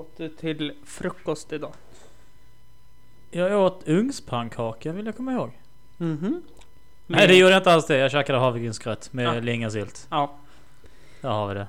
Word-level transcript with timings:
åt 0.00 0.16
du 0.16 0.28
till 0.28 0.72
frukost 0.84 1.52
idag? 1.52 1.72
Jag 3.30 3.60
åt 3.60 3.82
ugnspannkaka 3.88 4.92
vill 4.92 5.06
jag 5.06 5.16
komma 5.16 5.32
ihåg. 5.32 5.50
Mhm. 5.96 6.42
Nej 7.06 7.28
det 7.28 7.34
gjorde 7.36 7.52
jag 7.52 7.60
inte 7.60 7.72
alls 7.72 7.86
det. 7.86 7.96
Jag 7.96 8.10
käkade 8.10 8.38
havregrynsgröt 8.38 9.12
med 9.12 9.24
Ja. 9.24 9.40
lingonsylt. 9.40 10.06
Ja. 10.10 10.34
Där 11.20 11.28
har 11.30 11.48
vi 11.48 11.54
det. 11.54 11.66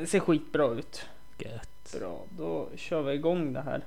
Eh, 0.00 0.06
ser 0.06 0.20
skitbra 0.20 0.66
ut. 0.66 1.02
Gött. 1.38 1.96
Bra, 2.00 2.24
då 2.30 2.68
kör 2.76 3.02
vi 3.02 3.12
igång 3.12 3.52
det 3.52 3.62
här. 3.62 3.84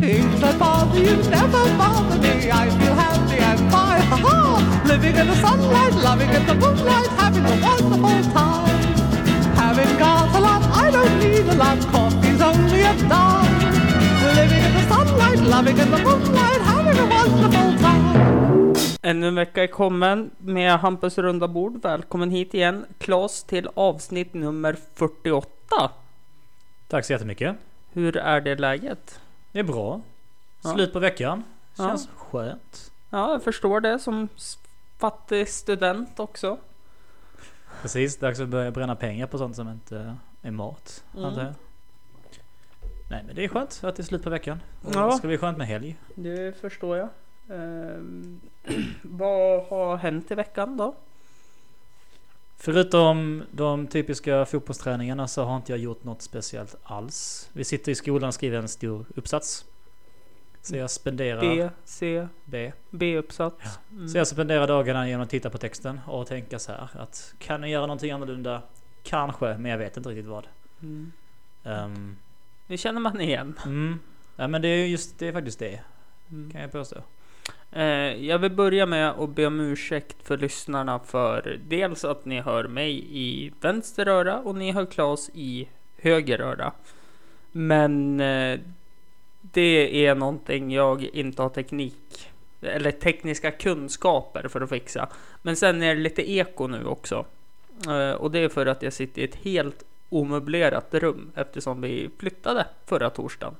Things 0.00 0.40
that 0.40 0.58
bother 0.58 0.98
you 1.00 1.16
never 1.16 1.78
bother 1.78 2.18
me. 2.22 2.28
I 2.28 2.70
feel 2.70 2.92
happy 2.94 3.38
and 3.38 3.58
fine. 3.58 4.02
Ha 4.10 4.16
ha! 4.16 4.58
Living 4.88 5.16
in 5.20 5.26
the 5.26 5.34
sunlight, 5.34 5.94
loving 6.04 6.30
in 6.30 6.46
the 6.46 6.54
moonlight, 6.54 7.08
having 7.18 7.44
a 7.44 7.56
wonderful 7.62 8.32
time. 8.32 8.67
A 11.18 11.54
lot. 11.54 11.78
Coffee's 11.92 12.40
only 12.40 12.82
a 12.82 12.94
dime. 12.94 13.58
Living 14.36 14.62
in 14.66 14.72
the 14.74 14.82
sunlight, 14.88 15.40
loving 15.40 15.78
in 15.78 15.90
the 15.90 16.02
moonlight, 16.02 16.60
having 16.60 16.98
a 16.98 17.06
wonderful 17.06 17.78
time. 17.78 18.74
Ännu 19.02 19.28
en 19.28 19.34
vecka 19.34 19.62
är 19.62 19.66
kommen 19.66 20.30
med 20.38 20.78
Hampus 20.78 21.18
runda 21.18 21.48
bord. 21.48 21.82
Välkommen 21.82 22.30
hit 22.30 22.54
igen. 22.54 22.86
Klas 22.98 23.44
till 23.44 23.68
avsnitt 23.74 24.34
nummer 24.34 24.76
48. 24.94 25.90
Tack 26.88 27.04
så 27.04 27.12
jättemycket. 27.12 27.56
Hur 27.92 28.16
är 28.16 28.40
det 28.40 28.54
läget? 28.54 29.20
Det 29.52 29.58
är 29.58 29.64
bra. 29.64 30.00
Ja. 30.62 30.72
Slut 30.72 30.92
på 30.92 30.98
veckan. 30.98 31.44
Ja. 31.76 31.86
Känns 31.88 32.08
skönt. 32.16 32.92
Ja, 33.10 33.32
jag 33.32 33.42
förstår 33.42 33.80
det 33.80 33.98
som 33.98 34.28
fattig 34.98 35.48
student 35.48 36.20
också. 36.20 36.58
Precis, 37.82 38.16
dags 38.16 38.40
att 38.40 38.48
börja 38.48 38.70
bränna 38.70 38.96
pengar 38.96 39.26
på 39.26 39.38
sånt 39.38 39.56
som 39.56 39.68
inte 39.68 40.16
är 40.42 40.50
mat. 40.50 41.04
Mm. 41.14 41.24
Antar 41.24 41.44
jag. 41.44 41.54
Nej 43.10 43.22
men 43.26 43.36
det 43.36 43.44
är 43.44 43.48
skönt 43.48 43.80
att 43.82 43.96
det 43.96 44.02
är 44.02 44.04
slut 44.04 44.22
på 44.24 44.30
veckan. 44.30 44.62
Och 44.82 44.94
Ja. 44.94 45.06
Det 45.06 45.12
ska 45.12 45.26
bli 45.26 45.38
skönt 45.38 45.58
med 45.58 45.66
helg. 45.66 45.96
Det 46.14 46.60
förstår 46.60 46.96
jag. 46.96 47.08
Ehm, 47.50 48.40
vad 49.02 49.66
har 49.66 49.96
hänt 49.96 50.30
i 50.30 50.34
veckan 50.34 50.76
då? 50.76 50.94
Förutom 52.56 53.44
de 53.50 53.86
typiska 53.86 54.46
fotbollsträningarna 54.46 55.28
så 55.28 55.44
har 55.44 55.56
inte 55.56 55.72
jag 55.72 55.78
gjort 55.78 56.04
något 56.04 56.22
speciellt 56.22 56.76
alls. 56.82 57.50
Vi 57.52 57.64
sitter 57.64 57.92
i 57.92 57.94
skolan 57.94 58.28
och 58.28 58.34
skriver 58.34 58.58
en 58.58 58.68
stor 58.68 59.04
uppsats. 59.16 59.64
Så 60.62 60.76
jag 60.76 60.90
spenderar... 60.90 61.40
B, 61.40 61.68
C, 61.84 62.28
B. 62.44 62.72
B-uppsats. 62.90 63.78
Mm. 63.90 64.08
Så 64.08 64.18
jag 64.18 64.26
spenderar 64.26 64.66
dagarna 64.66 65.08
genom 65.08 65.22
att 65.22 65.30
titta 65.30 65.50
på 65.50 65.58
texten 65.58 66.00
och 66.06 66.26
tänka 66.26 66.58
så 66.58 66.72
här 66.72 66.88
att 66.94 67.34
kan 67.38 67.60
jag 67.62 67.70
göra 67.70 67.86
någonting 67.86 68.10
annorlunda? 68.10 68.62
Kanske, 69.02 69.56
men 69.58 69.70
jag 69.70 69.78
vet 69.78 69.96
inte 69.96 70.08
riktigt 70.08 70.26
vad. 70.26 70.46
Mm. 70.82 71.12
Um, 71.62 72.16
Det 72.66 72.76
känner 72.78 73.00
man 73.00 73.20
igen. 73.20 73.58
mm. 73.66 73.98
Ja 74.36 74.48
men 74.48 74.62
det 74.62 74.68
är 74.68 74.86
just 74.86 75.18
det 75.18 75.28
är 75.28 75.32
faktiskt 75.32 75.58
det 75.58 75.80
Mm. 76.30 76.50
kan 76.50 76.60
jag 76.60 76.72
påstå. 76.72 76.96
Eh, 77.72 77.84
jag 78.26 78.38
vill 78.38 78.52
börja 78.52 78.86
med 78.86 79.10
att 79.10 79.30
be 79.30 79.46
om 79.46 79.60
ursäkt 79.60 80.16
för 80.26 80.38
lyssnarna 80.38 80.98
för 80.98 81.60
dels 81.68 82.04
att 82.04 82.24
ni 82.24 82.40
hör 82.40 82.64
mig 82.68 83.04
i 83.10 83.52
vänster 83.60 84.06
öra 84.08 84.38
och 84.38 84.54
ni 84.54 84.72
hör 84.72 84.86
Klas 84.86 85.30
i 85.34 85.68
höger 85.98 86.40
öra. 86.40 86.72
Men 87.52 88.20
eh, 88.20 88.60
det 89.40 90.06
är 90.06 90.14
någonting 90.14 90.70
jag 90.72 91.02
inte 91.04 91.42
har 91.42 91.48
teknik 91.48 92.30
eller 92.60 92.90
tekniska 92.90 93.50
kunskaper 93.50 94.48
för 94.48 94.60
att 94.60 94.68
fixa. 94.68 95.08
Men 95.42 95.56
sen 95.56 95.82
är 95.82 95.94
det 95.94 96.00
lite 96.00 96.30
eko 96.32 96.66
nu 96.66 96.84
också. 96.86 97.26
Eh, 97.86 98.12
och 98.12 98.30
det 98.30 98.38
är 98.38 98.48
för 98.48 98.66
att 98.66 98.82
jag 98.82 98.92
sitter 98.92 99.22
i 99.22 99.24
ett 99.24 99.34
helt 99.34 99.84
omöblerat 100.08 100.94
rum 100.94 101.32
eftersom 101.34 101.80
vi 101.80 102.10
flyttade 102.18 102.66
förra 102.86 103.10
torsdagen. 103.10 103.56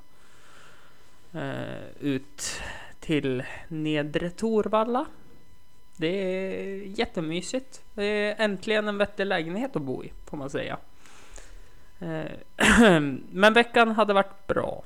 Eh, 1.33 1.89
ut 2.01 2.61
till 3.01 3.43
Nedre 3.69 4.31
Torvalla. 4.31 5.07
Det 5.97 6.07
är 6.07 6.99
jättemysigt. 6.99 7.83
Det 7.95 8.05
är 8.05 8.35
äntligen 8.45 8.89
en 8.89 8.99
vettig 8.99 9.27
lägenhet 9.27 9.77
att 9.77 9.83
bo 9.83 10.05
i, 10.05 10.13
får 10.25 10.37
man 10.37 10.51
säga. 10.51 10.79
Eh, 11.99 13.01
Men 13.31 13.53
veckan 13.53 13.91
hade 13.91 14.13
varit 14.13 14.47
bra. 14.47 14.83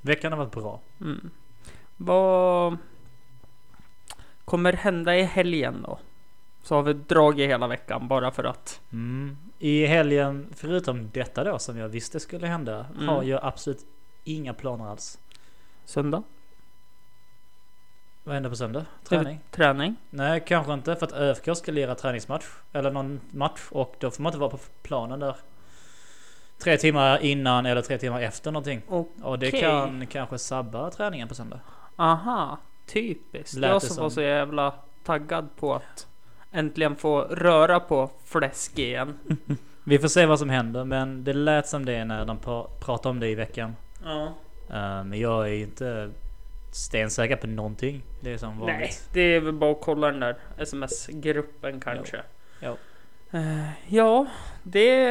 Veckan 0.00 0.32
har 0.32 0.38
varit 0.38 0.52
bra. 0.52 0.80
Mm. 1.00 1.30
Vad 1.96 2.76
kommer 4.44 4.72
hända 4.72 5.16
i 5.16 5.22
helgen 5.22 5.82
då? 5.82 5.98
Så 6.62 6.74
har 6.74 6.82
vi 6.82 6.92
dragit 6.92 7.48
hela 7.50 7.66
veckan 7.66 8.08
bara 8.08 8.30
för 8.30 8.44
att. 8.44 8.80
Mm. 8.92 9.36
I 9.58 9.86
helgen, 9.86 10.46
förutom 10.56 11.10
detta 11.10 11.44
då 11.44 11.58
som 11.58 11.78
jag 11.78 11.88
visste 11.88 12.20
skulle 12.20 12.46
hända, 12.46 12.86
Mm. 12.94 13.08
har 13.08 13.22
jag 13.22 13.40
absolut 13.44 13.86
inga 14.24 14.54
planer 14.54 14.86
alls. 14.90 15.18
Söndag? 15.84 16.22
Vad 18.24 18.34
händer 18.34 18.50
på 18.50 18.56
söndag? 18.56 18.84
Träning? 19.04 19.40
Träning? 19.50 19.96
Nej, 20.10 20.42
kanske 20.46 20.72
inte 20.72 20.96
för 20.96 21.06
att 21.06 21.12
ÖFK 21.12 21.48
ska 21.56 21.72
lira 21.72 21.94
träningsmatch 21.94 22.44
eller 22.72 22.90
någon 22.90 23.20
match 23.30 23.60
och 23.70 23.96
då 23.98 24.10
får 24.10 24.22
man 24.22 24.30
inte 24.30 24.38
vara 24.40 24.50
på 24.50 24.58
planen 24.82 25.20
där. 25.20 25.36
Tre 26.58 26.76
timmar 26.76 27.18
innan 27.18 27.66
eller 27.66 27.82
tre 27.82 27.98
timmar 27.98 28.20
efter 28.20 28.50
någonting. 28.52 28.82
Och, 28.88 29.08
Och 29.22 29.38
det 29.38 29.50
kan 29.50 30.06
kanske 30.06 30.38
sabba 30.38 30.90
träningen 30.90 31.28
på 31.28 31.34
söndag. 31.34 31.60
aha, 31.96 32.58
typiskt. 32.86 33.56
Lät 33.56 33.70
jag 33.70 33.80
det 33.82 33.86
som 33.86 33.96
var 34.02 34.10
som. 34.10 34.14
så 34.14 34.20
jävla 34.22 34.74
taggad 35.04 35.48
på 35.56 35.74
att 35.74 36.07
äntligen 36.52 36.96
få 36.96 37.20
röra 37.20 37.80
på 37.80 38.10
fläsk 38.24 38.78
igen. 38.78 39.18
Vi 39.84 39.98
får 39.98 40.08
se 40.08 40.26
vad 40.26 40.38
som 40.38 40.50
händer 40.50 40.84
men 40.84 41.24
det 41.24 41.32
lät 41.32 41.66
som 41.68 41.84
det 41.84 42.04
när 42.04 42.24
de 42.24 42.38
pra- 42.38 42.68
pratade 42.80 43.10
om 43.10 43.20
det 43.20 43.28
i 43.28 43.34
veckan. 43.34 43.76
Ja. 44.04 44.24
Eh, 44.70 45.04
Men 45.04 45.20
jag 45.20 45.44
är 45.48 45.52
ju 45.52 45.62
inte 45.62 46.10
stensäker 46.72 47.36
på 47.36 47.46
någonting. 47.46 48.02
Det 48.20 48.32
är 48.32 48.38
som 48.38 48.58
vanligt. 48.58 48.76
Nej, 48.78 48.90
det 49.12 49.20
är 49.20 49.40
väl 49.40 49.52
bara 49.52 49.70
att 49.70 49.80
kolla 49.80 50.10
den 50.10 50.20
där 50.20 50.36
sms-gruppen 50.58 51.80
kanske. 51.80 52.20
Jo. 52.62 52.76
Eh, 53.30 53.68
ja, 53.86 54.26
det 54.62 55.06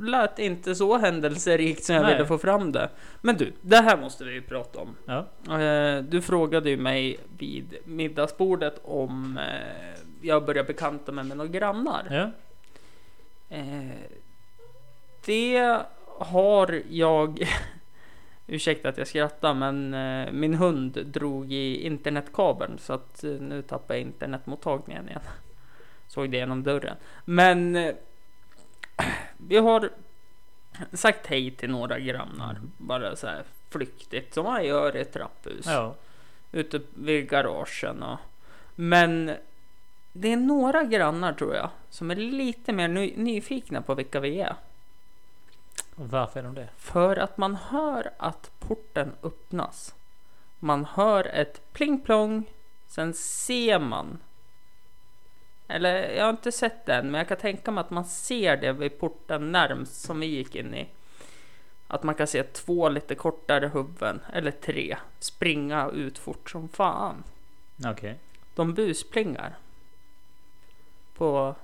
lät 0.00 0.38
inte 0.38 0.74
så 0.74 0.98
händelserikt 0.98 1.84
som 1.84 1.94
jag 1.94 2.02
Nej. 2.02 2.12
ville 2.14 2.26
få 2.26 2.38
fram 2.38 2.72
det. 2.72 2.88
Men 3.20 3.36
du, 3.36 3.52
det 3.62 3.76
här 3.76 3.96
måste 3.96 4.24
vi 4.24 4.32
ju 4.32 4.42
prata 4.42 4.78
om. 4.78 4.96
Ja. 5.06 5.60
Eh, 5.62 6.02
du 6.02 6.22
frågade 6.22 6.70
ju 6.70 6.76
mig 6.76 7.18
vid 7.38 7.74
middagsbordet 7.84 8.80
om 8.84 9.38
jag 10.24 10.44
börjar 10.44 10.64
bekanta 10.64 11.12
mig 11.12 11.24
med 11.24 11.36
några 11.36 11.50
grannar. 11.50 12.06
ja. 12.10 12.30
Eh, 13.56 13.96
det 15.24 15.82
har 16.18 16.82
jag... 16.90 17.48
Ursäkta 18.46 18.88
att 18.88 18.98
jag 18.98 19.06
skrattar, 19.06 19.54
men 19.54 19.94
eh, 19.94 20.32
min 20.32 20.54
hund 20.54 21.06
drog 21.06 21.52
i 21.52 21.86
internetkabeln 21.86 22.78
så 22.78 22.92
att 22.92 23.24
eh, 23.24 23.30
nu 23.30 23.62
tappar 23.62 23.94
jag 23.94 24.02
internetmottagningen 24.02 25.08
igen. 25.08 25.20
Såg 26.08 26.30
det 26.30 26.36
genom 26.36 26.62
dörren. 26.62 26.96
Men 27.24 27.74
vi 29.36 29.56
har 29.56 29.90
sagt 30.92 31.26
hej 31.26 31.50
till 31.50 31.70
några 31.70 31.98
grannar, 31.98 32.60
bara 32.76 33.16
så 33.16 33.26
här 33.26 33.44
flyktigt 33.70 34.34
som 34.34 34.44
man 34.44 34.64
gör 34.64 34.96
i 34.96 35.00
ett 35.00 35.12
trapphus 35.12 35.66
ja. 35.66 35.94
ute 36.52 36.80
vid 36.94 37.28
garagen. 37.28 38.02
Och, 38.02 38.18
men 38.74 39.30
det 40.16 40.32
är 40.32 40.36
några 40.36 40.84
grannar 40.84 41.32
tror 41.32 41.54
jag 41.54 41.70
som 41.90 42.10
är 42.10 42.16
lite 42.16 42.72
mer 42.72 42.88
ny, 42.88 43.14
nyfikna 43.16 43.82
på 43.82 43.94
vilka 43.94 44.20
vi 44.20 44.40
är. 44.40 44.54
Varför 45.94 46.40
är 46.40 46.44
de 46.44 46.54
det? 46.54 46.68
För 46.76 47.16
att 47.16 47.38
man 47.38 47.56
hör 47.56 48.10
att 48.16 48.50
porten 48.58 49.12
öppnas. 49.22 49.94
Man 50.58 50.84
hör 50.84 51.26
ett 51.26 51.72
pling 51.72 52.00
plong. 52.00 52.44
Sen 52.86 53.14
ser 53.14 53.78
man. 53.78 54.18
Eller 55.68 56.10
jag 56.10 56.24
har 56.24 56.30
inte 56.30 56.52
sett 56.52 56.86
den, 56.86 57.10
men 57.10 57.18
jag 57.18 57.28
kan 57.28 57.36
tänka 57.36 57.70
mig 57.70 57.80
att 57.80 57.90
man 57.90 58.04
ser 58.04 58.56
det 58.56 58.72
vid 58.72 58.98
porten 58.98 59.52
närmst 59.52 60.00
som 60.00 60.20
vi 60.20 60.26
gick 60.26 60.54
in 60.54 60.74
i. 60.74 60.88
Att 61.86 62.02
man 62.02 62.14
kan 62.14 62.26
se 62.26 62.42
två 62.42 62.88
lite 62.88 63.14
kortare 63.14 63.70
huvuden, 63.74 64.20
eller 64.32 64.50
tre, 64.50 64.96
springa 65.18 65.90
ut 65.90 66.18
fort 66.18 66.50
som 66.50 66.68
fan. 66.68 67.24
Okej. 67.84 68.18
De 68.54 68.74
busplingar. 68.74 69.56
På 71.18 71.54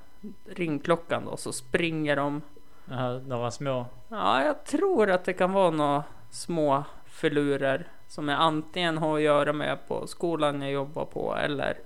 ringklockan 0.48 1.24
då, 1.24 1.36
så 1.36 1.52
springer 1.52 2.16
de 2.16 2.42
Jaha, 2.84 3.18
Några 3.26 3.50
små... 3.50 3.86
Ja, 4.08 4.44
jag 4.44 4.64
tror 4.64 5.10
att 5.10 5.24
det 5.24 5.32
kan 5.32 5.52
vara 5.52 5.70
några 5.70 6.04
små 6.30 6.84
filurer 7.06 7.88
som 8.08 8.28
jag 8.28 8.40
antingen 8.40 8.98
har 8.98 9.16
att 9.16 9.22
göra 9.22 9.52
med 9.52 9.78
på 9.88 10.06
skolan 10.06 10.62
jag 10.62 10.70
jobbar 10.72 11.04
på 11.04 11.36
eller 11.36 11.78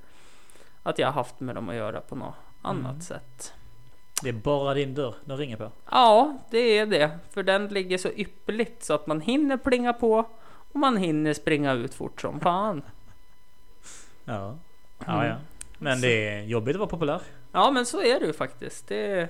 att 0.82 0.98
jag 0.98 1.06
har 1.06 1.12
haft 1.12 1.40
med 1.40 1.54
dem 1.54 1.68
att 1.68 1.74
göra 1.74 2.00
på 2.00 2.16
något 2.16 2.34
annat 2.62 2.90
Mm. 2.90 3.00
sätt. 3.00 3.52
Det 4.22 4.28
är 4.28 4.32
bara 4.32 4.74
din 4.74 4.94
dörr 4.94 5.14
de 5.24 5.36
ringer 5.38 5.56
på. 5.56 5.70
Ja, 5.90 6.38
det 6.50 6.58
är 6.78 6.86
det, 6.86 7.10
för 7.30 7.42
den 7.42 7.68
ligger 7.68 7.98
så 7.98 8.08
ypperligt 8.08 8.84
så 8.84 8.94
att 8.94 9.06
man 9.06 9.20
hinner 9.20 9.56
plinga 9.56 9.92
på 9.92 10.26
och 10.72 10.76
man 10.76 10.96
hinner 10.96 11.32
springa 11.34 11.72
ut 11.72 11.94
fort 11.94 12.20
som 12.20 12.40
fan. 12.40 12.82
Ja. 14.24 14.54
Ja, 15.06 15.26
ja. 15.26 15.36
Men 15.78 16.00
det 16.00 16.28
är 16.28 16.42
jobbigt 16.42 16.76
att 16.76 16.80
vara 16.80 16.90
populär. 16.90 17.20
Ja, 17.54 17.70
men 17.70 17.86
så 17.86 18.02
är 18.02 18.20
det 18.20 18.26
ju 18.26 18.32
faktiskt. 18.32 18.88
Det... 18.88 19.28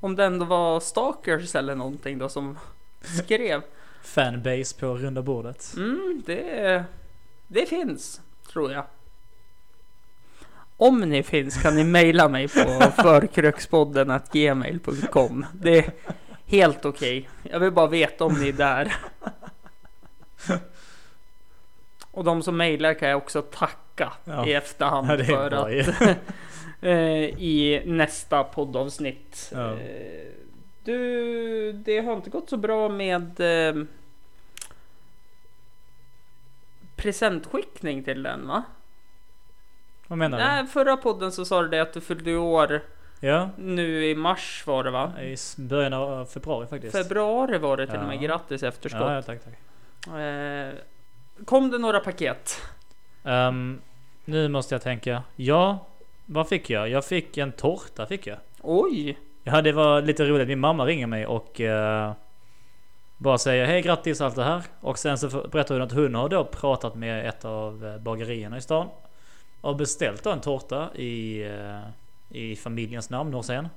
Om 0.00 0.16
det 0.16 0.24
ändå 0.24 0.44
var 0.44 0.80
stalkers 0.80 1.54
eller 1.54 1.74
någonting 1.74 2.18
då 2.18 2.28
som 2.28 2.58
skrev. 3.00 3.62
Fanbase 4.02 4.80
på 4.80 4.96
runda 4.96 5.22
bordet. 5.22 5.74
Mm, 5.76 6.22
det, 6.26 6.84
det 7.46 7.66
finns, 7.66 8.20
tror 8.52 8.72
jag. 8.72 8.84
Om 10.76 11.00
ni 11.00 11.22
finns 11.22 11.62
kan 11.62 11.74
ni 11.74 11.84
mejla 11.84 12.28
mig 12.28 12.48
på 12.48 12.80
förkrökspodden 13.02 14.20
gmail.com. 14.32 15.46
Det 15.52 15.78
är 15.78 15.92
helt 16.46 16.84
okej. 16.84 17.28
Jag 17.42 17.60
vill 17.60 17.72
bara 17.72 17.86
veta 17.86 18.24
om 18.24 18.34
ni 18.34 18.48
är 18.48 18.52
där. 18.52 18.94
Och 22.20 22.24
de 22.26 22.42
som 22.42 22.56
mejlar 22.56 22.94
kan 22.94 23.08
jag 23.08 23.16
också 23.18 23.42
tacka 23.42 24.12
Ja. 24.24 24.46
i 24.46 24.52
efterhand 24.54 25.10
Ja, 25.10 25.24
för 25.24 25.50
bra 25.50 25.58
att 25.60 26.16
eh, 26.80 26.92
i 27.42 27.82
nästa 27.86 28.44
poddavsnitt. 28.44 29.50
Ja. 29.54 29.72
Eh, 29.72 30.26
du, 30.84 31.72
det 31.72 32.00
har 32.00 32.12
inte 32.12 32.30
gått 32.30 32.50
så 32.50 32.56
bra 32.56 32.88
med 32.88 33.40
eh, 33.40 33.84
presentskickning 36.96 38.04
till 38.04 38.22
den 38.22 38.46
va? 38.48 38.62
Vad 40.06 40.18
menar 40.18 40.38
du? 40.38 40.44
Nej, 40.44 40.66
förra 40.66 40.96
podden 40.96 41.32
så 41.32 41.44
sa 41.44 41.62
du 41.62 41.68
det 41.68 41.80
att 41.80 41.92
du 41.92 42.00
fyllde 42.00 42.36
år 42.36 42.82
Ja, 43.20 43.50
nu 43.58 44.06
i 44.06 44.14
mars 44.14 44.62
var 44.66 44.84
det 44.84 44.90
va? 44.90 45.12
i 45.20 45.36
början 45.56 45.92
av 45.92 46.24
februari 46.26 46.66
faktiskt. 46.66 46.96
Februari 46.96 47.58
var 47.58 47.76
det 47.76 47.86
till 47.86 47.98
och 48.00 48.06
med. 48.06 48.20
Grattis 48.20 48.62
efterskott. 48.62 49.00
Ja, 49.00 49.22
tack, 49.22 49.40
tack. 49.44 49.54
Kom 51.44 51.70
det 51.70 51.78
några 51.78 52.00
paket? 52.00 52.60
Ehm, 53.24 53.80
nu 54.24 54.48
måste 54.48 54.74
jag 54.74 54.82
tänka. 54.82 55.22
Ja, 55.36 55.86
vad 56.26 56.48
fick 56.48 56.70
jag? 56.70 56.88
Jag 56.88 57.04
fick 57.04 57.38
en 57.38 57.52
tårta 57.52 58.06
fick 58.06 58.26
jag. 58.26 58.38
Oj! 58.62 59.18
Ja, 59.44 59.62
det 59.62 59.72
var 59.72 60.02
lite 60.02 60.24
roligt. 60.24 60.48
Min 60.48 60.60
mamma 60.60 60.86
ringer 60.86 61.06
mig 61.06 61.26
och 61.26 61.60
eh, 61.60 62.12
bara 63.16 63.38
säger 63.38 63.66
hej 63.66 63.82
grattis 63.82 64.20
allt 64.20 64.36
det 64.36 64.44
här. 64.44 64.62
Och 64.80 64.98
sen 64.98 65.18
så 65.18 65.28
berättar 65.28 65.74
hon 65.74 65.82
att 65.82 65.92
hon 65.92 66.14
har 66.14 66.28
då 66.28 66.44
pratat 66.44 66.94
med 66.94 67.28
ett 67.28 67.44
av 67.44 67.86
eh, 67.86 67.98
bagerierna 67.98 68.56
i 68.56 68.60
stan. 68.60 68.88
Och 69.60 69.76
beställt 69.76 70.24
då 70.24 70.30
en 70.30 70.40
tårta 70.40 70.94
i, 70.94 71.42
eh, 71.42 71.80
i 72.38 72.56
familjens 72.56 73.10
namn 73.10 73.34
och 73.34 73.44
sen. 73.44 73.68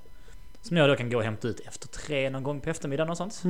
Som 0.62 0.78
jag 0.78 0.90
då 0.90 0.96
kan 0.96 1.10
gå 1.10 1.18
och 1.18 1.24
hämta 1.24 1.48
ut 1.48 1.60
efter 1.60 1.88
tre 1.88 2.30
någon 2.30 2.44
gång 2.44 2.60
på 2.62 2.70
eftermiddagen 2.70 3.10
och 3.12 3.18
sånt. 3.18 3.42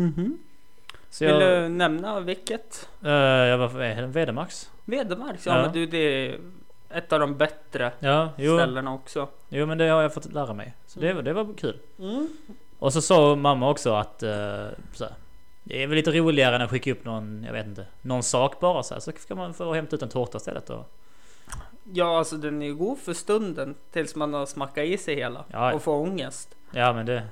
Så 1.14 1.26
Vill 1.26 1.34
jag, 1.42 1.64
du 1.64 1.70
nämna 1.70 2.20
vilket? 2.20 2.90
eh, 3.04 3.12
jag 3.12 3.58
var? 3.58 4.06
Vedemax. 4.08 4.70
Vedemarks? 4.86 5.46
Ja, 5.46 5.56
Ja. 5.56 5.62
men 5.62 5.72
du 5.74 5.86
det 5.86 5.98
är 5.98 6.40
ett 6.90 7.14
av 7.14 7.20
de 7.20 7.38
bättre 7.38 7.92
Ja, 8.00 8.30
jo, 8.38 8.58
ställena 8.58 8.94
också. 8.94 9.28
jo 9.50 9.66
men 9.66 9.78
det 9.78 9.88
har 9.88 10.02
jag 10.02 10.14
fått 10.14 10.34
lära 10.34 10.54
mig. 10.54 10.74
Så 10.88 11.00
det, 11.00 11.14
var- 11.14 11.22
det 11.22 11.34
var 11.34 11.54
kul. 11.58 11.78
Mm. 12.00 12.30
Och 12.80 12.94
så 12.94 13.02
sa 13.02 13.36
mamma 13.36 13.70
också 13.70 13.94
att 13.94 14.20
så 14.94 15.04
här, 15.04 15.14
det 15.64 15.84
är 15.84 15.88
väl 15.88 15.96
lite 15.96 16.12
roligare 16.12 16.56
än 16.56 16.62
att 16.62 16.70
skicka 16.70 16.92
upp 16.92 17.06
någon, 17.06 17.44
jag 17.44 17.54
vet 17.54 17.66
inte, 17.66 17.86
någon 18.02 18.24
sak 18.24 18.60
bara 18.60 18.84
så 18.84 18.94
här. 18.94 19.02
Så 19.02 19.12
ska 19.18 19.36
man 19.36 19.54
få 19.54 19.74
hämta 19.74 19.96
ut 19.96 20.02
en 20.02 20.10
tårta 20.10 20.38
istället 20.38 20.70
och 20.70 20.92
Ja, 21.94 22.18
alltså 22.18 22.36
den 22.38 22.62
är 22.62 22.66
ju 22.66 22.76
god 22.76 22.98
för 23.00 23.14
stunden 23.14 23.76
tills 23.92 24.16
man 24.16 24.34
har 24.34 24.46
smackat 24.46 24.86
i 24.86 24.98
sig 24.98 25.16
hela 25.16 25.46
ja. 25.52 25.74
och 25.74 25.82
får 25.82 25.94
ångest. 25.94 26.56
ja 26.72 26.94
men 26.94 27.06
det. 27.06 27.24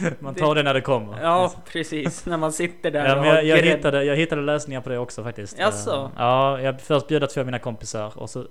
man 0.20 0.34
tar 0.34 0.54
det 0.54 0.62
när 0.62 0.74
det 0.74 0.80
kommer. 0.80 1.22
Ja, 1.22 1.52
precis. 1.72 2.26
När 2.26 2.36
man 2.36 2.52
sitter 2.52 2.90
där 2.90 3.06
Ja, 3.06 3.14
och 3.16 3.20
men 3.20 3.28
jag, 3.34 3.44
jag, 3.44 3.58
grädd- 3.58 3.76
hittade, 3.76 4.04
jag 4.04 4.16
hittade 4.16 4.42
lösningar 4.42 4.80
på 4.80 4.88
det 4.88 4.98
också 4.98 5.22
faktiskt. 5.24 5.58
Jaså? 5.58 5.90
Eh, 6.04 6.10
Ja, 6.16 6.60
jag 6.60 6.80
först 6.80 7.08
bjöd 7.08 7.30
två 7.30 7.40
av 7.40 7.46
mina 7.46 7.58
kompisar 7.58 8.12
och 8.18 8.30
så 8.30 8.44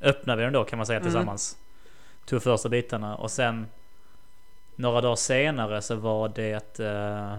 öppnade 0.00 0.36
vi 0.38 0.44
den 0.44 0.52
då 0.52 0.64
kan 0.64 0.76
man 0.76 0.86
säga 0.86 0.98
Mm. 0.98 1.10
tillsammans. 1.12 1.56
Tog 2.26 2.42
första 2.42 2.68
bitarna 2.68 3.16
och 3.16 3.30
sen 3.30 3.66
några 4.76 5.00
dagar 5.00 5.16
senare 5.16 5.82
så 5.82 5.94
var 5.94 6.28
det 6.28 6.80
eh, 6.80 7.38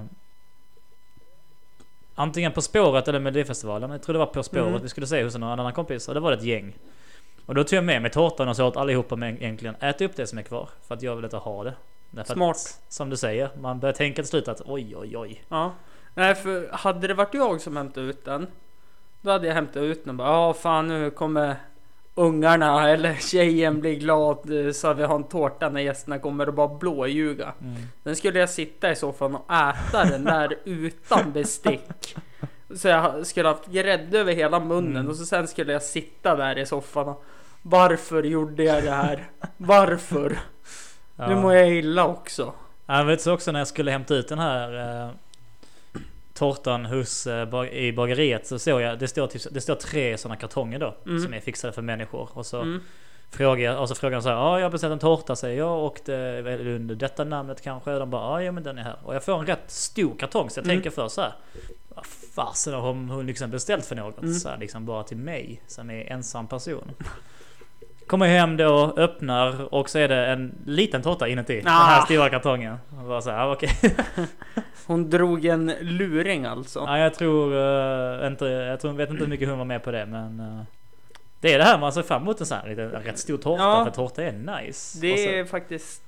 antingen 2.16 2.52
På 2.52 2.62
spåret 2.62 3.08
eller 3.08 3.20
Melodifestivalen. 3.20 3.92
Jag 3.92 4.04
tror 4.04 4.14
det 4.14 4.20
var 4.20 4.26
På 4.26 4.44
spåret 4.44 4.68
Mm. 4.68 4.82
vi 4.82 4.90
skulle 4.90 5.08
se 5.08 5.24
hos 5.24 5.36
en 5.36 5.44
annan 5.44 5.74
kompis 5.74 6.08
och 6.08 6.14
det 6.14 6.20
var 6.20 6.32
det 6.32 6.38
ett 6.38 6.44
gäng. 6.44 6.74
Och 7.46 7.56
då 7.56 7.64
tog 7.64 7.78
jag 7.78 7.84
med 7.84 8.02
mig 8.02 8.12
tårtan 8.12 8.48
och 8.48 8.56
sa 8.56 8.68
åt 8.68 8.78
allihopa 8.78 9.16
med 9.16 9.34
egentligen 9.42 9.76
äta 9.76 10.06
upp 10.06 10.16
det 10.16 10.28
som 10.28 10.38
är 10.38 10.44
kvar. 10.44 10.70
För 10.88 10.96
att 10.96 11.02
jag 11.02 11.16
vill 11.16 11.24
inte 11.26 11.38
ha 11.38 11.64
det. 11.64 11.74
Därför 12.16 12.34
Smart. 12.34 12.56
Att, 12.56 12.94
som 12.94 13.10
du 13.10 13.18
säger, 13.18 13.50
man 13.62 13.80
börjar 13.80 13.94
tänka 13.94 14.22
till 14.22 14.30
slut 14.30 14.48
att 14.48 14.62
oj 14.66 14.96
oj 14.98 15.18
oj. 15.18 15.44
Ja. 15.50 15.74
Nej, 16.14 16.36
för 16.36 16.70
hade 16.72 17.08
det 17.08 17.14
varit 17.14 17.34
jag 17.34 17.62
som 17.62 17.78
hämtade 17.78 18.08
ut 18.08 18.26
den. 18.26 18.48
Då 19.22 19.32
hade 19.32 19.48
jag 19.48 19.54
hämtat 19.54 19.84
ut 19.84 20.04
den 20.04 20.10
och 20.10 20.16
bara, 20.16 20.28
ja 20.28 20.54
fan 20.54 20.88
nu 20.88 21.10
kommer 21.10 21.56
ungarna 22.16 22.90
eller 22.90 23.14
tjejen 23.14 23.80
bli 23.80 23.96
glad 23.96 24.66
eh, 24.66 24.72
så 24.72 24.88
att 24.88 24.98
vi 24.98 25.04
har 25.04 25.16
en 25.16 25.24
tårta 25.24 25.70
när 25.70 25.82
gästerna 25.82 26.20
kommer 26.20 26.48
och 26.48 26.54
bara 26.54 26.68
blåljuga. 26.68 27.54
Mm. 27.62 27.76
Sen 28.04 28.16
skulle 28.16 28.40
jag 28.40 28.50
sitta 28.50 28.92
i 28.92 28.96
soffan 28.96 29.36
och 29.36 29.54
äta 29.54 30.04
den 30.04 30.24
där 30.24 30.56
utan 30.64 31.32
bestick. 31.32 32.16
Så 32.76 32.88
jag 32.88 33.28
skulle 33.28 33.48
haft 33.48 33.68
grädde 33.68 34.20
över 34.20 34.34
hela 34.34 34.60
munnen 34.60 34.96
Mm. 34.96 35.08
och 35.10 35.16
så 35.16 35.26
sen 35.26 35.48
skulle 35.48 35.74
jag 35.74 35.84
sitta 35.84 36.36
där 36.36 36.58
i 36.58 36.66
soffan 36.66 37.08
och 37.08 37.24
Varför 37.62 38.24
gjorde 38.24 38.64
jag 38.64 38.84
det 38.84 38.92
här? 38.92 39.30
Varför? 39.58 40.40
Nu 41.28 41.34
Ja. 41.34 41.42
mår 41.42 41.54
jag 41.54 41.70
illa 41.70 42.06
också. 42.08 42.54
Jag 42.86 43.06
vet 43.06 43.22
så 43.22 43.34
också 43.34 43.52
när 43.52 43.60
jag 43.60 43.68
skulle 43.68 43.92
hämta 43.92 44.16
ut 44.16 44.28
den 44.28 44.40
här 44.40 45.02
eh, 45.06 45.10
tårtan 46.34 46.86
hos, 46.86 47.28
eh, 47.28 47.64
i 47.74 47.94
bageriet 47.94 48.48
så 48.48 48.60
såg 48.60 48.82
jag 48.82 49.00
det 49.00 49.08
står, 49.08 49.28
typ, 49.28 49.42
det 49.52 49.62
står 49.62 49.76
tre 49.76 50.18
sådana 50.18 50.36
kartonger 50.36 50.80
då 50.80 50.96
Mm. 51.06 51.20
som 51.24 51.34
är 51.34 51.40
fixade 51.40 51.74
för 51.74 51.82
människor. 51.82 52.30
Och 52.34 52.46
så 52.46 52.62
Mm. 52.62 52.82
frågar 53.32 53.64
jag, 53.72 53.82
och 53.82 53.90
så 53.90 53.96
frågar 53.96 54.16
de 54.18 54.22
så 54.22 54.30
här, 54.30 54.36
ja 54.36 54.60
jag 54.60 54.66
har 54.66 54.72
beställt 54.72 54.92
en 54.94 55.00
tårta 55.00 55.36
säger 55.36 55.58
jag 55.58 55.86
och 55.86 56.00
det 56.06 56.16
är 56.16 56.68
under 56.68 56.96
detta 56.96 57.24
namnet 57.24 57.62
kanske. 57.62 57.92
Och 57.94 58.00
de 58.00 58.10
bara, 58.10 58.44
ja 58.44 58.52
men 58.52 58.64
den 58.64 58.78
är 58.78 58.84
här. 58.84 58.96
Och 59.04 59.16
jag 59.16 59.24
får 59.24 59.40
en 59.40 59.46
rätt 59.46 59.72
stor 59.72 60.16
kartong 60.20 60.50
så 60.50 60.60
jag 60.60 60.66
Mm. 60.66 60.76
tänker 60.78 60.90
först 60.90 61.16
så 61.16 61.22
här. 61.22 61.34
Vad 61.96 62.06
fasen 62.36 62.74
har 62.74 62.82
hon 62.82 63.26
liksom 63.28 63.52
beställt 63.52 63.86
för 63.86 63.96
något? 63.96 64.22
Mm. 64.22 64.34
Så 64.34 64.50
här, 64.50 64.58
liksom 64.58 64.86
bara 64.86 65.04
till 65.04 65.18
mig 65.18 65.62
som 65.68 65.90
är 65.90 66.12
ensam 66.12 66.48
person. 66.48 66.92
Kommer 68.08 68.28
hem 68.28 68.58
då, 68.58 68.94
öppnar 68.98 69.74
och 69.74 69.90
så 69.90 70.00
är 70.00 70.08
det 70.08 70.26
en 70.26 70.56
liten 70.66 71.02
tårta 71.02 71.28
inuti. 71.28 71.56
Den 71.62 71.68
här 71.74 72.00
Ah. 72.00 72.06
stora 72.06 72.30
kartongen. 72.30 72.78
Och 73.02 73.08
bara 73.08 73.22
så 73.22 73.32
här, 73.32 73.52
okej. 73.52 73.70
Hon 74.86 75.10
drog 75.10 75.46
en 75.46 75.72
luring 75.82 76.46
alltså. 76.46 76.80
Ja, 76.88 76.98
jag 77.00 77.14
tror 77.14 77.54
eh, 78.22 78.28
inte, 78.28 78.46
jag 78.46 78.80
tror, 78.80 78.94
vet 78.94 79.10
inte 79.10 79.24
hur 79.24 79.30
mycket 79.30 79.50
hon 79.50 79.58
var 79.58 79.66
med 79.66 79.84
på 79.84 79.92
det 79.92 80.06
men 80.06 80.40
eh, 80.40 80.62
Det 81.40 81.54
är 81.54 81.58
det 81.58 81.64
här 81.64 81.78
man 81.80 81.94
ser 81.94 82.02
fram 82.02 82.22
emot 82.22 82.40
en 82.40 82.46
sån 82.46 82.58
här 82.58 82.70
liten, 82.70 82.90
rätt 82.92 83.20
stor 83.20 83.38
tårta 83.38 83.64
Ja. 83.64 83.86
för 83.86 83.92
tårta 83.92 84.24
är 84.24 84.32
nice. 84.32 85.00
Det 85.02 85.18
så- 85.18 85.30
är 85.30 85.46
faktiskt 85.46 86.02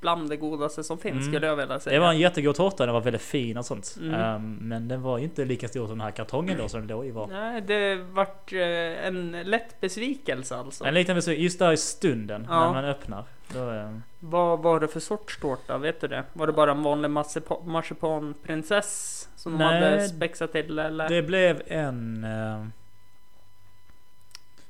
bland 0.00 0.28
det 0.30 0.36
godaste 0.36 0.84
som 0.84 0.98
finns 0.98 1.12
Mm. 1.16 1.26
skulle 1.32 1.46
jag 1.46 1.56
vilja 1.56 1.80
säga. 1.80 1.94
det 1.94 2.00
var 2.00 2.10
en 2.12 2.18
jättegod 2.18 2.54
tårta, 2.56 2.86
den 2.86 2.92
var 2.94 3.00
väldigt 3.00 3.22
fin 3.22 3.56
och 3.56 3.64
sånt. 3.64 3.96
Mm. 4.00 4.14
Ehm, 4.14 4.58
men 4.60 4.88
den 4.88 5.02
var 5.02 5.18
inte 5.18 5.44
lika 5.44 5.68
stor 5.68 5.86
som 5.86 5.98
den 5.98 6.04
här 6.04 6.10
kartongen 6.10 6.58
då 6.58 6.68
som 6.68 6.80
den 6.80 6.88
låg 6.88 7.06
i 7.06 7.10
var. 7.10 7.26
Nej, 7.26 7.60
det 7.60 7.96
vart 7.96 8.52
eh, 8.52 9.06
en 9.06 9.42
lätt 9.44 9.80
besvikelse 9.80 10.56
alltså. 10.56 10.84
En 10.84 10.94
liten 10.94 11.14
besök, 11.14 11.38
just 11.38 11.58
där 11.58 11.72
i 11.72 11.76
stunden 11.76 12.46
Ja. 12.50 12.60
när 12.66 12.72
man 12.72 12.84
öppnar. 12.84 13.24
Då, 13.48 13.70
eh, 13.70 13.90
Vad 14.20 14.62
var 14.62 14.80
det 14.80 14.88
för 14.88 15.00
sorts 15.00 15.40
tårta? 15.40 15.78
Vet 15.78 16.00
du 16.00 16.08
det? 16.08 16.24
Var 16.32 16.46
det 16.46 16.52
bara 16.52 16.70
en 16.70 16.82
vanlig 16.82 17.08
marsipa- 17.10 17.66
marsipanprinsess 17.66 19.28
som 19.36 19.52
de 19.52 19.58
Nej, 19.58 19.90
hade 19.90 20.08
spexat 20.08 20.52
till 20.52 20.78
eller? 20.78 21.08
det 21.08 21.22
blev 21.22 21.62
en... 21.66 22.24
eh, 22.24 22.66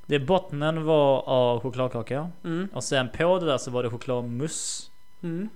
det 0.07 0.19
bottnen 0.19 0.85
var 0.85 1.29
av 1.29 1.61
chokladkaka. 1.61 2.31
Mm. 2.45 2.69
Och 2.73 2.85
sen 2.85 3.09
på 3.09 3.39
det 3.39 3.47
där 3.47 3.59
så 3.59 3.71
var 3.71 3.83
det 3.83 3.91
chokladmousse. 3.91 4.91
Mm. 5.27 5.49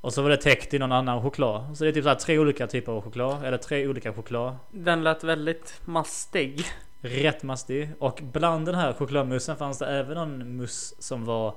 Och 0.00 0.12
så 0.12 0.22
var 0.22 0.30
det 0.30 0.36
täckt 0.36 0.74
i 0.74 0.78
någon 0.78 0.92
annan 0.92 1.22
choklad. 1.22 1.76
Så 1.78 1.84
det 1.84 1.90
är 1.90 1.92
typ 1.92 2.04
så 2.04 2.14
tre 2.14 2.38
olika 2.38 2.66
typer 2.66 2.92
av 2.92 3.02
choklad. 3.02 3.44
Eller 3.44 3.58
tre 3.58 3.88
olika 3.88 4.12
choklad. 4.12 4.56
Den 4.70 5.04
lät 5.04 5.24
väldigt 5.24 5.80
mastig. 5.84 6.64
Rätt 7.00 7.42
mastig. 7.42 7.90
Och 7.98 8.20
bland 8.22 8.66
den 8.66 8.74
här 8.74 8.92
chokladmussen 8.92 9.56
fanns 9.56 9.78
det 9.78 9.86
även 9.86 10.14
någon 10.14 10.56
mousse 10.56 10.96
som 10.98 11.24
var 11.24 11.54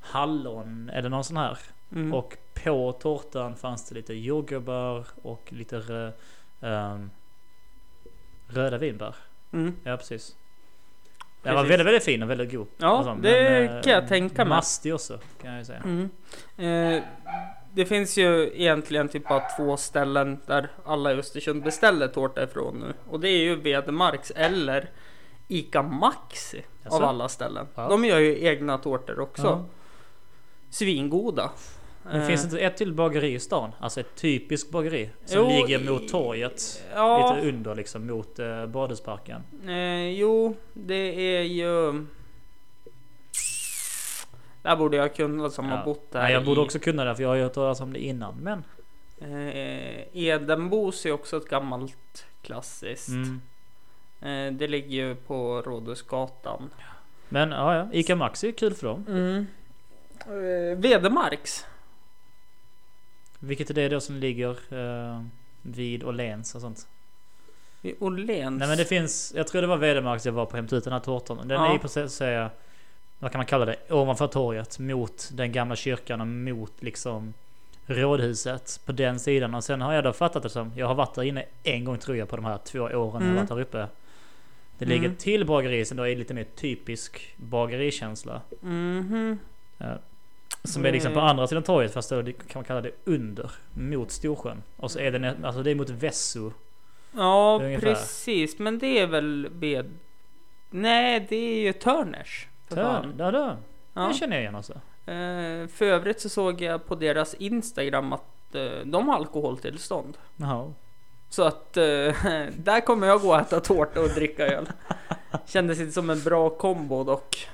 hallon 0.00 0.90
eller 0.90 1.08
någon 1.08 1.24
sån 1.24 1.36
här. 1.36 1.58
Mm. 1.92 2.14
Och 2.14 2.36
på 2.64 2.92
tårtan 2.92 3.56
fanns 3.56 3.88
det 3.88 3.94
lite 3.94 4.14
jordgubbar 4.14 5.06
och 5.22 5.52
lite 5.52 5.78
rö, 5.78 6.12
ehm, 6.60 7.10
röda 8.46 8.78
vinbär. 8.78 9.16
Mm. 9.52 9.76
Ja 9.84 9.96
precis. 9.96 10.36
Den 11.44 11.54
var 11.54 11.64
väldigt, 11.64 11.86
väldigt 11.86 12.04
fin 12.04 12.22
och 12.22 12.30
väldigt 12.30 12.52
god. 12.52 12.66
Ja, 12.76 12.98
och 12.98 13.04
så, 13.04 13.14
det 13.22 13.64
eh, 13.64 13.82
kan 13.82 13.92
jag 13.92 14.08
tänka 14.08 14.44
mig. 14.44 14.48
Mastig 14.48 14.94
också 14.94 15.18
kan 15.42 15.50
jag 15.50 15.58
ju 15.58 15.64
säga. 15.64 15.82
Mm. 15.84 16.10
Eh, 16.56 17.02
det 17.72 17.84
finns 17.84 18.16
ju 18.16 18.50
egentligen 18.54 19.08
typ 19.08 19.28
bara 19.28 19.42
två 19.56 19.76
ställen 19.76 20.40
där 20.46 20.70
alla 20.84 21.12
i 21.12 21.14
Östersund 21.14 21.62
beställer 21.62 22.08
tårta 22.08 22.42
ifrån 22.42 22.78
nu. 22.78 22.94
Och 23.10 23.20
det 23.20 23.28
är 23.28 23.42
ju 23.42 23.56
Vedmarks 23.56 24.30
eller 24.30 24.90
Ica 25.48 25.82
Maxi 25.82 26.64
Jaså? 26.82 26.96
av 26.96 27.04
alla 27.04 27.28
ställen. 27.28 27.66
Ja. 27.74 27.88
De 27.88 28.04
gör 28.04 28.18
ju 28.18 28.44
egna 28.44 28.78
tårtor 28.78 29.20
också. 29.20 29.46
Ja. 29.46 29.64
Svingoda. 30.70 31.50
Men 32.04 32.20
Eh, 32.20 32.26
finns 32.26 32.42
det 32.42 32.46
inte 32.46 32.58
ett 32.60 32.76
till 32.76 32.92
bageri 32.92 33.34
i 33.34 33.38
stan? 33.40 33.70
Alltså 33.78 34.00
ett 34.00 34.14
typiskt 34.14 34.70
bageri 34.70 35.10
som 35.24 35.38
Jo, 35.40 35.48
ligger 35.48 35.90
mot 35.90 36.08
torget. 36.08 36.82
Ja, 36.94 37.34
Lite 37.36 37.48
under 37.48 37.74
liksom 37.74 38.06
mot 38.06 38.38
eh, 38.38 38.66
badhusparken. 38.66 39.42
eh, 39.66 40.08
jo, 40.10 40.56
det 40.72 41.36
är 41.36 41.42
ju... 41.42 41.92
Det 44.62 44.68
här 44.68 44.76
borde 44.76 44.96
jag 44.96 45.14
kunna 45.14 45.50
som 45.50 45.68
Ja. 45.68 45.76
har 45.76 45.84
bott 45.84 46.12
där 46.12 46.22
Nej, 46.22 46.32
jag 46.32 46.44
borde 46.44 46.60
i, 46.60 46.64
också 46.64 46.78
kunna 46.78 47.04
det 47.04 47.14
för 47.16 47.22
jag 47.22 47.30
har 47.30 47.36
ju 47.36 47.42
hört 47.42 47.52
talas 47.52 47.80
om 47.80 47.92
det 47.92 47.98
innan. 48.04 48.34
Men 48.42 48.64
Eh, 49.20 50.16
Edenbos 50.18 51.06
är 51.06 51.12
också 51.12 51.36
ett 51.36 51.48
gammalt 51.48 52.26
klassiskt. 52.42 53.08
mm. 53.08 53.40
Eh, 54.20 54.52
det 54.58 54.66
ligger 54.68 54.88
ju 54.90 55.14
på 55.14 55.62
Rådhusgatan. 55.62 56.70
Men 57.28 57.50
ja, 57.50 57.76
ja. 57.76 57.88
Ica 57.92 58.16
Maxi 58.16 58.48
är 58.48 58.52
kul 58.52 58.74
för 58.74 58.86
dem. 58.86 59.04
Mm. 59.08 59.46
Eh, 60.26 60.78
Vedemarks. 60.78 61.66
Vilket 63.44 63.70
är 63.70 63.74
det 63.74 63.88
då 63.88 64.00
som 64.00 64.16
ligger 64.16 64.50
eh, 64.70 65.22
vid 65.62 66.04
Åhléns 66.04 66.54
och 66.54 66.60
sånt? 66.60 66.86
I 67.82 67.94
Åhléns. 68.00 68.58
Nej 68.58 68.68
men 68.68 68.78
det 68.78 68.84
finns, 68.84 69.32
jag 69.36 69.46
tror 69.48 69.62
det 69.62 69.68
var 69.68 69.76
Vedemarks 69.76 70.26
jag 70.26 70.32
var 70.32 70.46
på 70.46 70.56
hämta 70.56 70.76
ut 70.76 70.84
den 70.84 70.92
här 70.92 71.00
tårtan. 71.00 71.36
Den 71.48 71.50
Ja. 71.60 71.68
är 71.68 71.72
ju 71.72 71.78
på 71.78 71.88
så 71.88 72.08
säga, 72.08 72.50
vad 73.18 73.30
kan 73.32 73.38
man 73.38 73.46
kalla 73.46 73.64
det, 73.64 73.76
ovanför 73.90 74.26
torget 74.26 74.78
mot 74.78 75.30
den 75.32 75.52
gamla 75.52 75.76
kyrkan 75.76 76.20
och 76.20 76.26
mot 76.26 76.72
liksom 76.82 77.34
rådhuset 77.86 78.80
på 78.84 78.92
den 78.92 79.18
sidan. 79.20 79.54
Och 79.54 79.64
sen 79.64 79.80
har 79.80 79.92
jag 79.92 80.04
då 80.04 80.12
fattat 80.12 80.42
det 80.42 80.48
som, 80.50 80.72
jag 80.76 80.86
har 80.86 80.94
varit 80.94 81.14
där 81.14 81.22
inne 81.22 81.44
en 81.62 81.84
gång 81.84 81.98
tror 81.98 82.16
jag 82.16 82.28
på 82.28 82.36
de 82.36 82.44
här 82.44 82.58
två 82.64 82.78
åren 82.80 82.92
jag 82.94 83.14
Mm. 83.22 83.28
har 83.28 83.36
varit 83.36 83.48
där 83.48 83.60
uppe. 83.60 83.88
Det 84.78 84.84
ligger 84.84 85.04
Mm. 85.04 85.16
till 85.16 85.46
bageri 85.46 85.84
som 85.84 85.96
då 85.96 86.02
är 86.08 86.16
lite 86.16 86.34
mer 86.34 86.44
typisk 86.56 87.34
bagerikänsla. 87.36 88.40
Mhm. 88.60 89.38
Som 90.64 90.86
är 90.86 90.92
liksom 90.92 91.12
på 91.12 91.18
Mm. 91.18 91.30
andra 91.30 91.46
sidan 91.46 91.62
torget 91.62 91.92
fast 91.92 92.10
då 92.10 92.22
kan 92.22 92.32
man 92.54 92.64
kalla 92.64 92.80
det 92.80 92.90
under 93.04 93.50
mot 93.74 94.10
Storsjön. 94.10 94.62
Och 94.76 94.90
så 94.90 94.98
är 94.98 95.10
det, 95.12 95.36
alltså 95.44 95.62
det 95.62 95.70
är 95.70 95.74
mot 95.74 95.90
Vesso. 95.90 96.52
Ja, 97.12 97.58
Ungefär. 97.62 97.80
precis. 97.86 98.58
Men 98.58 98.78
det 98.78 98.98
är 98.98 99.06
väl 99.06 99.48
Ved... 99.52 99.90
Nej, 100.70 101.26
det 101.28 101.36
är 101.36 101.60
ju 101.62 101.72
Turners. 101.72 102.48
För 102.68 102.76
Där, 102.76 103.32
där. 103.32 103.56
Ja. 103.94 104.08
Det 104.08 104.14
känner 104.14 104.36
jag 104.36 104.42
igen 104.42 104.54
alltså. 104.56 104.72
Eh, 105.06 105.66
för 105.68 105.82
övrigt 105.82 106.20
så 106.20 106.28
såg 106.28 106.60
jag 106.60 106.86
på 106.86 106.94
deras 106.94 107.34
Instagram 107.34 108.12
att 108.12 108.54
eh, 108.54 108.64
de 108.84 109.08
har 109.08 109.16
alkoholtillstånd. 109.16 110.18
Jaha. 110.36 110.72
Så 111.28 111.42
att 111.42 111.76
eh, 111.76 111.82
där 112.56 112.80
kommer 112.86 113.06
jag 113.06 113.20
gå 113.20 113.28
och 113.28 113.40
äta 113.40 113.60
tårta 113.60 114.00
och 114.00 114.08
dricka 114.08 114.46
öl. 114.46 114.68
Kändes 115.46 115.80
inte 115.80 115.92
som 115.92 116.10
en 116.10 116.22
bra 116.22 116.50
kombo 116.50 117.04
dock. 117.04 117.48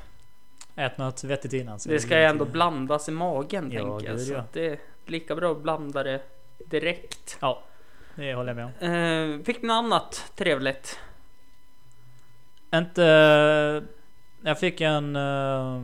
Ät 0.80 0.98
något 0.98 1.24
vettigt 1.24 1.52
innan. 1.52 1.78
Det 1.86 2.00
ska 2.00 2.18
ju 2.18 2.24
ändå 2.24 2.44
blandas 2.44 3.08
i 3.08 3.12
magen 3.12 3.70
Ja, 3.72 3.80
tänker 3.98 4.10
jag. 4.12 4.20
Så 4.20 4.32
ja. 4.32 4.44
det 4.52 4.66
är 4.68 4.78
lika 5.06 5.34
bra 5.34 5.52
att 5.52 5.62
blanda 5.62 6.02
det 6.02 6.20
direkt. 6.66 7.38
Ja, 7.40 7.62
det 8.14 8.34
håller 8.34 8.54
jag 8.54 8.56
med 8.56 8.64
om. 8.64 9.38
Eh, 9.38 9.44
fick 9.44 9.62
ni 9.62 9.68
något 9.68 9.74
annat 9.74 10.32
trevligt? 10.36 10.98
Inte... 12.74 13.02
Jag 14.42 14.58
fick 14.58 14.80
en... 14.80 15.16
eh, 15.16 15.82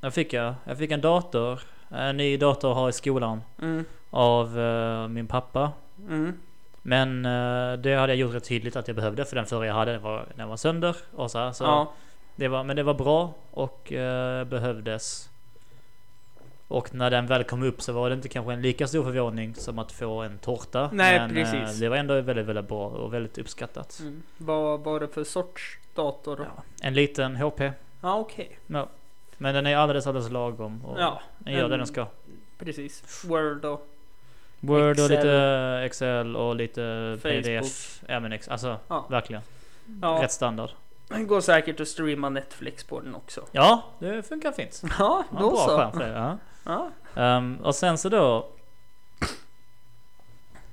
Jag 0.00 0.14
fick, 0.14 0.32
jag, 0.32 0.54
jag 0.64 0.78
fick 0.78 0.90
en 0.90 1.00
dator. 1.00 1.60
En 1.88 2.16
ny 2.16 2.36
dator 2.36 2.70
att 2.70 2.76
ha 2.76 2.88
i 2.88 2.92
skolan. 2.92 3.40
Mm, 3.62 3.84
Av 4.10 4.58
eh, 4.60 5.08
min 5.08 5.26
pappa. 5.26 5.72
mm, 6.08 6.32
Men 6.82 7.24
eh, 7.24 7.72
det 7.78 7.94
hade 7.94 8.12
jag 8.12 8.16
gjort 8.16 8.34
rätt 8.34 8.44
tydligt 8.48 8.76
att 8.76 8.88
jag 8.88 8.96
behövde. 8.96 9.24
För 9.24 9.36
den 9.36 9.46
förra 9.46 9.66
jag 9.66 9.74
hade 9.74 9.92
den 9.92 10.02
var, 10.02 10.26
den 10.34 10.48
var 10.48 10.56
sönder. 10.56 10.96
Och 11.14 11.30
så, 11.30 11.38
här, 11.38 11.52
så 11.52 11.64
ja, 11.64 11.92
det 12.36 12.48
var, 12.48 12.64
men 12.64 12.76
det 12.76 12.82
var 12.82 12.94
bra 12.94 13.34
och 13.50 13.92
eh, 13.92 14.44
behövdes. 14.44 15.30
Och 16.68 16.94
när 16.94 17.10
den 17.10 17.26
väl 17.26 17.44
kom 17.44 17.62
upp 17.62 17.82
så 17.82 17.92
var 17.92 18.08
det 18.10 18.14
inte 18.14 18.28
kanske 18.28 18.52
en 18.52 18.62
lika 18.62 18.86
stor 18.86 19.04
förvåning 19.04 19.54
som 19.54 19.78
att 19.78 19.92
få 19.92 20.22
en 20.22 20.38
tårta. 20.38 20.90
Nej, 20.92 21.18
men, 21.18 21.30
precis. 21.34 21.80
det 21.80 21.88
var 21.88 21.96
ändå 21.96 22.20
väldigt, 22.20 22.46
väldigt 22.46 22.68
bra 22.68 22.86
och 22.88 23.14
väldigt 23.14 23.38
uppskattat. 23.38 23.98
mm. 24.00 24.22
Vad 24.38 24.80
var 24.80 25.00
det 25.00 25.08
för 25.08 25.24
sorts 25.24 25.78
dator? 25.94 26.36
då? 26.36 26.42
Ja, 26.56 26.62
en 26.82 26.94
liten 26.94 27.36
HP. 27.36 27.60
Ja, 28.00 28.18
okej. 28.18 28.58
Men 28.66 29.54
den 29.54 29.66
är 29.66 29.76
alldeles, 29.76 30.06
alldeles 30.06 30.30
lagom. 30.30 30.84
Och 30.84 31.00
Ja, 31.00 31.20
den 31.38 31.52
gör 31.54 31.68
det 31.68 31.74
en- 31.74 31.78
den 31.78 31.86
ska. 31.86 32.06
precis. 32.58 33.24
Word 33.28 33.64
och... 33.64 33.86
Word 34.60 34.80
och 34.82 34.88
Excel. 34.90 35.10
lite 35.10 35.82
Excel 35.84 36.36
och 36.36 36.56
lite 36.56 36.80
Facebook. 37.22 37.44
PDF. 37.44 38.02
Ja 38.08 38.20
men 38.20 38.32
ex- 38.32 38.48
alltså 38.48 38.76
Ja, 38.88 39.06
verkligen. 39.10 39.42
ja. 40.02 40.18
Rätt 40.22 40.32
standard. 40.32 40.70
Det 41.18 41.24
går 41.24 41.40
säkert 41.40 41.80
att 41.80 41.88
streama 41.88 42.28
Netflix 42.28 42.84
på 42.84 43.00
den 43.00 43.14
också. 43.14 43.46
Ja, 43.52 43.82
det 43.98 44.22
funkar 44.22 44.52
fint. 44.52 44.82
Ja, 44.98 45.24
Ja, 45.32 45.38
då 45.40 45.50
bra 45.50 45.56
så. 45.68 45.76
skärm 45.78 45.92
för 45.92 46.00
det. 46.00 46.08
Ja. 46.12 46.38
Ja. 46.64 46.90
Ehm, 47.22 47.56
och 47.62 47.74
sen 47.74 47.98
så 47.98 48.08
då. 48.08 48.48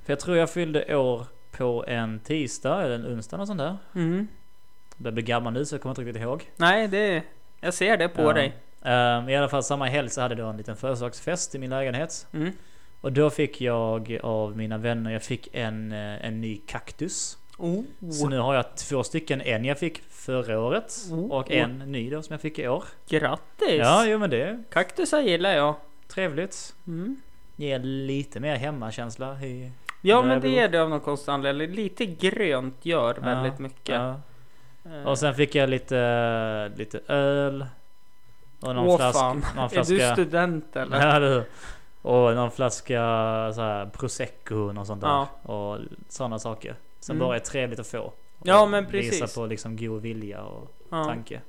För 0.04 0.12
jag 0.12 0.20
tror 0.20 0.36
jag 0.36 0.50
fyllde 0.50 0.96
år 0.96 1.26
på 1.50 1.84
en 1.88 2.20
tisdag 2.20 2.82
eller 2.82 2.94
en 2.94 3.06
onsdag 3.06 3.36
och 3.40 3.46
sånt 3.46 3.58
där. 3.58 3.76
Mm. 3.94 4.28
Jag 4.96 5.14
blir 5.14 5.24
gammal 5.24 5.52
nu 5.52 5.64
så 5.64 5.74
jag 5.74 5.82
kommer 5.82 5.90
inte 5.90 6.02
riktigt 6.02 6.22
ihåg. 6.22 6.50
Nej, 6.56 6.88
det... 6.88 7.22
Jag 7.60 7.74
ser 7.74 7.96
det 7.96 8.08
på 8.08 8.22
Ja. 8.22 8.32
dig. 8.32 8.56
Ehm, 8.82 9.28
I 9.28 9.36
alla 9.36 9.48
fall 9.48 9.62
samma 9.62 9.86
helg 9.86 10.10
så 10.10 10.20
hade 10.20 10.34
jag 10.34 10.50
en 10.50 10.56
liten 10.56 10.76
födelsedagsfest 10.76 11.54
i 11.54 11.58
min 11.58 11.70
lägenhet. 11.70 12.26
Mm. 12.32 12.52
Och 13.00 13.12
då 13.12 13.30
fick 13.30 13.60
jag 13.60 14.18
av 14.22 14.56
mina 14.56 14.78
vänner, 14.78 15.10
jag 15.10 15.22
fick 15.22 15.48
en, 15.52 15.92
eh, 15.92 16.24
en 16.26 16.40
ny 16.40 16.56
kaktus. 16.66 17.38
Oh. 17.58 17.82
Så 18.12 18.28
nu 18.28 18.38
har 18.38 18.54
jag 18.54 18.76
två 18.76 19.04
stycken. 19.04 19.40
En 19.40 19.64
jag 19.64 19.78
fick 19.78 20.02
förra 20.10 20.60
året 20.60 20.94
Oh. 21.12 21.30
och 21.32 21.50
en 21.50 21.78
ny 21.78 22.10
då 22.10 22.22
som 22.22 22.32
jag 22.34 22.40
fick 22.40 22.58
i 22.58 22.68
år. 22.68 22.84
Grattis! 23.08 23.78
Ja, 23.78 24.04
jo 24.06 24.18
men 24.18 24.30
det 24.30 24.42
är 24.42 24.62
Kaktusar 24.70 25.20
gillar 25.20 25.50
jag. 25.50 25.74
trevligt. 26.08 26.74
Mm. 26.86 27.16
Ger 27.56 27.78
lite 27.78 28.40
mer 28.40 28.56
hemmakänsla 28.56 29.40
i... 29.42 29.72
Ja, 30.02 30.22
men 30.22 30.40
det 30.40 30.58
är 30.58 30.68
det 30.68 30.78
av 30.82 30.90
någon 30.90 31.00
konstig 31.00 31.32
anledning. 31.32 31.70
Lite 31.70 32.06
grönt 32.06 32.86
gör 32.86 33.14
Ja, 33.14 33.20
väldigt 33.20 33.58
mycket. 33.58 33.94
Ja. 33.94 34.20
Eh, 34.84 35.06
Och 35.08 35.18
sen 35.18 35.34
fick 35.34 35.54
jag 35.54 35.70
lite, 35.70 36.72
lite 36.76 37.00
öl. 37.08 37.66
Och 38.60 38.74
någon 38.74 38.88
Åh 38.88 38.96
flaska... 38.96 39.18
fan, 39.20 39.44
Någon 39.56 39.64
är 39.64 39.68
flaska 39.68 39.94
du 39.94 40.00
student 40.12 40.76
eller? 40.76 41.06
Ja, 41.06 41.18
hur? 41.28 41.42
Och 42.02 42.34
någon 42.34 42.50
flaska 42.50 43.00
så 43.54 43.60
här, 43.60 43.86
prosecco 43.86 44.78
och 44.78 44.86
sånt 44.86 45.00
där. 45.00 45.08
Ja. 45.08 45.28
Och 45.52 45.78
sådana 46.08 46.38
saker. 46.38 46.76
Som 47.08 47.16
Mm. 47.16 47.26
bara 47.28 47.36
är 47.36 47.40
trevligt 47.40 47.78
att 47.78 47.86
få. 47.86 48.12
Ja, 48.42 48.66
men 48.66 48.86
precis. 48.86 49.22
Visa 49.22 49.40
på 49.40 49.46
liksom 49.46 49.76
god 49.76 50.02
vilja 50.02 50.42
och 50.42 50.74
Ja. 50.90 51.04
tanke. 51.04 51.40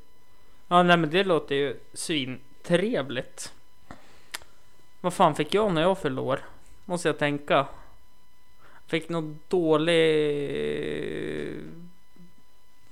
ja, 0.67 0.83
nej 0.83 0.97
men 0.97 1.09
det 1.09 1.23
låter 1.23 1.55
ju 1.55 1.79
svintrevligt. 1.93 3.53
Vad 5.01 5.13
fan 5.13 5.35
fick 5.35 5.53
jag 5.53 5.73
när 5.73 5.81
jag 5.81 5.97
fyllde 5.97 6.21
år? 6.21 6.39
Måste 6.85 7.07
jag 7.09 7.17
tänka. 7.17 7.67
Fick 8.87 9.09
någon 9.09 9.39
dålig 9.47 9.99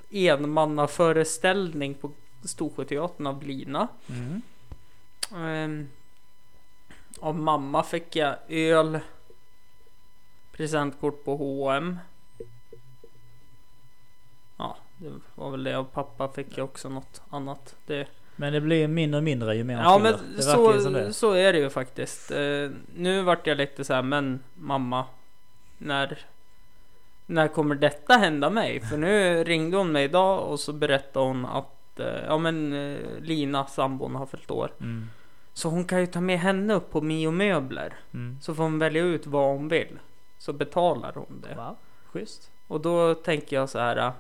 enmannaföreställning 0.09 1.93
på 1.93 2.11
Storsjöteatern 2.43 3.27
av 3.27 3.43
Lina. 3.43 3.87
Mm. 4.09 4.41
Ehm, 5.35 5.87
av 7.19 7.35
mamma 7.35 7.83
fick 7.83 8.15
jag 8.15 8.35
öl. 8.49 8.99
Presentkort 10.51 11.23
på 11.23 11.35
H&M. 11.35 11.97
Det 14.97 15.11
var 15.35 15.51
väl 15.51 15.63
det. 15.63 15.77
Av 15.77 15.83
pappa 15.83 16.27
fick 16.27 16.57
jag 16.57 16.63
också 16.65 16.89
något 16.89 17.21
annat. 17.29 17.75
Det, 17.85 18.07
Men 18.35 18.53
det 18.53 18.61
blir 18.61 18.87
mindre 18.87 19.17
och 19.17 19.23
mindre 19.23 19.55
ju 19.55 19.63
mer 19.63 19.75
man 19.75 19.83
ja 19.83 19.97
men 19.97 20.13
det 20.13 20.45
verkar 20.45 20.73
ju 20.73 20.81
som 20.81 20.93
så, 20.93 20.99
det. 20.99 21.13
så 21.13 21.31
är 21.31 21.53
det 21.53 21.59
ju 21.59 21.69
faktiskt. 21.69 22.31
Eh, 22.31 22.69
nu 22.95 23.21
vart 23.21 23.47
jag 23.47 23.57
lite 23.57 23.83
så 23.83 23.93
här, 23.93 24.01
men 24.01 24.43
mamma. 24.53 25.05
När, 25.77 26.19
när 27.25 27.47
kommer 27.47 27.75
detta 27.75 28.13
hända 28.13 28.49
mig? 28.49 28.79
För 28.81 28.97
nu 28.97 29.43
ringde 29.43 29.77
hon 29.77 29.91
mig 29.91 30.03
idag 30.03 30.51
och 30.51 30.59
så 30.59 30.73
berättade 30.73 31.25
hon 31.25 31.45
att 31.45 31.99
eh, 31.99 32.25
ja 32.27 32.37
men 32.37 32.73
eh, 32.73 32.97
Lina, 33.21 33.65
sambon, 33.65 34.15
har 34.15 34.25
fyllt 34.25 34.51
år. 34.51 34.71
Mm. 34.79 35.09
Så 35.53 35.69
hon 35.69 35.85
kan 35.85 35.99
ju 35.99 36.07
ta 36.07 36.21
med 36.21 36.39
henne 36.39 36.73
upp 36.73 36.91
på 36.91 37.01
Mio 37.01 37.31
Möbler. 37.31 37.93
Mm. 38.13 38.37
Så 38.41 38.55
får 38.55 38.63
hon 38.63 38.79
välja 38.79 39.03
ut 39.03 39.27
vad 39.27 39.55
hon 39.55 39.67
vill. 39.67 39.99
Så 40.37 40.53
betalar 40.53 41.13
hon 41.15 41.43
det. 41.49 41.55
Va? 41.55 41.75
Schysst. 42.05 42.51
Och 42.67 42.81
då 42.81 43.13
tänker 43.13 43.55
jag 43.55 43.69
så 43.69 43.79
här. 43.79 44.11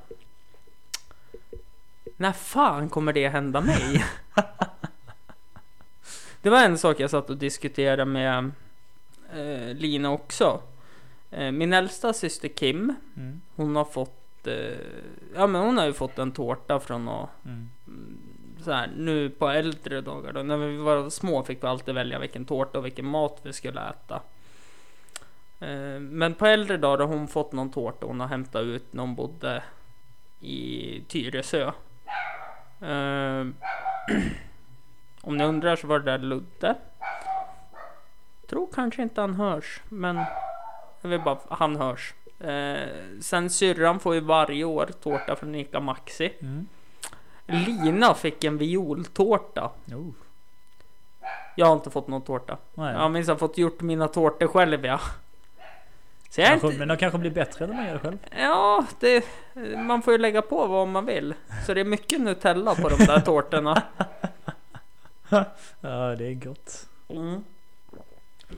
När 2.17 2.31
fan 2.31 2.89
kommer 2.89 3.13
det 3.13 3.29
hända 3.29 3.61
mig? 3.61 4.05
det 6.41 6.49
var 6.49 6.63
en 6.63 6.77
sak 6.77 6.99
jag 6.99 7.09
satt 7.09 7.29
och 7.29 7.37
diskuterade 7.37 8.05
med 8.05 8.51
eh, 9.33 9.75
Lina 9.75 10.11
också. 10.11 10.61
Eh, 11.31 11.51
min 11.51 11.73
äldsta 11.73 12.13
syster 12.13 12.47
Kim, 12.47 12.95
Mm. 13.17 13.41
hon 13.55 13.75
har 13.75 13.85
fått 13.85 14.47
eh, 14.47 14.77
Ja 15.35 15.47
men 15.47 15.61
hon 15.61 15.77
har 15.77 15.85
ju 15.85 15.93
fått 15.93 16.19
en 16.19 16.31
tårta 16.31 16.79
från 16.79 17.07
att 17.09 17.29
Mm. 17.45 17.69
så 18.63 18.71
här, 18.71 18.89
nu 18.97 19.29
på 19.29 19.47
äldre 19.49 20.01
dagar 20.01 20.33
då, 20.33 20.43
när 20.43 20.57
vi 20.57 20.77
var 20.77 21.09
små 21.09 21.43
fick 21.43 21.63
vi 21.63 21.67
alltid 21.67 21.95
välja 21.95 22.19
vilken 22.19 22.45
tårta 22.45 22.77
och 22.77 22.85
vilken 22.85 23.05
mat 23.05 23.39
vi 23.43 23.53
skulle 23.53 23.81
äta. 23.89 24.21
Eh, 25.59 25.99
Men 25.99 26.33
på 26.33 26.45
äldre 26.45 26.77
dagar 26.77 27.07
har 27.07 27.13
hon 27.13 27.27
fått 27.27 27.51
någon 27.51 27.71
tårta 27.71 28.05
hon 28.07 28.19
har 28.19 28.27
hämtat 28.27 28.63
ut 28.63 28.93
när 28.93 29.01
hon 29.01 29.15
bodde 29.15 29.63
i 30.39 31.01
Tyresö. 31.07 31.71
Eh, 32.81 33.47
Om 35.21 35.37
ni 35.37 35.43
undrar 35.43 35.75
så 35.75 35.87
var 35.87 35.99
det 35.99 36.11
där 36.11 36.17
Ludde. 36.17 36.75
Tror 38.49 38.67
kanske 38.73 39.01
inte 39.01 39.21
han 39.21 39.33
hörs, 39.33 39.81
men 39.89 40.21
jag 41.01 41.09
vill 41.09 41.21
bara, 41.21 41.37
han 41.49 41.75
hörs. 41.75 42.13
Eh, 42.39 42.87
sen 43.21 43.49
syrran 43.49 43.99
får 43.99 44.15
ju 44.15 44.19
varje 44.21 44.63
år 44.63 44.89
tårta 45.01 45.35
från 45.35 45.55
Ica 45.55 45.79
Maxi. 45.79 46.33
Mm. 46.41 46.67
Lina 47.45 48.13
fick 48.13 48.43
en 48.43 48.57
violtårta. 48.57 49.71
Oh. 49.93 50.11
jag 51.55 51.65
har 51.65 51.73
inte 51.73 51.89
fått 51.89 52.07
någon 52.07 52.21
tårta. 52.21 52.57
Nej. 52.73 52.93
Jag 52.93 52.99
har 52.99 53.09
minst 53.09 53.39
fått 53.39 53.57
gjort 53.57 53.81
mina 53.81 54.07
tårtor 54.07 54.47
själv 54.47 54.85
ja. 54.85 54.99
Så 56.29 56.41
jag 56.41 56.47
Kanske, 56.49 56.67
inte, 56.67 56.79
Men 56.79 56.87
de 56.87 56.97
kanske 56.97 57.17
blir 57.19 57.31
bättre 57.31 57.67
när 57.67 57.73
man 57.73 57.85
gör 57.85 57.93
det 57.93 57.99
själv. 57.99 58.17
ja, 58.37 58.85
det, 58.99 59.25
man 59.77 60.01
får 60.01 60.13
ju 60.13 60.17
lägga 60.19 60.41
på 60.41 60.67
vad 60.67 60.87
man 60.87 61.05
vill. 61.05 61.33
Så 61.65 61.73
det 61.73 61.79
är 61.81 61.85
mycket 61.85 62.21
Nutella 62.21 62.75
på 62.75 62.89
de 62.89 62.95
där 63.05 63.19
tårtorna. 63.19 63.83
Ja, 65.81 66.15
det 66.17 66.25
är 66.27 66.33
gott. 66.33 66.87
Mm. 67.09 67.43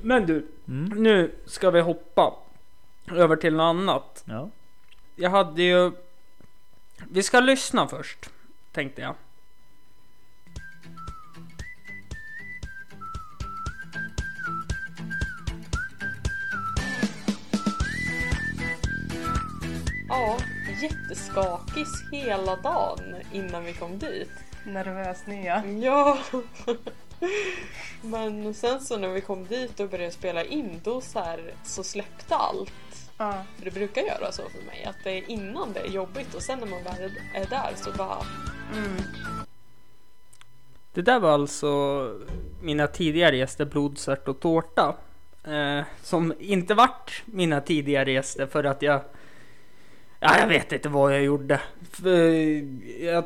Men 0.02 0.26
du, 0.26 0.48
Mm. 0.68 1.04
nu 1.04 1.36
ska 1.46 1.70
vi 1.72 1.82
hoppa 1.82 2.34
över 3.12 3.36
till 3.36 3.54
något 3.56 3.64
annat. 3.64 4.24
Ja. 4.26 4.50
Jag 5.16 5.30
hade 5.30 5.62
ju... 5.64 5.92
Vi 7.12 7.24
ska 7.24 7.40
lyssna 7.40 7.88
först, 7.88 8.30
tänkte 8.72 9.02
jag. 9.02 9.16
Ja, 20.20 20.38
jätteskakis 20.82 22.04
hela 22.12 22.56
dagen 22.56 23.16
innan 23.34 23.66
vi 23.66 23.74
kom 23.74 24.00
dit. 24.00 24.32
Nervös 24.66 25.28
nya. 25.28 25.64
Ja. 25.66 26.18
Men 28.02 28.54
sen 28.54 28.82
så 28.82 28.98
när 28.98 29.08
vi 29.08 29.22
kom 29.22 29.46
dit 29.46 29.80
och 29.80 29.90
började 29.90 30.12
spela 30.12 30.44
in 30.44 30.82
då 30.84 31.02
så, 31.02 31.20
här, 31.20 31.54
så 31.64 31.84
släppte 31.84 32.36
allt. 32.36 32.74
Ja. 33.18 33.44
För 33.58 33.66
det 33.66 33.72
brukar 33.72 34.02
göra 34.02 34.32
så 34.32 34.42
för 34.50 34.66
mig 34.66 34.86
att 34.86 35.04
det 35.04 35.12
är 35.12 35.30
innan 35.30 35.74
det 35.74 35.80
är 35.80 35.90
jobbigt 35.90 36.36
och 36.36 36.42
sen 36.42 36.60
när 36.60 36.68
man 36.68 36.84
väl 36.84 37.12
är 37.36 37.46
där 37.46 37.74
så 37.76 37.92
bara 37.92 38.18
Mm. 38.74 38.98
Det 40.94 41.02
där 41.02 41.20
var 41.20 41.32
alltså 41.32 42.14
mina 42.62 42.88
tidigare 42.88 43.38
gäster 43.38 43.66
Blodsört 43.66 44.28
och 44.28 44.40
Tårta. 44.40 44.96
Eh, 45.44 45.82
som 46.04 46.34
inte 46.40 46.74
vart 46.74 47.24
mina 47.26 47.62
tidigare 47.62 48.12
gäster 48.12 48.46
för 48.46 48.64
att 48.64 48.82
jag... 48.82 49.02
Ja, 50.20 50.40
jag 50.40 50.48
vet 50.48 50.72
inte 50.72 50.90
vad 50.90 51.14
jag 51.14 51.24
gjorde. 51.24 51.62
För 51.92 52.10
jag, 53.04 53.26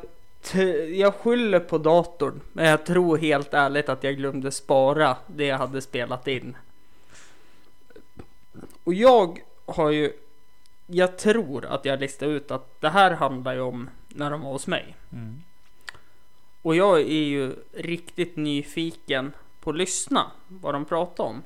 jag 0.94 1.16
skyller 1.16 1.60
på 1.60 1.78
datorn. 1.78 2.42
Men 2.54 2.66
jag 2.66 2.86
tror 2.86 3.18
helt 3.18 3.54
ärligt 3.54 3.90
att 3.90 4.04
jag 4.04 4.18
glömde 4.18 4.52
spara 4.52 5.18
det 5.28 5.46
jag 5.46 5.58
hade 5.58 5.82
spelat 5.82 6.28
in. 6.28 6.58
Och 8.84 8.94
jag 8.94 9.40
har 9.66 9.90
ju... 9.90 10.14
Jag 10.88 11.18
tror 11.18 11.66
att 11.66 11.86
jag 11.86 12.00
listade 12.00 12.32
ut 12.32 12.52
att 12.52 12.82
det 12.82 12.90
här 12.90 13.12
handlar 13.12 13.54
ju 13.54 13.62
om 13.62 13.90
när 14.10 14.32
de 14.32 14.42
var 14.42 14.52
hos 14.52 14.68
mig. 14.68 14.96
Mm. 15.12 15.44
Och 16.62 16.76
jag 16.76 17.00
är 17.00 17.24
ju 17.24 17.56
riktigt 17.74 18.36
nyfiken 18.36 19.34
på 19.60 19.70
att 19.70 19.76
lyssna 19.76 20.32
vad 20.48 20.74
de 20.74 20.86
pratar 20.86 21.24
om. 21.24 21.44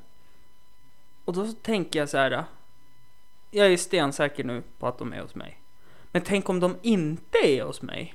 Och 1.24 1.32
då 1.32 1.52
tänker 1.62 1.98
jag 1.98 2.08
så 2.08 2.18
här. 2.18 2.44
Jag 3.50 3.72
är 3.72 3.76
stensäker 3.76 4.44
nu 4.44 4.62
på 4.78 4.86
att 4.86 4.98
de 4.98 5.12
är 5.12 5.20
hos 5.20 5.34
mig. 5.34 5.60
Men 6.12 6.22
tänk 6.22 6.48
om 6.48 6.60
de 6.60 6.76
inte 6.82 7.38
är 7.38 7.62
hos 7.62 7.82
mig? 7.82 8.14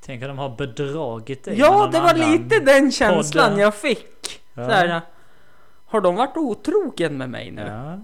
Tänk 0.00 0.22
att 0.22 0.28
de 0.28 0.38
har 0.38 0.56
bedragit 0.56 1.44
dig. 1.44 1.58
Ja, 1.58 1.88
det 1.92 2.00
var 2.00 2.14
lite 2.14 2.60
den 2.60 2.92
känslan 2.92 3.50
podd. 3.50 3.60
jag 3.60 3.74
fick. 3.74 4.40
Ja. 4.54 4.64
Så 4.64 4.70
här, 4.70 5.00
har 5.86 6.00
de 6.00 6.14
varit 6.14 6.36
otrogen 6.36 7.18
med 7.18 7.30
mig 7.30 7.50
nu? 7.50 7.62
Ja. 7.62 7.98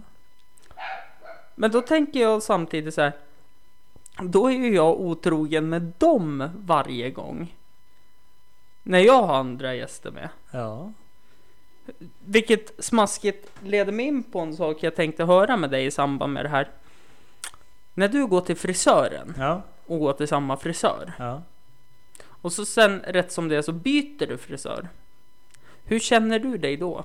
Men 1.55 1.71
då 1.71 1.81
tänker 1.81 2.21
jag 2.21 2.43
samtidigt 2.43 2.95
så 2.95 3.01
här. 3.01 3.13
Då 4.23 4.51
är 4.51 4.55
ju 4.55 4.75
jag 4.75 5.01
otrogen 5.01 5.69
med 5.69 5.93
dem 5.99 6.51
varje 6.57 7.11
gång. 7.11 7.57
När 8.83 8.99
jag 8.99 9.23
har 9.23 9.35
andra 9.37 9.75
gäster 9.75 10.11
med. 10.11 10.29
ja. 10.51 10.93
Vilket 12.19 12.85
smaskigt 12.85 13.51
leder 13.63 13.93
mig 13.93 14.07
in 14.07 14.23
på 14.23 14.41
en 14.41 14.57
sak 14.57 14.83
jag 14.83 14.95
tänkte 14.95 15.25
höra 15.25 15.57
med 15.57 15.71
dig 15.71 15.87
i 15.87 15.91
samband 15.91 16.33
med 16.33 16.45
det 16.45 16.49
här. 16.49 16.69
När 17.95 18.09
du 18.09 18.27
går 18.27 18.41
till 18.41 18.57
frisören 18.57 19.35
Ja. 19.39 19.63
och 19.87 19.99
går 19.99 20.13
till 20.13 20.29
samma 20.29 20.57
frisör 20.57 21.13
Ja. 21.19 21.43
och 22.27 22.53
så 22.53 22.65
sen 22.65 23.01
rätt 23.01 23.33
som 23.33 23.49
det 23.49 23.57
är 23.57 23.63
så 23.63 23.73
byter 23.73 24.27
du 24.27 24.39
frisör. 24.39 24.89
Hur 25.85 25.99
känner 25.99 26.39
du 26.39 26.59
dig 26.59 26.77
då? 26.77 27.05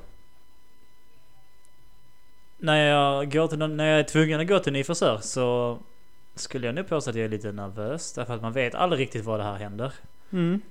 När 2.58 2.88
jag, 2.90 3.32
går 3.32 3.48
till 3.48 3.58
när 3.58 3.86
jag 3.86 4.00
är 4.00 4.04
tvungen 4.04 4.40
att 4.40 4.48
gå 4.48 4.60
till 4.60 4.70
en 4.70 4.74
ny 4.74 4.84
frisör 4.84 5.18
så 5.22 5.78
skulle 6.36 6.66
jag 6.66 6.76
nu 6.76 6.84
påstå 6.84 7.10
att 7.10 7.16
jag 7.16 7.26
är 7.26 7.30
lite 7.30 7.52
nervös. 7.52 8.14
Därför 8.14 8.36
att 8.36 8.42
man 8.42 8.54
vet 8.54 8.76
aldrig 8.76 9.02
riktigt 9.02 9.26
vad 9.26 9.40
det 9.40 9.44
här 9.44 9.56
händer. 9.56 9.94
Mm. 10.32 10.62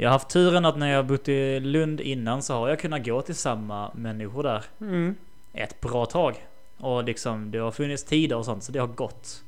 Jag 0.00 0.08
har 0.08 0.12
haft 0.12 0.28
turen 0.30 0.64
att 0.64 0.78
när 0.78 0.92
jag 0.92 1.06
bott 1.06 1.28
i 1.28 1.60
Lund 1.60 2.00
innan 2.00 2.42
så 2.42 2.54
har 2.54 2.68
jag 2.68 2.78
kunnat 2.78 3.04
gå 3.04 3.22
till 3.22 3.34
samma 3.34 3.90
människor 3.94 4.42
där 4.42 4.64
Mm. 4.80 5.14
ett 5.52 5.80
bra 5.80 6.06
tag. 6.06 6.46
Och 6.78 7.04
liksom 7.04 7.50
det 7.50 7.58
har 7.58 7.70
funnits 7.70 8.04
tider 8.04 8.36
och 8.36 8.44
sånt 8.44 8.64
så 8.64 8.72
det 8.72 8.78
har 8.78 8.86
gått. 8.86 9.44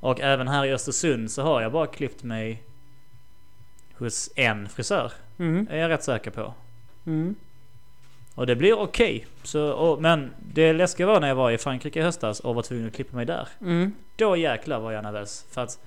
Och 0.00 0.20
även 0.20 0.48
här 0.48 0.64
i 0.64 0.72
Östersund 0.72 1.30
så 1.30 1.42
har 1.42 1.62
jag 1.62 1.72
bara 1.72 1.86
klippt 1.86 2.22
mig 2.22 2.62
hos 3.98 4.30
en 4.36 4.68
frisör. 4.68 5.12
Mm. 5.38 5.66
Är 5.70 5.76
jag 5.78 5.88
rätt 5.88 6.04
säker 6.04 6.30
på. 6.30 6.54
Mm. 7.06 7.34
Och 8.34 8.46
det 8.46 8.56
blir 8.56 8.78
okej. 8.78 9.26
Så, 9.42 9.70
och, 9.72 10.02
men 10.02 10.30
det 10.52 10.72
läskiga 10.72 11.06
var 11.06 11.20
när 11.20 11.28
jag 11.28 11.34
var 11.34 11.50
i 11.50 11.58
Frankrike 11.58 11.98
i 11.98 12.02
höstas 12.02 12.40
och 12.40 12.54
var 12.54 12.62
tvungen 12.62 12.86
att 12.86 12.94
klippa 12.94 13.16
mig 13.16 13.26
där. 13.26 13.48
Mm. 13.60 13.92
Då 14.16 14.36
jäklar 14.36 14.80
var 14.80 14.92
jag 14.92 15.02
nervös. 15.02 15.46
För 15.50 15.60
att 15.60 15.78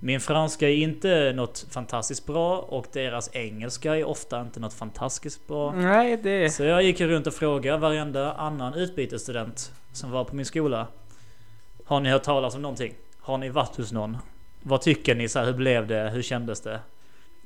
min 0.00 0.20
franska 0.20 0.68
är 0.68 0.74
inte 0.74 1.32
något 1.36 1.66
fantastiskt 1.70 2.26
bra 2.26 2.58
och 2.58 2.86
deras 2.92 3.30
engelska 3.32 3.96
är 3.96 4.04
ofta 4.04 4.40
inte 4.40 4.60
något 4.60 4.74
fantastiskt 4.74 5.46
bra. 5.46 5.72
Nej, 5.72 6.16
det... 6.16 6.50
Så 6.50 6.64
jag 6.64 6.82
gick 6.82 7.00
runt 7.00 7.26
och 7.26 7.34
frågade 7.34 7.78
varenda 7.78 8.32
annan 8.32 8.74
utbytesstudent 8.74 9.72
som 9.92 10.10
var 10.10 10.24
på 10.24 10.36
min 10.36 10.46
skola. 10.46 10.86
Har 11.84 12.00
ni 12.00 12.10
hört 12.10 12.22
talas 12.22 12.54
om 12.54 12.62
någonting? 12.62 12.94
Har 13.20 13.38
ni 13.38 13.48
varit 13.48 13.76
hos 13.76 13.92
någon? 13.92 14.16
Vad 14.62 14.80
tycker 14.80 15.14
ni? 15.14 15.28
Så 15.28 15.38
här, 15.38 15.46
hur 15.46 15.52
blev 15.52 15.86
det? 15.86 16.10
Hur 16.10 16.22
kändes 16.22 16.60
det? 16.60 16.80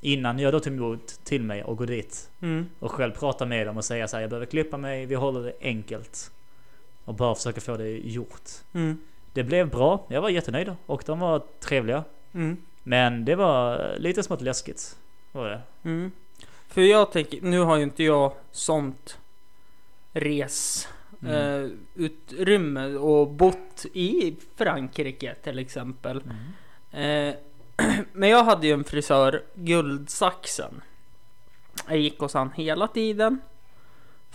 Innan 0.01 0.39
jag 0.39 0.53
då 0.53 0.59
tog 0.59 0.73
emot 0.73 1.07
till 1.23 1.43
mig 1.43 1.63
och 1.63 1.77
gå 1.77 1.85
dit 1.85 2.29
Mm. 2.41 2.69
och 2.79 2.91
själv 2.91 3.11
prata 3.11 3.45
med 3.45 3.67
dem 3.67 3.77
och 3.77 3.85
säga 3.85 4.07
så 4.07 4.15
här, 4.15 4.21
jag 4.21 4.29
behöver 4.29 4.45
klippa 4.45 4.77
mig, 4.77 5.05
vi 5.05 5.15
håller 5.15 5.41
det 5.43 5.53
enkelt. 5.61 6.31
Och 7.05 7.13
bara 7.13 7.35
försöka 7.35 7.61
få 7.61 7.77
det 7.77 7.89
gjort. 7.89 8.49
Mm. 8.73 8.97
Det 9.33 9.43
blev 9.43 9.69
bra, 9.69 10.05
jag 10.09 10.21
var 10.21 10.29
jättenöjd 10.29 10.75
och 10.85 11.03
de 11.05 11.19
var 11.19 11.41
trevliga. 11.59 12.03
Mm. 12.33 12.57
Men 12.83 13.25
det 13.25 13.35
var 13.35 13.95
lite 13.97 14.23
smått 14.23 14.41
läskigt. 14.41 14.97
Var 15.31 15.49
det. 15.49 15.61
Mm. 15.83 16.11
För 16.67 16.81
jag 16.81 17.11
tänker, 17.11 17.41
nu 17.41 17.59
har 17.59 17.77
ju 17.77 17.83
inte 17.83 18.03
jag 18.03 18.33
sånt 18.51 19.17
res 20.13 20.87
Mm. 21.21 21.33
eh, 21.33 21.69
utrymme 21.95 22.85
och 22.95 23.27
bott 23.27 23.85
i 23.93 24.35
Frankrike 24.55 25.35
till 25.43 25.59
exempel. 25.59 26.21
Mm. 26.91 27.29
Eh, 27.29 27.35
men 28.13 28.29
jag 28.29 28.43
hade 28.43 28.67
ju 28.67 28.73
en 28.73 28.83
frisör, 28.83 29.43
Guldsaxen. 29.53 30.81
Jag 31.87 31.97
gick 31.97 32.19
hos 32.19 32.33
han 32.33 32.51
hela 32.51 32.87
tiden. 32.87 33.41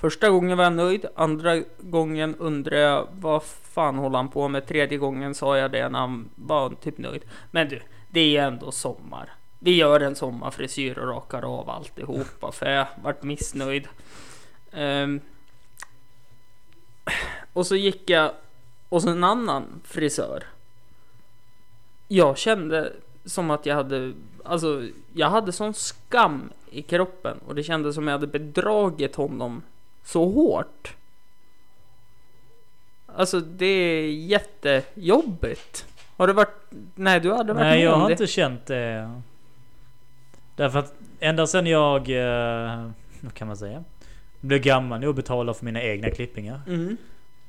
Första 0.05 0.31
gången 0.31 0.57
var 0.57 0.65
jag 0.65 0.73
nöjd, 0.73 1.07
andra 1.15 1.63
gången 1.79 2.35
undrade 2.37 2.81
jag 2.83 3.09
vad 3.21 3.43
fan 3.43 3.99
håller 3.99 4.17
han 4.17 4.29
på 4.29 4.49
med? 4.49 4.67
Tredje 4.67 4.99
gången 4.99 5.35
sa 5.35 5.59
jag 5.59 5.71
det 5.71 5.89
när 5.89 5.99
han 5.99 6.31
var 6.35 6.71
typ 6.71 6.99
nöjd. 6.99 7.23
Men 7.51 7.69
du, 7.69 7.81
det 8.09 8.21
är 8.21 8.29
ju 8.29 8.37
ändå 8.37 8.73
sommar. 8.73 9.33
Vi 9.59 9.77
gör 9.77 10.01
en 10.01 10.15
sommarfrisyr 10.15 10.99
och 10.99 11.09
rakar 11.09 11.43
av 11.43 11.71
alltihopa 11.71 12.53
för 12.53 12.71
jag 12.71 12.87
vart 13.03 13.23
missnöjd. 13.23 13.89
Um, 14.73 15.21
och 17.53 17.67
så 17.67 17.77
gick 17.77 18.11
jag 18.11 18.33
hos 18.89 19.07
en 19.07 19.25
annan 19.25 19.81
frisör. 19.85 20.45
Jag 22.09 22.39
kände 22.39 22.93
som 23.25 23.51
att 23.51 23.67
jag 23.67 23.75
hade, 23.75 24.13
alltså 24.45 24.83
jag 25.13 25.31
hade 25.31 25.53
sån 25.53 25.75
skam 25.75 26.53
i 26.71 26.83
kroppen 26.83 27.39
och 27.47 27.55
det 27.55 27.63
kändes 27.63 27.95
som 27.95 28.09
jag 28.09 28.15
hade 28.15 28.27
bedragit 28.27 29.15
honom 29.15 29.63
så 30.05 30.29
hårt. 30.29 30.97
Alltså 33.07 33.41
det 33.41 33.67
är 33.67 34.13
jättejobbigt. 34.13 35.87
Har 36.17 36.27
det 36.27 36.33
varit, 36.33 36.55
nej 36.95 37.21
du 37.21 37.33
hade 37.33 37.53
varit 37.53 37.65
Nej, 37.65 37.79
med 37.79 37.87
jag 37.87 37.95
om 37.95 38.01
har 38.01 38.09
det? 38.09 38.13
inte 38.13 38.27
känt 38.27 38.67
det. 38.67 39.21
Därför 40.57 40.79
att 40.79 40.95
ända 41.21 41.47
sedan 41.47 41.67
jag, 41.67 42.11
eh, 42.11 42.91
vad 43.21 43.35
kan 43.35 43.49
man 43.49 43.57
säga? 43.57 43.85
Blev 44.41 44.61
gammal 44.61 45.01
nog 45.01 45.09
och 45.09 45.15
betalade 45.15 45.59
för 45.59 45.65
mina 45.65 45.83
egna 45.83 46.11
klippingar. 46.11 46.61
Mm. 46.67 46.97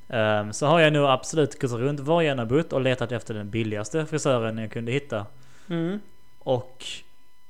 Ehm, 0.08 0.52
så 0.52 0.66
har 0.66 0.80
jag 0.80 0.92
nu 0.92 1.06
absolut 1.06 1.60
gått 1.60 1.70
runt 1.72 2.00
var 2.00 2.22
jag 2.22 2.32
än 2.32 2.38
har 2.38 2.46
bott 2.46 2.72
och 2.72 2.80
letat 2.80 3.12
efter 3.12 3.34
den 3.34 3.50
billigaste 3.50 4.06
frisören 4.06 4.58
jag 4.58 4.70
kunde 4.72 4.92
hitta. 4.92 5.26
Mm. 5.68 6.00
Och 6.38 6.84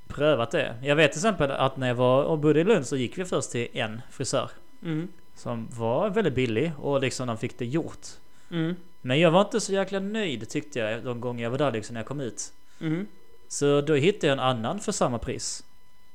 prövat 0.08 0.50
det. 0.50 0.74
Jag 0.82 0.96
vet 0.96 1.12
till 1.12 1.18
exempel 1.18 1.50
att 1.50 1.76
när 1.76 1.88
jag 1.88 1.94
var 1.94 2.22
och 2.24 2.38
bodde 2.38 2.60
i 2.60 2.64
Lund 2.64 2.86
så 2.86 2.96
gick 2.96 3.18
vi 3.18 3.24
först 3.24 3.50
till 3.50 3.68
en 3.72 4.02
frisör. 4.10 4.50
Mm. 4.82 5.08
Som 5.34 5.68
var 5.70 6.10
väldigt 6.10 6.34
billig 6.34 6.72
och 6.78 7.00
liksom 7.00 7.26
de 7.26 7.38
fick 7.38 7.58
det 7.58 7.66
gjort. 7.66 8.06
Mm. 8.50 8.74
Men 9.00 9.20
jag 9.20 9.30
var 9.30 9.40
inte 9.40 9.60
så 9.60 9.72
jäkla 9.72 10.00
nöjd 10.00 10.48
tyckte 10.48 10.78
jag 10.78 11.04
de 11.04 11.20
gånger 11.20 11.42
jag 11.42 11.50
var 11.50 11.58
där 11.58 11.72
liksom 11.72 11.94
när 11.94 12.00
jag 12.00 12.06
kom 12.08 12.20
ut. 12.20 12.52
Mm. 12.80 13.06
Så 13.48 13.80
då 13.80 13.94
hittade 13.94 14.26
jag 14.26 14.32
en 14.32 14.40
annan 14.44 14.80
för 14.80 14.92
samma 14.92 15.18
pris. 15.18 15.64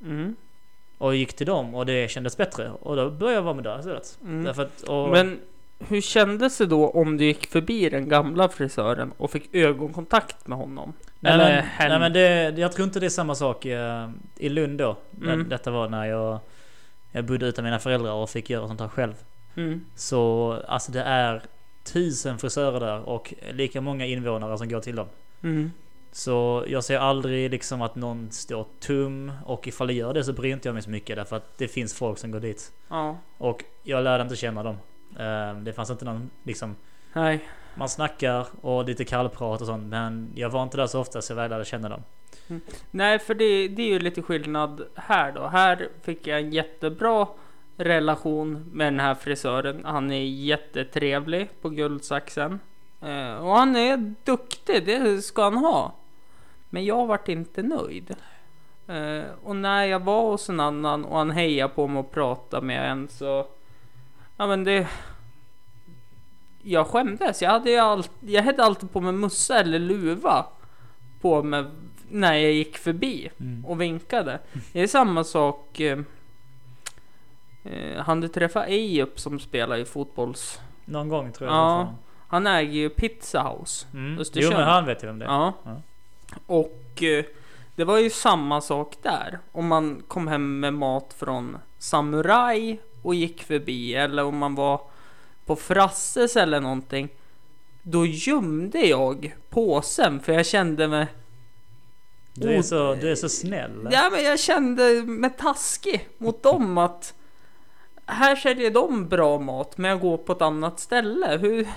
Mm. 0.04 0.36
Och 0.98 1.16
gick 1.16 1.32
till 1.32 1.46
dem 1.46 1.74
och 1.74 1.86
det 1.86 2.10
kändes 2.10 2.36
bättre. 2.36 2.70
Och 2.70 2.96
då 2.96 3.10
började 3.10 3.34
jag 3.34 3.42
vara 3.42 3.54
med 3.54 3.64
där 3.64 3.78
istället. 3.78 4.18
Mm. 4.22 4.44
Därför 4.44 4.62
att, 4.62 4.82
och, 4.82 5.10
Men 5.10 5.40
hur 5.88 6.00
kändes 6.00 6.58
det 6.58 6.66
då 6.66 6.88
om 6.88 7.16
du 7.16 7.24
gick 7.24 7.46
förbi 7.46 7.88
den 7.88 8.08
gamla 8.08 8.48
frisören 8.48 9.12
och 9.16 9.30
fick 9.30 9.54
ögonkontakt 9.54 10.46
med 10.46 10.58
honom? 10.58 10.92
nej, 11.20 11.32
Eller 11.32 11.54
men, 11.54 11.64
hen? 11.64 11.88
nej 11.88 11.98
men 11.98 12.12
det, 12.12 12.60
jag 12.60 12.72
tror 12.72 12.86
inte 12.86 13.00
det 13.00 13.06
är 13.06 13.10
samma 13.10 13.34
sak 13.34 13.66
eh, 13.66 14.10
i 14.36 14.48
Lund 14.48 14.78
då. 14.78 14.96
Mm. 15.22 15.48
Detta 15.48 15.70
var 15.70 15.88
när 15.88 16.04
jag, 16.04 16.38
jag 17.12 17.24
bodde 17.24 17.46
utan 17.46 17.64
mina 17.64 17.78
föräldrar 17.78 18.12
och 18.12 18.30
fick 18.30 18.50
göra 18.50 18.68
sånt 18.68 18.80
här 18.80 18.88
själv. 18.88 19.14
Mm. 19.54 19.84
Så 19.94 20.52
alltså 20.68 20.92
det 20.92 21.02
är 21.02 21.42
tusen 21.84 22.38
frisörer 22.38 22.80
där 22.80 23.00
och 23.08 23.34
lika 23.52 23.80
många 23.80 24.06
invånare 24.06 24.58
som 24.58 24.68
går 24.68 24.80
till 24.80 24.96
dem. 24.96 25.06
Mm. 25.42 25.72
Så 26.12 26.64
jag 26.68 26.84
ser 26.84 26.98
aldrig 26.98 27.50
liksom 27.50 27.82
att 27.82 27.94
någon 27.94 28.30
står 28.30 28.66
tum 28.80 29.32
och 29.44 29.68
ifall 29.68 29.86
det 29.86 29.92
gör 29.92 30.14
det 30.14 30.24
så 30.24 30.32
bryr 30.32 30.52
inte 30.52 30.68
jag 30.68 30.74
mig 30.74 30.82
så 30.82 30.90
mycket 30.90 31.16
därför 31.16 31.36
att 31.36 31.58
det 31.58 31.68
finns 31.68 31.94
folk 31.94 32.18
som 32.18 32.30
går 32.30 32.40
dit. 32.40 32.72
Ja. 32.88 33.18
Och 33.38 33.64
jag 33.82 34.04
lärde 34.04 34.22
inte 34.22 34.36
känna 34.36 34.62
dem. 34.62 34.76
Eh, 35.18 35.54
Det 35.62 35.72
fanns 35.72 35.90
inte 35.90 36.04
någon 36.04 36.30
liksom 36.42 36.76
Nej. 37.12 37.48
Man 37.74 37.88
snackar 37.88 38.46
och 38.60 38.84
lite 38.84 39.04
kallprat 39.04 39.60
och 39.60 39.66
sånt 39.66 39.86
men 39.86 40.32
jag 40.34 40.50
var 40.50 40.62
inte 40.62 40.76
där 40.76 40.86
så 40.86 41.00
ofta 41.00 41.22
så 41.22 41.32
jag 41.32 41.36
väl 41.36 41.50
lärde 41.50 41.64
känna 41.64 41.88
dem. 41.88 42.02
Mm. 42.48 42.62
Nej, 42.90 43.18
för 43.18 43.34
det, 43.34 43.68
det 43.68 43.82
är 43.82 43.88
ju 43.88 43.98
lite 43.98 44.22
skillnad 44.22 44.82
här 44.94 45.32
då. 45.32 45.46
Här 45.46 45.88
fick 46.02 46.26
jag 46.26 46.40
en 46.40 46.52
jättebra 46.52 47.26
relation 47.76 48.64
med 48.72 48.86
den 48.86 49.00
här 49.00 49.14
frisören. 49.14 49.84
Han 49.84 50.10
är 50.10 50.24
jättetrevlig 50.24 51.48
på 51.60 51.68
Guldsaxen. 51.68 52.60
Eh, 53.00 53.34
och 53.34 53.56
han 53.56 53.76
är 53.76 54.14
duktig, 54.24 54.86
det 54.86 55.22
ska 55.22 55.44
han 55.44 55.56
ha. 55.56 55.94
Men 56.70 56.84
jag 56.84 57.06
vart 57.06 57.28
inte 57.28 57.62
nöjd. 57.62 58.16
Eh, 58.86 59.24
och 59.42 59.56
när 59.56 59.84
jag 59.84 60.00
var 60.00 60.30
hos 60.30 60.48
en 60.48 60.60
annan 60.60 61.04
och 61.04 61.18
han 61.18 61.30
hejade 61.30 61.74
på 61.74 61.86
mig 61.86 62.00
och 62.00 62.10
pratade 62.10 62.66
med 62.66 62.90
en 62.90 63.08
så... 63.08 63.46
Ja 64.36 64.46
men 64.46 64.64
det... 64.64 64.88
Jag 66.62 66.86
skämdes. 66.86 67.42
Jag 67.42 67.50
hade, 67.50 67.70
ju 67.70 67.78
all, 67.78 68.04
jag 68.20 68.42
hade 68.42 68.64
alltid 68.64 68.92
på 68.92 69.00
mig 69.00 69.12
mussa 69.12 69.60
eller 69.60 69.78
luva 69.78 70.46
på 71.20 71.42
mig 71.42 71.64
när 72.12 72.34
jag 72.34 72.52
gick 72.52 72.78
förbi 72.78 73.30
och 73.64 73.80
vinkade. 73.80 74.38
Det 74.72 74.80
är 74.80 74.86
samma 74.86 75.24
sak. 75.24 75.80
Eh, 75.80 75.98
eh, 77.64 77.98
han 77.98 78.20
du 78.20 78.28
träffa 78.28 78.66
Ejup 78.66 79.20
som 79.20 79.40
spelar 79.40 79.76
i 79.76 79.84
fotbolls... 79.84 80.60
Någon 80.84 81.08
gång 81.08 81.32
tror 81.32 81.50
jag. 81.50 81.56
Ja. 81.56 81.94
Han 82.28 82.46
äger 82.46 82.72
ju 82.72 82.90
Pizza 82.90 83.42
House. 83.42 83.86
Mm. 83.92 84.18
Östersund. 84.18 84.52
Jo 84.52 84.58
men 84.58 84.68
han 84.68 84.86
vet 84.86 85.02
ju 85.02 85.06
vem 85.06 85.18
det 85.18 85.24
är. 85.24 85.28
Ja. 85.28 85.52
Ja. 85.64 85.80
Och 86.46 87.02
eh, 87.02 87.24
det 87.74 87.84
var 87.84 87.98
ju 87.98 88.10
samma 88.10 88.60
sak 88.60 88.96
där. 89.02 89.38
Om 89.52 89.66
man 89.66 90.02
kom 90.08 90.28
hem 90.28 90.60
med 90.60 90.74
mat 90.74 91.14
från 91.18 91.58
Samurai 91.78 92.78
och 93.02 93.14
gick 93.14 93.42
förbi 93.42 93.94
eller 93.94 94.24
om 94.24 94.38
man 94.38 94.54
var 94.54 94.80
på 95.46 95.56
Frasses 95.56 96.36
eller 96.36 96.60
någonting. 96.60 97.08
Då 97.82 98.06
gömde 98.06 98.78
jag 98.78 99.36
påsen 99.50 100.20
för 100.20 100.32
jag 100.32 100.46
kände 100.46 100.88
mig 100.88 101.06
Du 102.34 102.52
är 102.54 102.62
så, 102.62 102.94
du 102.94 103.10
är 103.10 103.14
så 103.14 103.28
snäll. 103.28 103.88
Ja, 103.90 104.08
men 104.12 104.24
jag 104.24 104.40
kände 104.40 105.02
mig 105.02 105.30
taskig 105.38 106.08
mot 106.18 106.42
dem 106.42 106.78
att 106.78 107.14
här 108.06 108.36
säljer 108.36 108.70
de 108.70 109.08
bra 109.08 109.38
mat, 109.38 109.78
men 109.78 109.90
jag 109.90 110.00
går 110.00 110.16
på 110.16 110.32
ett 110.32 110.42
annat 110.42 110.80
ställe. 110.80 111.38
Hur, 111.40 111.68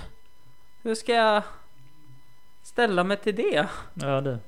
hur 0.82 0.94
ska 0.94 1.12
jag 1.12 1.42
ställa 2.62 3.04
mig 3.04 3.16
till 3.16 3.34
det? 3.36 3.68
Ja 3.94 4.20
du. 4.20 4.38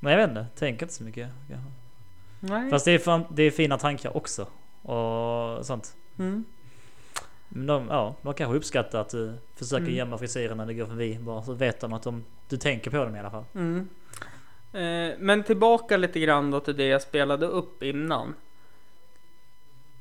Men 0.00 0.12
jag 0.12 0.20
vet 0.20 0.28
inte, 0.28 0.46
tänk 0.58 0.82
inte 0.82 0.94
så 0.94 1.04
mycket. 1.04 1.28
Nej. 2.40 2.70
Fast 2.70 2.84
det 2.84 2.92
är, 2.92 2.98
fan, 2.98 3.24
det 3.30 3.42
är 3.42 3.50
fina 3.50 3.78
tankar 3.78 4.16
också. 4.16 4.46
Och 4.82 5.66
sånt. 5.66 5.96
Mm. 6.18 6.44
Men 7.48 7.66
de, 7.66 7.86
ja, 7.88 8.14
de 8.22 8.34
kanske 8.34 8.56
uppskattar 8.56 9.00
att 9.00 9.08
du 9.08 9.34
försöker 9.54 9.82
Mm. 9.84 9.94
gömma 9.94 10.18
frisyren 10.18 10.56
när 10.56 10.66
du 10.66 10.74
går 10.74 10.86
förbi. 10.86 11.18
Bara 11.18 11.42
så 11.42 11.52
vet 11.52 11.80
de 11.80 11.92
att 11.92 12.02
de, 12.02 12.24
du 12.48 12.56
tänker 12.56 12.90
på 12.90 12.96
dem 12.96 13.16
i 13.16 13.18
alla 13.18 13.30
fall. 13.30 13.44
Mm. 13.54 13.88
Eh, 14.74 15.14
men 15.18 15.42
tillbaka 15.42 15.96
lite 15.96 16.20
grann 16.20 16.50
då 16.50 16.60
till 16.60 16.76
det 16.76 16.86
jag 16.86 17.02
spelade 17.02 17.46
upp 17.46 17.82
innan. 17.82 18.34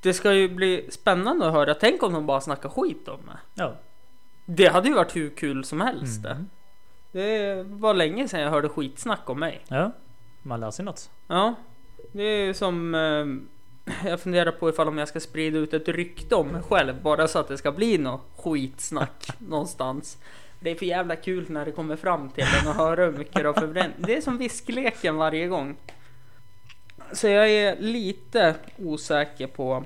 Det 0.01 0.13
ska 0.13 0.33
ju 0.33 0.49
bli 0.49 0.87
spännande 0.91 1.47
att 1.47 1.53
höra. 1.53 1.73
Tänk 1.73 2.03
om 2.03 2.13
de 2.13 2.25
bara 2.25 2.41
snackar 2.41 2.69
skit 2.69 3.07
om 3.07 3.19
mig. 3.19 3.35
Ja. 3.53 3.73
Det 4.45 4.67
hade 4.67 4.87
ju 4.87 4.93
varit 4.93 5.15
hur 5.15 5.29
kul 5.29 5.63
som 5.63 5.81
helst 5.81 6.23
det. 6.23 6.29
Mm. 6.29 6.49
Det 7.11 7.63
var 7.63 7.93
länge 7.93 8.27
sedan 8.27 8.41
jag 8.41 8.49
hörde 8.49 8.69
skitsnack 8.69 9.29
om 9.29 9.39
mig. 9.39 9.61
Ja. 9.67 9.91
Man 10.41 10.59
lär 10.59 10.71
sig 10.71 10.85
något. 10.85 11.09
Ja, 11.27 11.55
det 12.11 12.23
är 12.23 12.53
som 12.53 12.95
eh, 12.95 13.25
jag 14.09 14.19
funderar 14.19 14.51
på 14.51 14.69
ifall 14.69 14.87
om 14.87 14.97
jag 14.97 15.07
ska 15.07 15.19
sprida 15.19 15.59
ut 15.59 15.73
ett 15.73 15.87
rykte 15.87 16.35
om 16.35 16.47
mig 16.47 16.61
själv 16.61 17.01
bara 17.01 17.27
så 17.27 17.39
att 17.39 17.47
det 17.47 17.57
ska 17.57 17.71
bli 17.71 17.97
något 17.97 18.21
skitsnack 18.37 19.27
någonstans. 19.37 20.17
Det 20.63 20.71
är 20.71 20.75
för 20.75 20.85
jävla 20.85 21.15
kul 21.15 21.45
när 21.49 21.65
det 21.65 21.71
kommer 21.71 21.95
fram 21.95 22.29
till 22.29 22.43
en 22.61 22.67
och 22.67 22.75
höra 22.75 23.05
hur 23.05 23.11
mycket 23.11 23.45
har 23.45 23.53
förbränt. 23.53 23.93
Det 23.97 24.15
är 24.15 24.21
som 24.21 24.37
viskleken 24.37 25.15
varje 25.15 25.47
gång. 25.47 25.75
Så 27.11 27.27
jag 27.27 27.49
är 27.49 27.75
lite 27.79 28.55
osäker 28.77 29.47
på 29.47 29.83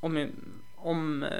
om, 0.00 0.28
om 0.76 1.22
eh, 1.22 1.30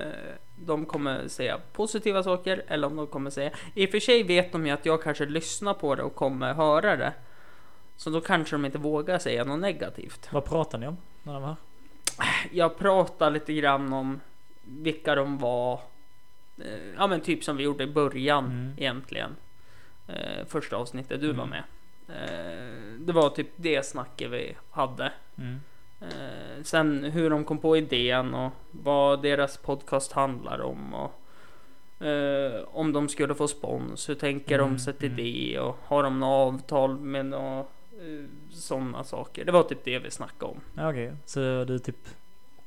de 0.56 0.86
kommer 0.86 1.28
säga 1.28 1.60
positiva 1.72 2.22
saker 2.22 2.64
eller 2.68 2.86
om 2.86 2.96
de 2.96 3.06
kommer 3.06 3.30
säga... 3.30 3.50
I 3.74 3.86
och 3.86 3.90
för 3.90 4.00
sig 4.00 4.22
vet 4.22 4.52
de 4.52 4.66
ju 4.66 4.72
att 4.72 4.86
jag 4.86 5.02
kanske 5.02 5.26
lyssnar 5.26 5.74
på 5.74 5.94
det 5.94 6.02
och 6.02 6.14
kommer 6.14 6.54
höra 6.54 6.96
det. 6.96 7.12
Så 7.96 8.10
då 8.10 8.20
kanske 8.20 8.54
de 8.54 8.64
inte 8.64 8.78
vågar 8.78 9.18
säga 9.18 9.44
något 9.44 9.60
negativt. 9.60 10.28
Vad 10.32 10.44
pratar 10.44 10.78
ni 10.78 10.86
om 10.86 10.96
när 11.22 11.32
de 11.32 11.42
var 11.42 11.48
här? 11.48 11.56
Jag 12.52 12.78
pratar 12.78 13.30
lite 13.30 13.52
grann 13.52 13.92
om 13.92 14.20
vilka 14.62 15.14
de 15.14 15.38
var. 15.38 15.80
Eh, 16.58 16.94
Ja 16.96 17.06
men 17.06 17.20
typ 17.20 17.44
som 17.44 17.56
vi 17.56 17.64
gjorde 17.64 17.84
i 17.84 17.86
början 17.86 18.44
Mm. 18.44 18.72
egentligen. 18.76 19.36
Eh, 20.08 20.46
första 20.48 20.76
avsnittet 20.76 21.20
du 21.20 21.32
var 21.32 21.44
Mm. 21.44 21.48
med. 21.50 21.62
Eh, 22.08 22.98
det 23.00 23.12
var 23.12 23.30
typ 23.30 23.48
det 23.56 23.86
snacket 23.86 24.30
vi 24.30 24.56
hade. 24.70 25.12
Mm. 25.38 25.60
Eh, 26.00 26.62
sen 26.62 27.04
hur 27.04 27.30
de 27.30 27.44
kom 27.44 27.58
på 27.58 27.76
idén 27.76 28.34
och 28.34 28.52
vad 28.70 29.22
deras 29.22 29.56
podcast 29.56 30.12
handlar 30.12 30.60
om. 30.60 30.94
Och, 30.94 32.06
eh, 32.06 32.62
om 32.72 32.92
de 32.92 33.08
skulle 33.08 33.34
få 33.34 33.48
spons, 33.48 34.08
hur 34.08 34.14
tänker 34.14 34.58
Mm, 34.58 34.72
de 34.72 34.78
sig 34.78 34.94
till 34.94 35.12
mm. 35.12 35.16
det 35.24 35.58
och 35.58 35.76
har 35.84 36.02
de 36.02 36.20
något 36.20 36.54
avtal 36.54 36.98
med 36.98 37.26
några 37.26 37.58
eh, 37.60 38.24
sådana 38.50 39.04
saker. 39.04 39.44
Det 39.44 39.52
var 39.52 39.62
typ 39.62 39.84
det 39.84 39.98
vi 39.98 40.10
snackade 40.10 40.52
om. 40.52 40.60
Okej, 40.90 41.12
så 41.24 41.64
du 41.64 41.78
typ 41.78 42.08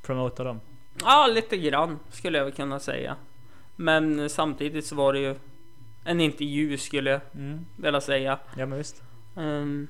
promotar 0.01 0.45
dem? 0.45 0.59
Ja, 1.01 1.27
lite 1.27 1.57
grann 1.57 1.99
skulle 2.09 2.37
jag 2.37 2.45
väl 2.45 2.53
kunna 2.53 2.79
säga. 2.79 3.15
Men 3.79 4.29
samtidigt 4.29 4.85
så 4.85 4.95
var 4.95 5.13
det 5.13 5.19
ju 5.19 5.35
en 6.03 6.21
intervju 6.21 6.77
skulle 6.77 7.09
jag 7.09 7.21
Mm. 7.33 7.65
vilja 7.75 8.01
säga. 8.01 8.39
Ja 8.57 8.65
men 8.65 8.77
visst. 8.77 9.03
Um, 9.35 9.87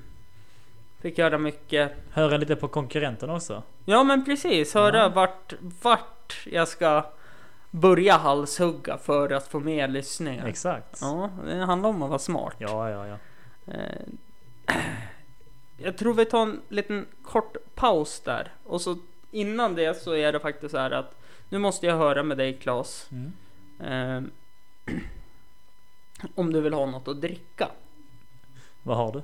fick 1.00 1.18
höra 1.18 1.38
mycket. 1.38 1.92
Höra 2.10 2.36
lite 2.36 2.56
på 2.56 2.68
konkurrenten 2.68 3.30
också. 3.30 3.62
Ja 3.84 4.04
men 4.04 4.24
precis, 4.24 4.74
höra 4.74 4.96
Ja. 4.98 5.08
vart, 5.08 5.52
vart 5.82 6.46
jag 6.46 6.68
ska 6.68 7.04
börja 7.70 8.16
halshugga 8.16 8.98
för 8.98 9.30
att 9.32 9.48
få 9.48 9.60
mer 9.60 9.88
lyssningar. 9.88 10.46
Exakt. 10.46 10.98
Ja, 11.00 11.30
det 11.46 11.54
handlar 11.64 11.88
om 11.88 12.02
att 12.02 12.08
vara 12.08 12.18
smart. 12.18 12.54
Ja, 12.58 12.90
ja, 12.90 13.06
ja. 13.06 13.16
Eh, 13.74 14.02
jag 15.76 15.96
tror 15.98 16.14
vi 16.14 16.24
tar 16.24 16.42
en 16.42 16.60
liten 16.68 17.06
kort 17.22 17.56
paus 17.74 18.20
där. 18.20 18.52
Och 18.64 18.80
så 18.80 18.96
innan 19.30 19.74
det 19.74 20.02
så 20.02 20.14
är 20.14 20.32
det 20.32 20.40
faktiskt 20.40 20.70
så 20.70 20.78
här 20.78 20.90
att 20.90 21.14
nu 21.48 21.58
måste 21.58 21.86
jag 21.86 21.96
höra 21.98 22.22
med 22.22 22.38
dig 22.38 22.52
Claes. 22.58 23.08
Mm. 23.12 23.32
Eh, 23.80 24.20
om 26.34 26.52
du 26.52 26.60
vill 26.60 26.72
ha 26.74 26.86
något 26.86 27.08
att 27.08 27.20
dricka. 27.20 27.68
Vad 28.82 28.96
har 28.96 29.12
du? 29.12 29.22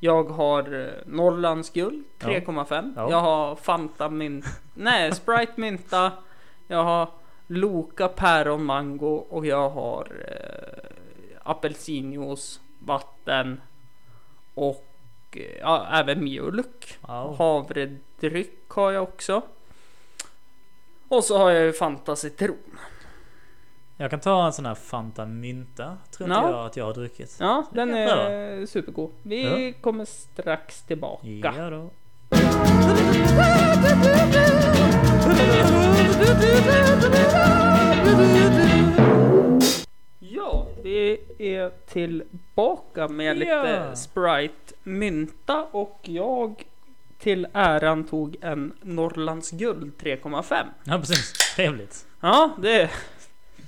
Jag 0.00 0.24
har 0.24 0.74
eh, 0.86 0.92
Norrlands 1.06 1.70
guld 1.70 2.04
Ja. 2.18 2.26
3,5. 2.28 2.92
Ja. 2.96 3.10
Jag 3.10 3.20
har 3.20 3.56
Fanta 3.56 4.08
mynt. 4.08 4.46
Nej, 4.74 5.14
Sprite 5.14 5.52
mynta. 5.56 6.12
Jag 6.66 6.84
har 6.84 7.08
Loka 7.46 8.08
päron 8.08 8.64
mango 8.64 9.14
och 9.14 9.46
jag 9.46 9.70
har 9.70 10.06
eh, 10.28 10.90
apelsinjuice, 11.42 12.60
vatten 12.78 13.60
och 14.54 14.86
eh, 15.32 15.58
ja, 15.60 15.86
även 15.92 16.24
mjölk. 16.24 16.98
Wow. 17.00 17.36
Havredryck 17.38 18.68
har 18.68 18.92
jag 18.92 19.02
också. 19.02 19.42
Och 21.08 21.24
så 21.24 21.38
har 21.38 21.50
jag 21.50 21.64
ju 21.64 21.72
Fanta 21.72 22.16
citron. 22.16 22.78
Jag 23.96 24.10
kan 24.10 24.20
ta 24.20 24.46
en 24.46 24.52
sån 24.52 24.66
här 24.66 24.74
Fanta 24.74 25.26
Mynta. 25.26 25.96
Tror 26.16 26.28
inte 26.28 26.40
Ja. 26.40 26.50
jag 26.50 26.66
att 26.66 26.76
jag 26.76 26.84
har 26.84 26.94
druckit. 26.94 27.36
Ja, 27.40 27.64
den 27.72 27.94
är 27.94 28.66
supergod. 28.66 29.10
Vi 29.22 29.74
kommer 29.80 30.04
strax 30.04 30.82
tillbaka. 30.82 31.54
Ja 31.56 31.70
då. 31.70 31.90
Ja, 40.18 40.66
vi 40.82 41.18
är 41.38 41.70
tillbaka 41.86 43.08
med 43.08 43.38
lite 43.38 43.50
Ja. 43.50 43.94
Sprite 43.96 44.74
mynta 44.82 45.64
och 45.64 46.00
jag 46.02 46.62
till 47.18 47.46
äran 47.52 48.04
tog 48.04 48.36
en 48.40 48.72
Norrlands 48.82 49.50
guld 49.50 49.92
3,5. 49.98 50.64
Ja 50.84 50.98
precis, 50.98 51.32
trevligt. 51.56 52.06
Ja, 52.20 52.50
det... 52.62 52.90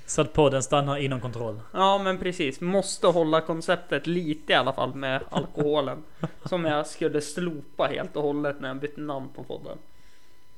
Så 0.06 0.20
att 0.20 0.32
podden 0.32 0.62
stannar 0.62 0.96
inom 0.96 1.20
kontroll. 1.20 1.60
Ja, 1.72 1.98
men 1.98 2.18
precis. 2.18 2.60
Måste 2.60 3.06
hålla 3.06 3.40
konceptet 3.40 4.06
lite 4.06 4.52
i 4.52 4.56
alla 4.56 4.72
fall 4.72 4.94
med 4.94 5.22
alkoholen. 5.30 6.02
som 6.44 6.64
jag 6.64 6.86
skulle 6.86 7.20
slopa 7.20 7.86
helt 7.86 8.16
och 8.16 8.22
hållet 8.22 8.60
när 8.60 8.68
jag 8.68 8.76
bytte 8.76 9.00
namn 9.00 9.28
på 9.28 9.44
podden. 9.44 9.78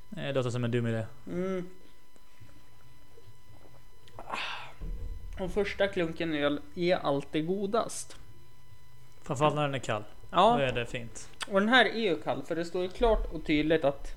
Det 0.08 0.32
låter 0.32 0.50
som 0.50 0.64
en 0.64 0.70
dum 0.70 0.86
idé. 0.86 1.06
Mm. 1.26 1.66
Och 5.40 5.50
första 5.50 5.88
klunken 5.88 6.34
öl 6.34 6.60
är 6.74 6.96
alltid 6.96 7.46
godast. 7.46 8.16
Framförallt 9.22 9.54
när 9.54 9.62
den 9.62 9.74
är 9.74 9.78
kall. 9.78 10.02
Då 10.02 10.36
Ja, 10.36 10.60
är 10.60 10.72
det 10.72 10.86
fint. 10.86 11.28
och 11.48 11.60
den 11.60 11.68
här 11.68 11.84
är 11.84 12.00
ju 12.00 12.16
kall 12.22 12.42
för 12.42 12.56
det 12.56 12.64
står 12.64 12.82
ju 12.82 12.88
klart 12.88 13.32
och 13.32 13.44
tydligt 13.44 13.84
att 13.84 14.14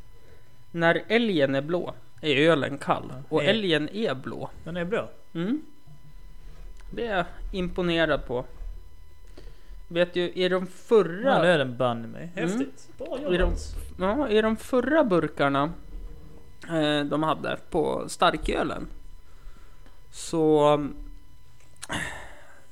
när 0.72 1.04
älgen 1.08 1.56
är 1.56 1.62
blå 1.62 1.94
är 2.22 2.36
ölen 2.52 2.78
kall. 2.78 3.14
Och 3.30 3.44
Är- 3.44 3.48
älgen 3.48 3.90
är 3.90 4.16
blå. 4.16 4.50
Den 4.64 4.78
är 4.78 4.86
blå. 4.86 5.10
Mm. 5.34 5.62
Det 6.94 7.08
är 7.08 7.16
jag 7.18 7.26
imponerad 7.52 8.26
på. 8.26 8.46
Vet 9.88 10.16
ju, 10.16 10.32
i 10.32 10.50
de 10.50 10.54
Ja, 10.56 10.60
det 10.60 10.66
förra, 10.72 11.48
är 11.48 11.58
den 11.58 11.78
banne 11.78 12.08
mig. 12.08 12.32
Häftigt. 12.36 12.90
Bra 12.98 13.18
i 13.20 13.24
de, 13.24 13.34
jobbat. 13.34 13.76
ja, 14.00 14.30
i 14.30 14.42
de 14.42 14.58
förra 14.58 15.04
burkarna 15.04 15.72
eh, 16.70 17.06
de 17.06 17.24
hade 17.24 17.58
på 17.70 18.04
starkölen. 18.10 18.88
Så... 20.12 20.78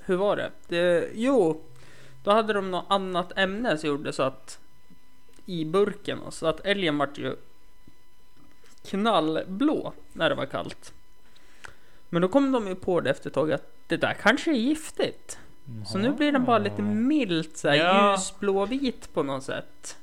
Hur 0.06 0.16
var 0.16 0.36
det? 0.36 0.52
det? 0.68 1.10
Jo, 1.14 1.62
då 2.24 2.32
hade 2.32 2.54
de 2.54 2.72
något 2.72 2.86
annat 2.90 3.38
ämne 3.38 3.78
som 3.78 3.90
gjorde 3.90 4.14
så 4.14 4.24
att 4.24 4.60
i 5.46 5.66
burken 5.66 6.20
så 6.30 6.48
att 6.48 6.66
älgen 6.66 6.98
vart 6.98 7.18
ju 7.18 7.36
knallblå 8.86 9.94
när 10.14 10.30
det 10.30 10.36
var 10.36 10.46
kallt. 10.46 10.94
Men 12.10 12.22
då 12.22 12.28
kom 12.28 12.52
de 12.52 12.68
ju 12.68 12.76
på 12.76 13.00
det 13.02 13.10
efter 13.10 13.30
ett 13.30 13.34
tag 13.34 13.52
att 13.52 13.74
det 13.88 13.98
där 13.98 14.14
kanske 14.14 14.52
är 14.52 14.56
giftigt. 14.56 15.40
Så 15.86 15.98
nu 15.98 16.12
blir 16.12 16.32
den 16.32 16.46
bara 16.46 16.58
lite 16.58 16.82
milt 16.82 17.58
så 17.58 17.70
här, 17.70 17.76
Ja. 17.76 18.12
ljusblåvit 18.12 19.14
på 19.14 19.24
något 19.24 19.44
sätt. 19.44 19.98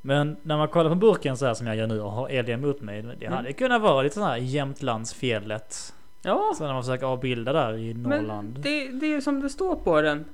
Men 0.00 0.36
när 0.42 0.56
man 0.56 0.68
kollar 0.68 0.90
på 0.90 0.96
burken 0.96 1.36
så 1.36 1.46
här 1.46 1.54
som 1.54 1.66
jag 1.66 1.76
gör 1.76 1.86
nu 1.86 2.00
och 2.00 2.10
har 2.10 2.28
eld 2.28 2.60
mot 2.60 2.80
mig. 2.80 3.02
Det 3.02 3.26
Mm. 3.26 3.32
hade 3.36 3.52
kunnat 3.52 3.82
vara 3.82 4.02
lite 4.02 4.14
sån 4.14 4.22
här 4.24 4.36
Jämtlandsfjället. 4.36 5.94
Ja, 6.22 6.52
Så 6.56 6.64
när 6.66 6.72
man 6.72 6.82
försöker 6.82 7.06
avbilda 7.06 7.52
där 7.52 7.76
i 7.78 7.94
Norrland. 7.94 8.52
men 8.52 8.62
det, 8.62 8.88
det 8.88 9.06
är 9.06 9.10
ju 9.10 9.20
som 9.22 9.40
det 9.40 9.50
står 9.50 9.76
på 9.76 10.00
den. 10.00 10.24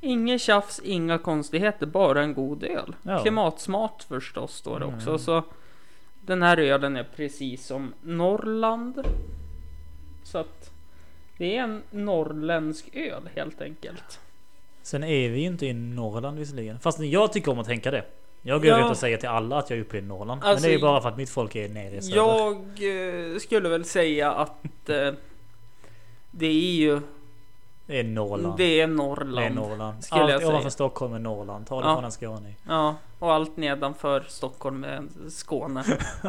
Inget 0.00 0.40
tjafs, 0.40 0.80
inga 0.84 1.18
konstigheter, 1.18 1.86
bara 1.86 2.22
en 2.22 2.34
god 2.34 2.64
öl. 2.64 2.94
Ja. 3.02 3.18
Klimatsmart 3.22 4.02
förstås 4.02 4.54
står 4.56 4.80
det 4.80 4.86
också. 4.86 5.08
Mm. 5.08 5.18
Så 5.18 5.42
den 6.26 6.42
här 6.42 6.56
ölen 6.58 6.96
är 6.96 7.06
precis 7.16 7.66
som 7.66 7.94
Norrland. 8.02 9.02
Så 10.24 10.38
att 10.38 10.70
det 11.38 11.56
är 11.56 11.62
en 11.62 11.82
norrländsk 11.90 12.88
öl 12.96 13.28
helt 13.34 13.60
enkelt. 13.62 14.20
Sen 14.82 15.04
är 15.04 15.28
vi 15.28 15.40
ju 15.40 15.46
inte 15.46 15.66
i 15.66 15.72
Norrland 15.72 16.38
visserligen. 16.38 16.78
Fast 16.80 17.00
jag 17.00 17.32
tycker 17.32 17.52
om 17.52 17.58
att 17.58 17.66
tänka 17.66 17.90
det. 17.90 18.04
Jag 18.42 18.62
går 18.62 18.70
Ja. 18.70 18.78
runt 18.78 18.90
och 18.90 18.96
säger 18.96 19.16
till 19.16 19.28
alla 19.28 19.56
att 19.58 19.70
jag 19.70 19.78
är 19.78 19.82
uppe 19.82 19.98
i 19.98 20.00
Norrland. 20.00 20.40
men 20.40 20.50
Alltså, 20.50 20.66
det 20.66 20.72
är 20.72 20.76
ju 20.76 20.82
bara 20.82 21.00
för 21.00 21.08
att 21.08 21.16
mitt 21.16 21.30
folk 21.30 21.56
är 21.56 21.68
nere 21.68 21.96
i 21.96 22.02
söder. 22.02 22.16
Jag 22.16 23.32
eh, 23.32 23.38
skulle 23.38 23.68
väl 23.68 23.84
säga 23.84 24.32
att 24.32 24.88
eh, 24.88 25.12
det 26.30 26.46
är 26.46 26.74
ju 26.74 27.00
Det 27.86 28.00
är 28.00 28.04
Norrland. 28.04 28.56
det 28.56 28.80
är 28.80 28.86
Det 28.86 28.92
Norrland. 28.92 29.38
är 29.46 29.50
Norrland. 29.50 30.04
skulle 30.04 30.22
Allt 30.22 30.30
jag 30.32 30.40
säga. 30.40 30.50
ovanför 30.50 30.70
Stockholm 30.70 31.14
är 31.14 31.18
Norrland. 31.18 31.66
Ta 31.66 31.80
det 31.80 31.86
Ja. 31.86 31.94
från 31.94 32.04
en 32.04 32.10
skåning. 32.10 32.56
Ja, 32.68 32.94
och 33.18 33.32
allt 33.32 33.56
nedanför 33.56 34.24
Stockholm 34.28 34.84
är 34.84 35.02
Skåne. 35.30 35.84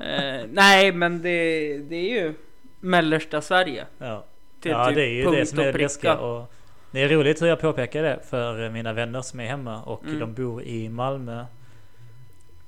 eh, 0.00 0.46
nej, 0.52 0.92
men 0.92 1.22
det, 1.22 1.78
det 1.78 1.96
är 1.96 2.22
ju 2.22 2.34
mellersta 2.80 3.40
Sverige. 3.40 3.86
Ja, 3.98 4.24
Till 4.60 4.70
ja 4.70 4.86
typ 4.86 4.94
det 4.94 5.02
är 5.06 5.08
ju 5.12 5.30
det 5.30 5.46
som 5.46 5.58
är 5.58 5.72
det 5.72 5.78
läskiga. 5.78 6.16
Och 6.18 6.52
det 6.90 7.02
är 7.02 7.08
roligt 7.08 7.42
hur 7.42 7.46
jag 7.46 7.60
påpekar 7.60 8.02
det 8.02 8.20
för 8.30 8.70
mina 8.70 8.92
vänner 8.92 9.22
som 9.22 9.40
är 9.40 9.46
hemma 9.46 9.82
och 9.82 10.04
Mm. 10.04 10.18
de 10.18 10.34
bor 10.34 10.62
i 10.62 10.88
Malmö. 10.88 11.44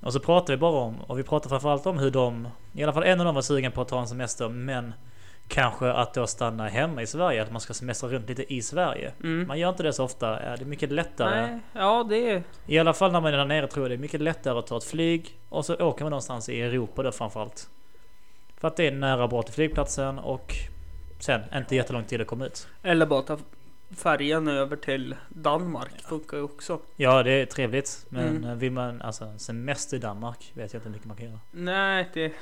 Och 0.00 0.12
så 0.12 0.20
pratar 0.20 0.52
vi 0.55 0.57
bara 0.57 0.81
om, 0.81 1.00
och 1.00 1.18
vi 1.18 1.22
pratar 1.22 1.48
framförallt 1.48 1.87
om 1.87 1.98
hur 1.98 2.11
de, 2.11 2.48
i 2.72 2.83
alla 2.83 2.92
fall 2.92 3.02
en 3.02 3.20
av 3.20 3.26
dem 3.26 3.35
var 3.35 3.42
sugen 3.42 3.72
på 3.72 3.81
att 3.81 3.88
ta 3.88 4.00
en 4.00 4.09
semester 4.09 4.48
men 4.48 4.92
kanske 5.49 5.93
att 5.93 6.15
då 6.15 6.27
stanna 6.27 6.69
hemma 6.69 7.03
i 7.03 7.07
Sverige, 7.07 7.43
att 7.43 7.53
man 7.53 7.61
ska 7.61 7.75
semestra 7.75 8.09
runt 8.09 8.29
lite 8.29 8.55
i 8.55 8.63
Sverige. 8.63 9.13
Mm. 9.23 9.49
Man 9.49 9.59
gör 9.59 9.69
inte 9.69 9.83
det 9.83 9.93
så 9.93 10.05
ofta, 10.05 10.31
det 10.31 10.37
är 10.63 10.65
mycket 10.65 10.93
lättare. 10.93 11.41
Nej, 11.47 11.61
ja 11.73 12.07
det 12.09 12.31
är... 12.31 12.43
I 12.67 12.79
alla 12.79 12.93
fall 12.93 13.13
när 13.13 13.21
man 13.21 13.35
är 13.35 13.39
där 13.39 13.45
nere 13.45 13.67
tror 13.67 13.85
jag 13.85 13.91
det 13.91 13.95
är 13.95 13.99
mycket 13.99 14.21
lättare 14.21 14.59
att 14.59 14.67
ta 14.67 14.77
ett 14.77 14.85
flyg 14.85 15.39
och 15.49 15.65
så 15.65 15.75
åker 15.77 16.05
man 16.05 16.11
någonstans 16.11 16.49
i 16.49 16.61
Europa 16.63 17.03
då 17.03 17.13
framförallt. 17.13 17.71
För 18.57 18.69
att 18.69 18.77
det 18.77 18.87
är 18.87 18.93
nära 18.93 19.29
bort 19.29 19.47
till 19.47 19.55
flygplatsen 19.55 20.19
och 20.19 20.53
sen 21.19 21.41
inte 21.55 21.77
jättelång 21.77 22.05
tid 22.05 22.21
att 22.21 22.27
komma 22.27 22.47
ut. 22.47 22.69
Eller 22.83 23.07
bara 23.07 23.23
ta 23.23 23.39
färjan 23.97 24.49
över 24.49 24.77
till 24.77 25.15
Danmark. 25.29 26.03
Funkar 26.03 26.37
ju 26.37 26.43
också. 26.43 26.81
Ja 26.97 27.23
det 27.23 27.31
är 27.33 27.47
trevligt 27.47 28.07
men 28.09 28.37
Mm. 28.45 28.59
vill 28.59 28.73
man 28.73 29.03
alltså 29.03 29.39
semester 29.39 29.97
i 29.97 30.01
Danmark 30.01 30.53
vet 30.55 30.73
jag 30.73 30.81
inte 30.81 30.89
hur 30.89 30.93
mycket 30.93 31.07
man 31.07 31.17
kan 31.17 31.27
göra. 31.27 31.41
Nej, 31.51 32.09
det... 32.15 32.33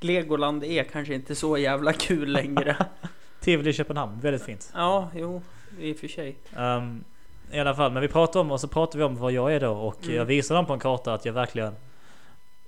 Legoland 0.00 0.64
är 0.64 0.84
kanske 0.84 1.14
inte 1.14 1.34
så 1.34 1.58
jävla 1.58 1.92
kul 1.92 2.32
längre. 2.32 2.76
Tivoli 3.40 3.70
i 3.70 3.72
Köpenhamn, 3.72 4.20
väldigt 4.20 4.42
fint. 4.42 4.72
ja, 4.74 5.08
jo, 5.14 5.42
i 5.80 5.92
och 5.92 5.96
för 5.96 6.08
sig. 6.08 6.36
Um, 6.56 7.04
I 7.52 7.58
alla 7.60 7.74
fall, 7.74 7.92
men 7.92 8.02
vi 8.02 8.08
pratar 8.08 8.40
om 8.40 8.50
och 8.50 8.60
så 8.60 8.68
pratar 8.68 8.98
vi 8.98 9.04
om 9.04 9.16
vad 9.16 9.32
jag 9.32 9.54
är 9.54 9.60
då 9.60 9.70
och 9.72 10.02
Mm. 10.04 10.16
jag 10.16 10.24
visar 10.24 10.54
dem 10.54 10.66
på 10.66 10.72
en 10.72 10.78
karta 10.78 11.14
att 11.14 11.24
jag 11.24 11.32
verkligen 11.32 11.74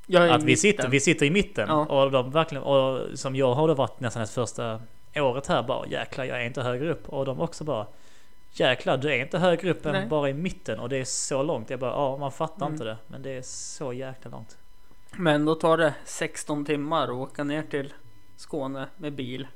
Jag 0.06 0.28
Att 0.30 0.40
vi 0.42 0.44
mitten. 0.46 0.56
sitter, 0.56 0.88
vi 0.88 1.00
sitter 1.00 1.26
i 1.26 1.30
mitten 1.30 1.66
Ja. 1.68 1.86
och 1.86 2.10
de 2.10 2.30
verkligen 2.30 2.62
och 2.64 3.18
som 3.18 3.36
jag 3.36 3.54
har 3.54 3.68
då 3.68 3.74
varit 3.74 4.00
nästan 4.00 4.22
ett 4.22 4.30
första 4.30 4.80
året 5.16 5.46
här 5.46 5.62
bara 5.62 5.86
jäklar 5.86 6.24
jag 6.24 6.40
är 6.42 6.46
inte 6.46 6.62
högre 6.62 6.90
upp 6.90 7.08
och 7.08 7.24
de 7.24 7.40
också 7.40 7.64
bara 7.64 7.86
Jäklar 8.54 8.96
du 8.96 9.12
är 9.12 9.16
inte 9.22 9.38
högre 9.38 9.70
upp 9.70 9.86
än 9.86 9.92
Nej. 9.92 10.06
bara 10.06 10.28
i 10.28 10.32
mitten 10.34 10.78
och 10.78 10.88
det 10.88 10.96
är 10.96 11.04
så 11.04 11.42
långt. 11.42 11.70
Jag 11.70 11.80
bara 11.80 11.90
ja 11.90 12.16
man 12.16 12.32
fattar 12.32 12.66
Mm. 12.66 12.72
inte 12.72 12.84
det 12.84 12.96
men 13.06 13.22
det 13.22 13.30
är 13.30 13.42
så 13.42 13.92
jäkla 13.92 14.30
långt. 14.30 14.56
Men 15.16 15.44
då 15.44 15.54
tar 15.54 15.76
det 15.76 15.94
16 16.04 16.64
timmar 16.64 17.04
att 17.04 17.10
åka 17.10 17.44
ner 17.44 17.62
till 17.62 17.92
Skåne 18.36 18.88
med 18.96 19.12
bil. 19.12 19.46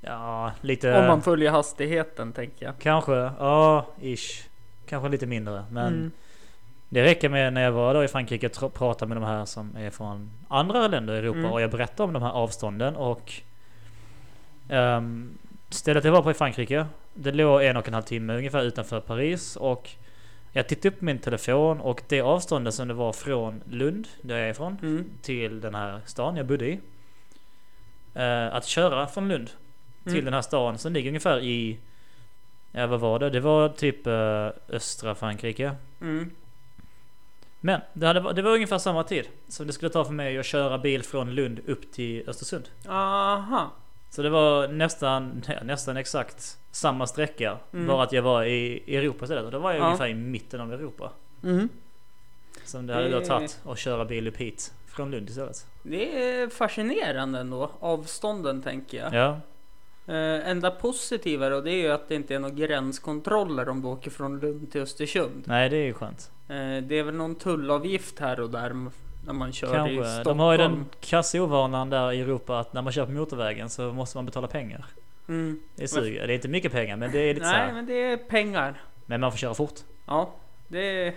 Ja 0.00 0.52
lite 0.60 0.98
Om 0.98 1.06
man 1.06 1.22
följer 1.22 1.50
hastigheten 1.50 2.32
tänker 2.32 2.66
jag. 2.66 2.74
kanske 2.78 3.12
ja 3.14 3.86
ish. 4.00 4.48
Kanske 4.86 5.08
lite 5.08 5.26
mindre 5.26 5.64
men 5.70 5.86
Mm. 5.94 6.10
Det 6.88 7.02
räcker 7.04 7.28
med 7.28 7.52
när 7.52 7.62
jag 7.62 7.72
var 7.72 7.94
då 7.94 8.04
i 8.04 8.08
Frankrike 8.08 8.50
och 8.60 8.74
pratade 8.74 9.08
med 9.08 9.16
de 9.16 9.24
här 9.24 9.44
som 9.44 9.76
är 9.76 9.90
från 9.90 10.30
andra 10.48 10.88
länder 10.88 11.14
i 11.14 11.18
Europa 11.18 11.38
Mm. 11.38 11.52
och 11.52 11.60
jag 11.60 11.70
berättade 11.70 12.02
om 12.02 12.12
de 12.12 12.22
här 12.22 12.30
avstånden 12.30 12.96
och 12.96 13.32
um, 14.68 15.38
Stället 15.68 16.04
jag 16.04 16.12
var 16.12 16.22
på 16.22 16.30
i 16.30 16.34
Frankrike 16.34 16.86
Det 17.14 17.32
låg 17.32 17.62
en 17.62 17.76
och 17.76 17.88
en 17.88 17.94
halv 17.94 18.02
timme 18.04 18.36
ungefär 18.36 18.62
utanför 18.62 19.00
Paris 19.00 19.56
och 19.56 19.90
Jag 20.52 20.68
tittade 20.68 20.88
upp 20.94 21.00
min 21.00 21.18
telefon 21.18 21.80
och 21.80 22.02
det 22.08 22.20
avståndet 22.20 22.74
som 22.74 22.88
det 22.88 22.94
var 22.94 23.12
från 23.12 23.62
Lund, 23.70 24.08
där 24.22 24.36
jag 24.38 24.46
är 24.46 24.50
ifrån, 24.50 24.76
Mm. 24.82 25.10
till 25.22 25.60
den 25.60 25.74
här 25.74 26.00
stan 26.06 26.36
jag 26.36 26.46
bodde 26.46 26.66
i 26.68 26.80
eh, 28.14 28.54
Att 28.54 28.66
köra 28.66 29.06
från 29.06 29.28
Lund 29.28 29.50
till 30.04 30.12
Mm. 30.12 30.24
den 30.24 30.34
här 30.34 30.42
stan 30.42 30.78
som 30.78 30.92
ligger 30.92 31.08
ungefär 31.10 31.40
i 31.40 31.78
Ja 32.72 32.86
vad 32.86 33.00
var 33.00 33.18
det? 33.18 33.30
Det 33.30 33.40
var 33.40 33.68
typ 33.68 34.06
eh, 34.06 34.48
östra 34.68 35.14
Frankrike 35.14 35.74
Mm. 36.00 36.30
men 37.60 37.80
det, 37.92 38.06
hade, 38.06 38.32
det 38.32 38.42
var 38.42 38.50
ungefär 38.54 38.78
samma 38.78 39.04
tid 39.04 39.28
som 39.48 39.66
det 39.66 39.72
skulle 39.72 39.90
ta 39.90 40.04
för 40.04 40.12
mig 40.12 40.38
att 40.38 40.46
köra 40.46 40.78
bil 40.78 41.02
från 41.02 41.34
Lund 41.34 41.60
upp 41.66 41.92
till 41.92 42.28
Östersund. 42.28 42.68
Aha. 42.88 43.70
Så 44.14 44.22
det 44.22 44.30
var 44.30 44.68
nästan, 44.68 45.42
nästan 45.62 45.96
exakt 45.96 46.58
samma 46.70 47.06
sträcka. 47.06 47.58
Mm. 47.72 47.86
Bara 47.86 48.02
att 48.02 48.12
jag 48.12 48.22
var 48.22 48.44
i 48.44 48.96
Europa 48.96 49.24
istället. 49.24 49.44
Och 49.44 49.50
då 49.50 49.58
var 49.58 49.72
jag 49.72 49.80
Ja. 49.80 49.86
ungefär 49.86 50.08
i 50.08 50.14
mitten 50.14 50.60
av 50.60 50.72
Europa. 50.72 51.10
Mm. 51.42 51.68
Som 52.64 52.86
det 52.86 52.94
hade 52.94 53.08
då 53.10 53.20
tagit 53.20 53.60
att 53.66 53.78
köra 53.78 54.04
bil 54.04 54.28
upp 54.28 54.36
hit 54.36 54.72
från 54.86 55.10
Lund 55.10 55.28
istället. 55.30 55.66
Det 55.82 56.22
är 56.22 56.48
fascinerande 56.48 57.38
ändå. 57.38 57.70
Avstånden 57.80 58.62
tänker 58.62 58.98
jag. 58.98 59.14
Ja, 59.14 59.40
Eh, 60.06 60.48
enda 60.48 60.70
positiva 60.70 61.48
då 61.48 61.60
det 61.60 61.70
är 61.70 61.76
ju 61.82 61.90
att 61.90 62.08
det 62.08 62.14
inte 62.14 62.34
är 62.34 62.38
några 62.38 62.54
gränskontroller 62.54 63.68
om 63.68 63.82
du 63.82 63.88
åker 63.88 64.10
från 64.10 64.40
Lund 64.40 64.72
till 64.72 64.80
Östersund. 64.80 65.42
nej 65.46 65.68
det 65.68 65.76
är 65.76 65.84
ju 65.84 65.92
skönt. 65.92 66.30
Eh, 66.48 66.54
det 66.56 66.94
är 66.98 67.02
väl 67.02 67.14
någon 67.14 67.34
tullavgift 67.34 68.18
här 68.18 68.40
och 68.40 68.50
där 68.50 68.72
när 69.26 69.32
man 69.32 69.52
kör 69.52 69.68
i 69.68 69.72
Kanske. 69.96 70.04
Stockholm. 70.14 70.38
De 70.38 70.42
har 70.44 70.52
ju 70.52 70.58
den 70.58 70.86
kassiga 71.00 71.42
ovanan 71.42 71.90
där 71.90 72.12
i 72.12 72.20
Europa 72.20 72.58
att 72.58 72.72
när 72.72 72.82
man 72.82 72.92
kör 72.92 73.06
på 73.06 73.12
motorvägen 73.12 73.70
så 73.70 73.92
måste 73.92 74.18
man 74.18 74.26
betala 74.26 74.46
pengar. 74.48 74.86
Mm. 75.28 75.60
Det 75.76 75.88
suger. 75.88 76.26
Det 76.26 76.32
är 76.32 76.34
inte 76.34 76.48
mycket 76.48 76.72
pengar 76.72 76.96
men 76.96 77.12
det 77.12 77.18
är 77.20 77.34
lite 77.34 77.46
så 77.46 77.52
Nej 77.52 77.66
här. 77.66 77.72
men 77.72 77.86
det 77.86 78.02
är 78.04 78.16
pengar. 78.16 78.80
Men 79.06 79.20
man 79.20 79.30
får 79.30 79.38
köra 79.38 79.54
fort. 79.54 79.74
Ja, 80.06 80.30
det 80.68 81.14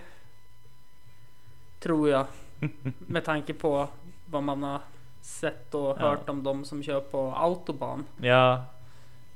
tror 1.80 2.10
jag. 2.10 2.26
Med 3.08 3.26
tanke 3.26 3.54
på 3.54 3.88
vad 4.26 4.44
man 4.44 4.64
har 4.64 4.82
sett 5.22 5.74
och 5.76 5.98
Ja. 6.00 6.10
hört 6.10 6.30
om 6.30 6.44
de 6.44 6.66
som 6.66 6.84
kör 6.84 7.00
på 7.00 7.34
autobahn. 7.36 8.06
Ja. 8.22 8.64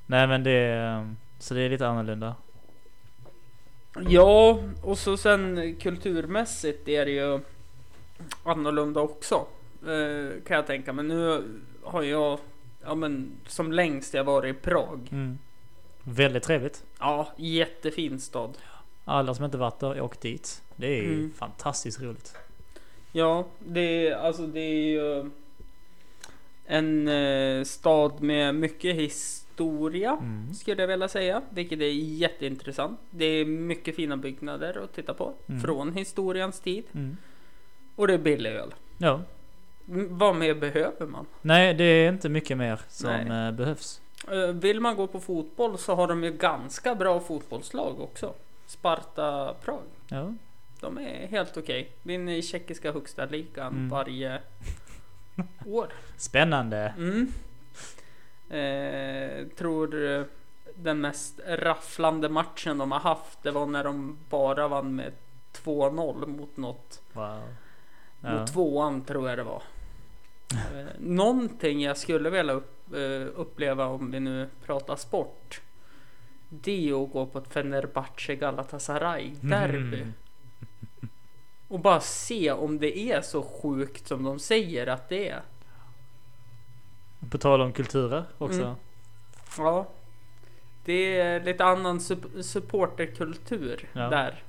Nej 0.05 0.27
men 0.27 0.43
det 0.43 0.51
är... 0.51 1.15
Så 1.39 1.53
det 1.53 1.61
är 1.61 1.69
lite 1.69 1.87
annorlunda. 1.87 2.35
Ja, 4.07 4.59
och 4.83 4.97
så 4.97 5.17
sen 5.17 5.75
kulturmässigt 5.81 6.87
är 6.87 7.05
det 7.05 7.11
ju 7.11 7.39
annorlunda 8.43 9.01
också. 9.01 9.35
Eh, 9.83 10.43
kan 10.43 10.55
jag 10.57 10.67
tänka 10.67 10.93
mig. 10.93 11.05
Nu 11.05 11.43
har 11.83 12.03
jag, 12.03 12.39
ja 12.83 12.95
men 12.95 13.31
som 13.47 13.71
längst 13.71 14.13
jag 14.13 14.23
varit 14.23 14.55
i 14.55 14.59
Prag. 14.59 15.09
Mm. 15.11 15.37
Väldigt 16.03 16.43
trevligt. 16.43 16.83
Ja, 16.99 17.27
jättefin 17.37 18.19
stad. 18.19 18.57
Alla 19.05 19.33
som 19.33 19.45
inte 19.45 19.57
varit 19.57 19.79
där, 19.79 20.01
åk 20.01 20.21
dit. 20.21 20.61
Det 20.75 20.99
är 20.99 21.03
Mm. 21.03 21.33
fantastiskt 21.33 22.01
roligt. 22.01 22.35
Ja, 23.11 23.45
det 23.59 24.07
är 24.07 24.15
alltså 24.15 24.47
det 24.47 24.59
är 24.59 24.89
ju 24.89 25.29
en 26.65 27.07
eh, 27.07 27.63
stad 27.63 28.21
med 28.21 28.55
mycket 28.55 28.95
historia 28.95 30.11
Mm. 30.21 30.53
skulle 30.53 30.81
jag 30.83 30.87
vilja 30.87 31.07
säga, 31.07 31.41
vilket 31.49 31.79
är 31.79 31.85
jätteintressant. 31.93 32.99
Det 33.09 33.25
är 33.25 33.45
mycket 33.45 33.95
fina 33.95 34.17
byggnader 34.17 34.83
att 34.83 34.93
titta 34.93 35.13
på 35.13 35.33
Mm. 35.49 35.61
från 35.61 35.93
historiens 35.93 36.59
tid 36.59 36.83
Mm. 36.93 37.17
Och 37.99 38.07
det 38.07 38.13
är 38.13 38.17
billig 38.17 38.49
öl. 38.51 38.73
Ja. 38.97 39.21
Vad 40.09 40.35
mer 40.35 40.53
behöver 40.53 41.05
man? 41.05 41.25
Nej, 41.41 41.73
det 41.73 41.83
är 41.83 42.09
inte 42.09 42.29
mycket 42.29 42.57
mer 42.57 42.79
som 42.87 43.09
Nej. 43.27 43.47
eh, 43.47 43.51
behövs. 43.51 44.01
Eh, 44.31 44.37
Vill 44.47 44.79
man 44.79 44.95
gå 44.95 45.07
på 45.07 45.19
fotboll 45.19 45.77
så 45.77 45.95
har 45.95 46.07
de 46.07 46.23
ju 46.23 46.31
ganska 46.31 46.95
bra 46.95 47.19
fotbollslag 47.19 47.99
också. 48.01 48.33
Sparta 48.65 49.53
Prag. 49.65 49.83
Ja. 50.09 50.33
De 50.79 50.97
är 50.97 51.27
helt 51.27 51.57
okej. 51.57 51.89
Vinner 52.03 52.33
i 52.33 52.41
tjeckiska 52.41 52.91
högsta 52.91 53.25
ligan 53.25 53.73
Mm. 53.73 53.89
varje 53.89 54.39
år. 55.65 55.87
Spännande. 56.17 56.93
Mm. 56.97 57.31
Eh, 58.49 59.47
tror 59.57 60.11
eh, 60.17 60.23
den 60.75 61.01
mest 61.01 61.39
rafflande 61.47 62.29
matchen 62.29 62.77
de 62.77 62.91
har 62.91 62.99
haft 62.99 63.43
det 63.43 63.51
var 63.51 63.65
när 63.65 63.83
de 63.83 64.17
bara 64.29 64.67
vann 64.67 64.95
med 64.95 65.11
2-0 65.63 66.25
mot 66.27 66.57
något. 66.57 67.01
Wow. 67.13 67.39
Ja. 68.21 68.39
Mot 68.39 68.53
tvåan 68.53 69.01
tror 69.01 69.29
jag 69.29 69.37
det 69.37 69.43
var. 69.43 69.63
Eh, 70.51 70.85
någonting 70.99 71.81
jag 71.81 71.97
skulle 71.97 72.29
vilja 72.29 72.53
upp, 72.53 72.93
eh, 72.95 73.27
uppleva 73.35 73.85
om 73.85 74.11
vi 74.11 74.19
nu 74.19 74.49
pratar 74.65 74.95
sport. 74.95 75.61
Det 76.49 76.89
är 76.89 77.03
att 77.03 77.11
gå 77.11 77.25
på 77.25 77.37
ett 77.39 77.47
Fenerbahce 77.53 78.35
Galatasaray 78.35 79.31
derby. 79.41 79.97
Mm. 80.01 80.13
Och 81.67 81.79
bara 81.79 81.99
se 81.99 82.51
om 82.51 82.79
det 82.79 82.97
är 82.99 83.21
så 83.21 83.43
sjukt 83.43 84.07
som 84.07 84.23
de 84.23 84.39
säger 84.39 84.87
att 84.87 85.09
det 85.09 85.29
är. 85.29 85.41
På 87.31 87.37
tal 87.37 87.61
om 87.61 87.73
kulturer 87.73 88.23
också. 88.37 88.61
Mm. 88.61 88.75
Ja. 89.57 89.87
Det 90.85 91.19
är 91.19 91.43
lite 91.43 91.65
annan 91.65 91.99
sup- 91.99 92.41
supporterkultur 92.41 93.89
Ja. 93.93 94.09
där. 94.09 94.43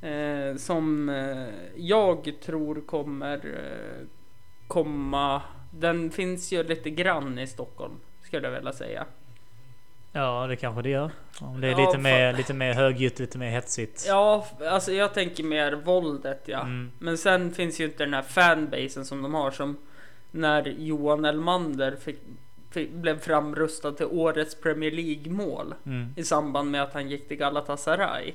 Eh, 0.00 0.56
som 0.56 1.08
eh, 1.08 1.46
jag 1.76 2.32
tror 2.44 2.80
kommer 2.86 3.36
eh, 3.36 4.06
komma. 4.68 5.42
Den 5.70 6.10
finns 6.10 6.52
ju 6.52 6.62
lite 6.62 6.90
grann 6.90 7.38
i 7.38 7.46
Stockholm 7.46 7.94
skulle 8.22 8.46
jag 8.48 8.54
vilja 8.54 8.72
säga. 8.72 9.06
Ja, 10.12 10.46
det 10.46 10.56
kanske 10.56 10.82
det 10.82 10.88
gör. 10.88 11.10
Om 11.40 11.60
det 11.60 11.66
är 11.68 11.70
Ja, 11.70 11.86
lite, 11.86 11.98
mer, 11.98 12.32
lite 12.32 12.54
mer 12.54 12.72
högljutt, 12.74 13.18
lite 13.18 13.38
mer 13.38 13.50
hetsigt. 13.50 14.04
Ja, 14.08 14.46
alltså 14.70 14.92
jag 14.92 15.14
tänker 15.14 15.44
mer 15.44 15.72
våldet 15.72 16.42
ja. 16.46 16.60
Mm. 16.60 16.90
Men 16.98 17.18
sen 17.18 17.52
finns 17.54 17.80
ju 17.80 17.84
inte 17.84 18.04
den 18.04 18.14
här 18.14 18.22
fanbasen 18.22 19.04
som 19.04 19.22
de 19.22 19.34
har 19.34 19.50
som 19.50 19.76
när 20.30 20.62
Johan 20.78 21.24
Elmander 21.24 21.96
fick, 21.96 22.18
fick, 22.70 22.90
blev 22.92 23.18
framrustad 23.18 23.92
till 23.92 24.06
årets 24.06 24.60
Premier 24.60 24.90
League 24.90 25.32
mål 25.32 25.74
Mm. 25.86 26.14
i 26.16 26.24
samband 26.24 26.70
med 26.70 26.82
att 26.82 26.92
han 26.94 27.08
gick 27.10 27.28
till 27.28 27.36
Galatasaray. 27.36 28.32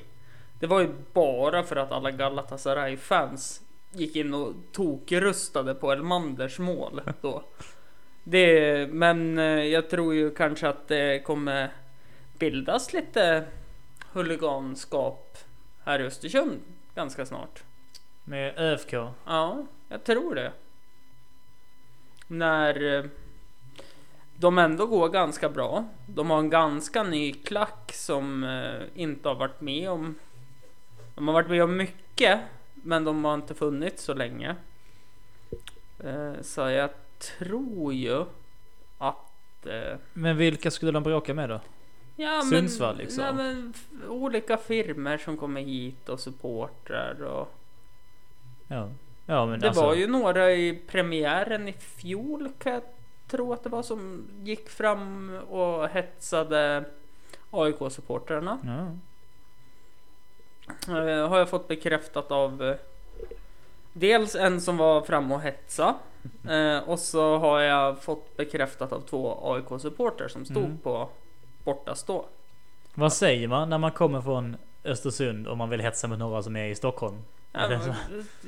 Det 0.62 0.68
var 0.68 0.80
ju 0.80 0.90
bara 1.14 1.64
för 1.64 1.76
att 1.76 1.92
alla 1.92 2.12
Galatasaray-fans 2.12 3.62
gick 3.92 4.16
in 4.16 4.34
och 4.34 4.54
tokrustade 4.72 5.76
på 5.76 5.92
Elmanders 5.92 6.60
mål 6.60 7.02
då. 7.22 7.44
Det, 8.24 8.88
men 8.92 9.38
eh, 9.38 9.46
jag 9.46 9.90
tror 9.90 10.14
ju 10.14 10.32
kanske 10.32 10.70
att 10.70 10.88
det 10.88 11.20
kommer 11.26 11.72
bildas 12.40 12.94
lite 12.94 13.44
huliganskap 14.12 15.38
här 15.84 16.00
i 16.00 16.04
Östersund 16.04 16.60
ganska 16.96 17.26
snart. 17.26 17.64
Med 18.24 18.58
ÖFK. 18.58 18.94
Ja, 19.26 19.66
jag 19.90 20.04
tror 20.04 20.36
det. 20.36 20.52
När 22.28 22.98
eh, 22.98 23.06
de 24.36 24.58
ändå 24.58 24.86
går 24.86 25.10
ganska 25.10 25.50
bra. 25.50 25.86
De 26.08 26.30
har 26.30 26.40
en 26.40 26.50
ganska 26.50 27.04
ny 27.04 27.34
klack 27.34 27.92
som 27.94 28.44
eh, 28.44 29.02
inte 29.02 29.28
har 29.28 29.36
varit 29.36 29.62
med 29.62 29.90
om. 29.90 30.16
De 31.22 31.28
har 31.28 31.34
varit 31.34 31.50
med 31.50 31.64
om 31.64 31.78
mycket, 31.78 32.40
men 32.74 33.04
de 33.04 33.26
har 33.26 33.34
inte 33.34 33.54
funnits 33.54 34.04
så 34.04 34.14
länge. 34.14 34.56
Eh, 36.00 36.34
så 36.42 36.62
jag 36.62 36.90
tror 37.20 37.94
ju 37.94 38.26
att 38.98 39.66
eh, 39.66 39.98
Men 40.14 40.38
vilka 40.38 40.72
skulle 40.72 40.92
de 40.92 41.04
bråka 41.04 41.34
med 41.34 41.50
då? 41.50 41.60
Ja, 42.16 42.42
Sundsvall, 42.42 42.96
men, 42.96 43.06
liksom. 43.06 43.24
Nej, 43.24 43.34
men 43.34 43.74
olika 44.08 44.58
firmer 44.58 45.18
som 45.18 45.38
kommer 45.38 45.62
hit 45.62 46.10
och 46.10 46.20
supportrar 46.20 47.24
och 47.24 47.54
Ja. 48.68 48.90
Ja 49.26 49.46
men 49.46 49.60
Det 49.60 49.68
alltså. 49.68 49.84
var 49.84 49.96
ju 49.96 50.08
några 50.08 50.52
i 50.52 50.82
premiären 50.88 51.68
i 51.68 51.74
fjol 51.74 52.50
kan 52.60 52.74
jag 52.74 52.84
tro 53.28 53.54
att 53.54 53.64
det 53.64 53.70
var 53.70 53.84
som 53.84 54.28
gick 54.44 54.70
fram 54.70 55.40
och 55.50 55.90
hetsade 55.90 56.86
AIK-supportrarna. 57.52 58.58
Ja. 58.64 58.98
Eh, 60.88 61.28
har 61.30 61.38
jag 61.38 61.50
fått 61.50 61.68
bekräftat 61.68 62.32
av 62.32 62.64
eh, 62.64 62.76
dels 63.94 64.36
en 64.36 64.62
som 64.62 64.78
var 64.78 65.02
fram 65.02 65.32
och 65.32 65.42
hetsa 65.42 65.96
eh, 66.50 66.78
och 66.90 67.00
så 67.00 67.38
har 67.38 67.60
jag 67.60 68.00
fått 68.04 68.38
bekräftat 68.38 68.92
av 68.94 69.00
två 69.02 69.40
AIK-supportrar 69.54 70.28
som 70.28 70.46
stod 70.46 70.64
Mm. 70.64 70.78
på 70.78 71.10
bortastå. 71.64 72.26
Vad 72.94 73.14
säger 73.14 73.48
man 73.48 73.70
när 73.70 73.78
man 73.78 73.92
kommer 73.92 74.22
från 74.22 74.58
Östersund 74.84 75.48
och 75.48 75.58
man 75.58 75.70
vill 75.70 75.82
hetsa 75.82 76.08
mot 76.08 76.20
några 76.20 76.44
som 76.44 76.56
är 76.56 76.66
i 76.68 76.76
Stockholm? 76.76 77.18
Ja, 77.52 77.80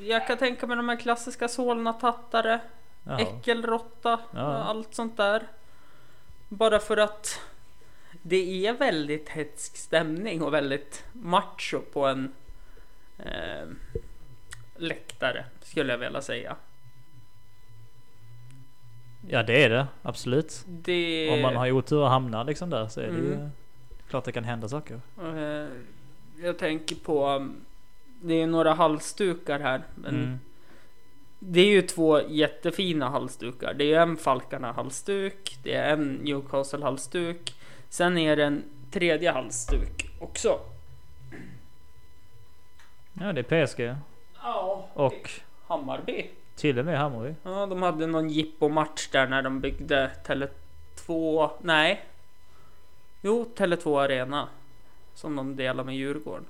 jag 0.04 0.28
kan 0.28 0.38
tänka 0.38 0.68
mig 0.68 0.78
de 0.78 0.90
här 0.90 0.96
klassiska 0.96 1.48
Solna-tattare. 1.48 2.60
Jaha. 3.04 3.20
Äckelråtta, 3.20 4.20
Ja. 4.32 4.42
allt 4.42 4.96
sånt 4.96 5.18
där. 5.18 5.44
Bara 6.50 6.80
för 6.80 6.98
att 6.98 7.40
det 8.26 8.68
är 8.68 8.74
väldigt 8.74 9.30
hetsk 9.30 9.78
stämning 9.78 10.42
och 10.42 10.54
väldigt 10.54 11.06
macho 11.14 11.80
på 11.94 12.06
en 12.08 12.32
eh, 13.20 13.68
läktare 14.76 15.46
skulle 15.62 15.94
jag 15.94 15.98
vilja 15.98 16.22
säga. 16.22 16.56
Ja 19.30 19.44
det 19.44 19.64
är 19.64 19.70
det, 19.70 19.88
absolut. 20.02 20.64
Det, 20.68 21.30
Om 21.34 21.42
man 21.42 21.56
har 21.56 21.72
otur 21.72 21.98
och 22.00 22.10
hamnar 22.10 22.44
liksom 22.44 22.70
där 22.70 22.88
så 22.88 23.02
är 23.02 23.08
det 23.08 23.18
ju 23.18 23.34
Mm. 23.34 23.50
klart 24.10 24.24
det 24.26 24.32
kan 24.32 24.44
hända 24.44 24.68
saker. 24.70 25.02
eh, 25.22 25.68
jag 26.44 26.58
tänker 26.58 26.96
på, 26.96 27.30
um, 27.30 27.66
det 28.22 28.42
är 28.42 28.48
några 28.48 28.74
halsdukar 28.74 29.60
här. 29.60 29.84
Men 29.96 30.16
Mm. 30.16 30.40
Det 31.46 31.60
är 31.62 31.66
ju 31.68 31.82
två 31.82 32.22
jättefina 32.22 33.10
halsdukar. 33.10 33.74
Det 33.74 33.94
är 33.94 34.02
en 34.02 34.18
Falkarna 34.18 34.72
halsduk, 34.72 35.58
det 35.64 35.74
är 35.74 35.94
en 35.94 36.14
Newcastle 36.14 36.84
halsduk. 36.84 37.56
Sen 37.94 38.18
är 38.18 38.36
det 38.36 38.44
en 38.44 38.64
tredje 38.92 39.32
halsduk 39.32 40.10
också. 40.20 40.60
Ja 43.14 43.34
det 43.34 43.52
är 43.52 43.66
PSG 43.66 43.96
Ja, 44.44 44.88
och 44.94 45.30
Hammarby. 45.68 46.30
till 46.56 46.80
och 46.80 46.86
med 46.86 47.00
Hammarby. 47.00 47.36
Ja, 47.44 47.66
de 47.66 47.82
hade 47.82 48.08
någon 48.08 48.30
jippo-match 48.30 49.08
där 49.12 49.28
när 49.28 49.42
de 49.42 49.60
byggde 49.60 50.12
Tele2. 50.26 51.50
Nej. 51.62 52.04
Jo, 53.22 53.52
Tele2 53.56 54.02
Arena. 54.02 54.50
Som 55.14 55.36
de 55.36 55.56
delar 55.56 55.84
med 55.84 55.96
Djurgården. 55.96 56.46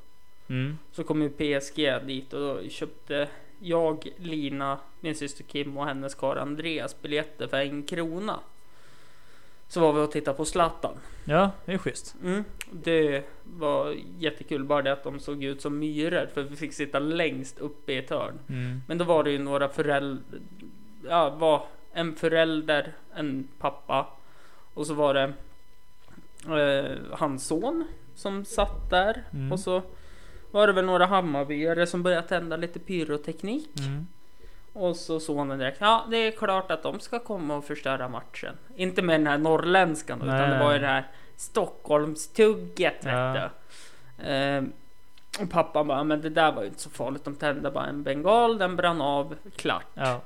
Mm. 0.49 0.77
Så 0.91 1.03
kom 1.03 1.21
ju 1.21 1.29
PSG 1.29 2.05
dit 2.07 2.33
och 2.33 2.39
då 2.39 2.69
köpte 2.69 3.27
jag, 3.59 4.07
Lina, 4.17 4.79
min 4.99 5.15
syster 5.15 5.43
Kim 5.43 5.77
och 5.77 5.85
hennes 5.85 6.15
karl 6.15 6.37
Andreas 6.37 7.01
biljetter 7.01 7.47
för 7.47 7.57
en 7.57 7.83
krona. 7.83 8.39
Så 9.73 9.79
var 9.79 9.93
vi 9.93 10.01
och 10.01 10.11
tittade 10.11 10.37
på 10.37 10.45
Zlatan. 10.45 10.93
Ja 11.25 11.51
det 11.65 11.73
är 11.73 11.77
schysst. 11.77 12.15
Mm, 12.23 12.43
det 12.71 13.23
var 13.43 13.95
jättekul, 14.17 14.63
bara 14.63 14.81
det 14.81 14.93
att 14.93 15.03
de 15.03 15.19
såg 15.19 15.43
ut 15.43 15.61
som 15.61 15.79
myror 15.79 16.29
för 16.33 16.43
vi 16.43 16.55
fick 16.55 16.73
sitta 16.73 16.99
längst 16.99 17.59
uppe 17.59 17.93
i 17.93 17.97
ett 17.97 18.09
hörn. 18.09 18.39
Mm. 18.49 18.81
Men 18.87 18.97
då 18.97 19.05
var 19.05 19.23
det 19.23 19.31
ju 19.31 19.39
några 19.39 19.69
föräldrar, 19.69 20.23
ja, 21.09 21.29
var 21.29 21.65
en 21.93 22.15
förälder, 22.15 22.93
en 23.15 23.47
pappa 23.59 24.07
och 24.73 24.87
så 24.87 24.93
var 24.93 25.13
det 25.13 25.33
eh, 26.61 26.97
hans 27.11 27.47
son 27.47 27.87
som 28.15 28.45
satt 28.45 28.89
där 28.89 29.23
Mm. 29.33 29.51
och 29.51 29.59
så 29.59 29.81
var 30.51 30.67
det 30.67 30.73
väl 30.73 30.85
några 30.85 31.05
Hammarbyare 31.05 31.87
som 31.87 32.03
började 32.03 32.27
tända 32.27 32.57
lite 32.57 32.79
pyroteknik 32.79 33.69
Mm. 33.79 34.07
Och 34.73 34.95
så 34.95 35.19
sonen 35.19 35.59
direkt. 35.59 35.77
Ja, 35.81 36.05
det 36.11 36.17
är 36.17 36.31
klart 36.31 36.71
att 36.71 36.83
de 36.83 36.99
ska 36.99 37.19
komma 37.19 37.55
och 37.55 37.65
förstöra 37.65 38.09
matchen. 38.09 38.55
Inte 38.75 39.01
med 39.01 39.19
den 39.19 39.27
här 39.27 39.37
norrländskan 39.37 40.19
då, 40.19 40.25
utan 40.25 40.49
det 40.49 40.59
var 40.59 40.73
ju 40.73 40.79
det 40.79 40.87
här 40.87 41.07
Stockholmstugget 41.37 43.05
vet 43.05 43.13
Ja. 43.13 43.49
du. 44.17 44.23
Eh, 44.29 44.63
Och 45.41 45.49
pappa 45.49 45.83
bara, 45.83 46.03
men 46.03 46.21
det 46.21 46.29
där 46.29 46.51
var 46.51 46.61
ju 46.61 46.67
inte 46.67 46.81
så 46.81 46.89
farligt. 46.89 47.23
De 47.23 47.35
tände 47.35 47.71
bara 47.71 47.85
en 47.85 48.03
bengal, 48.03 48.57
den 48.57 48.75
brann 48.75 49.01
av, 49.01 49.35
klart. 49.55 49.85
Ja. 49.93 50.21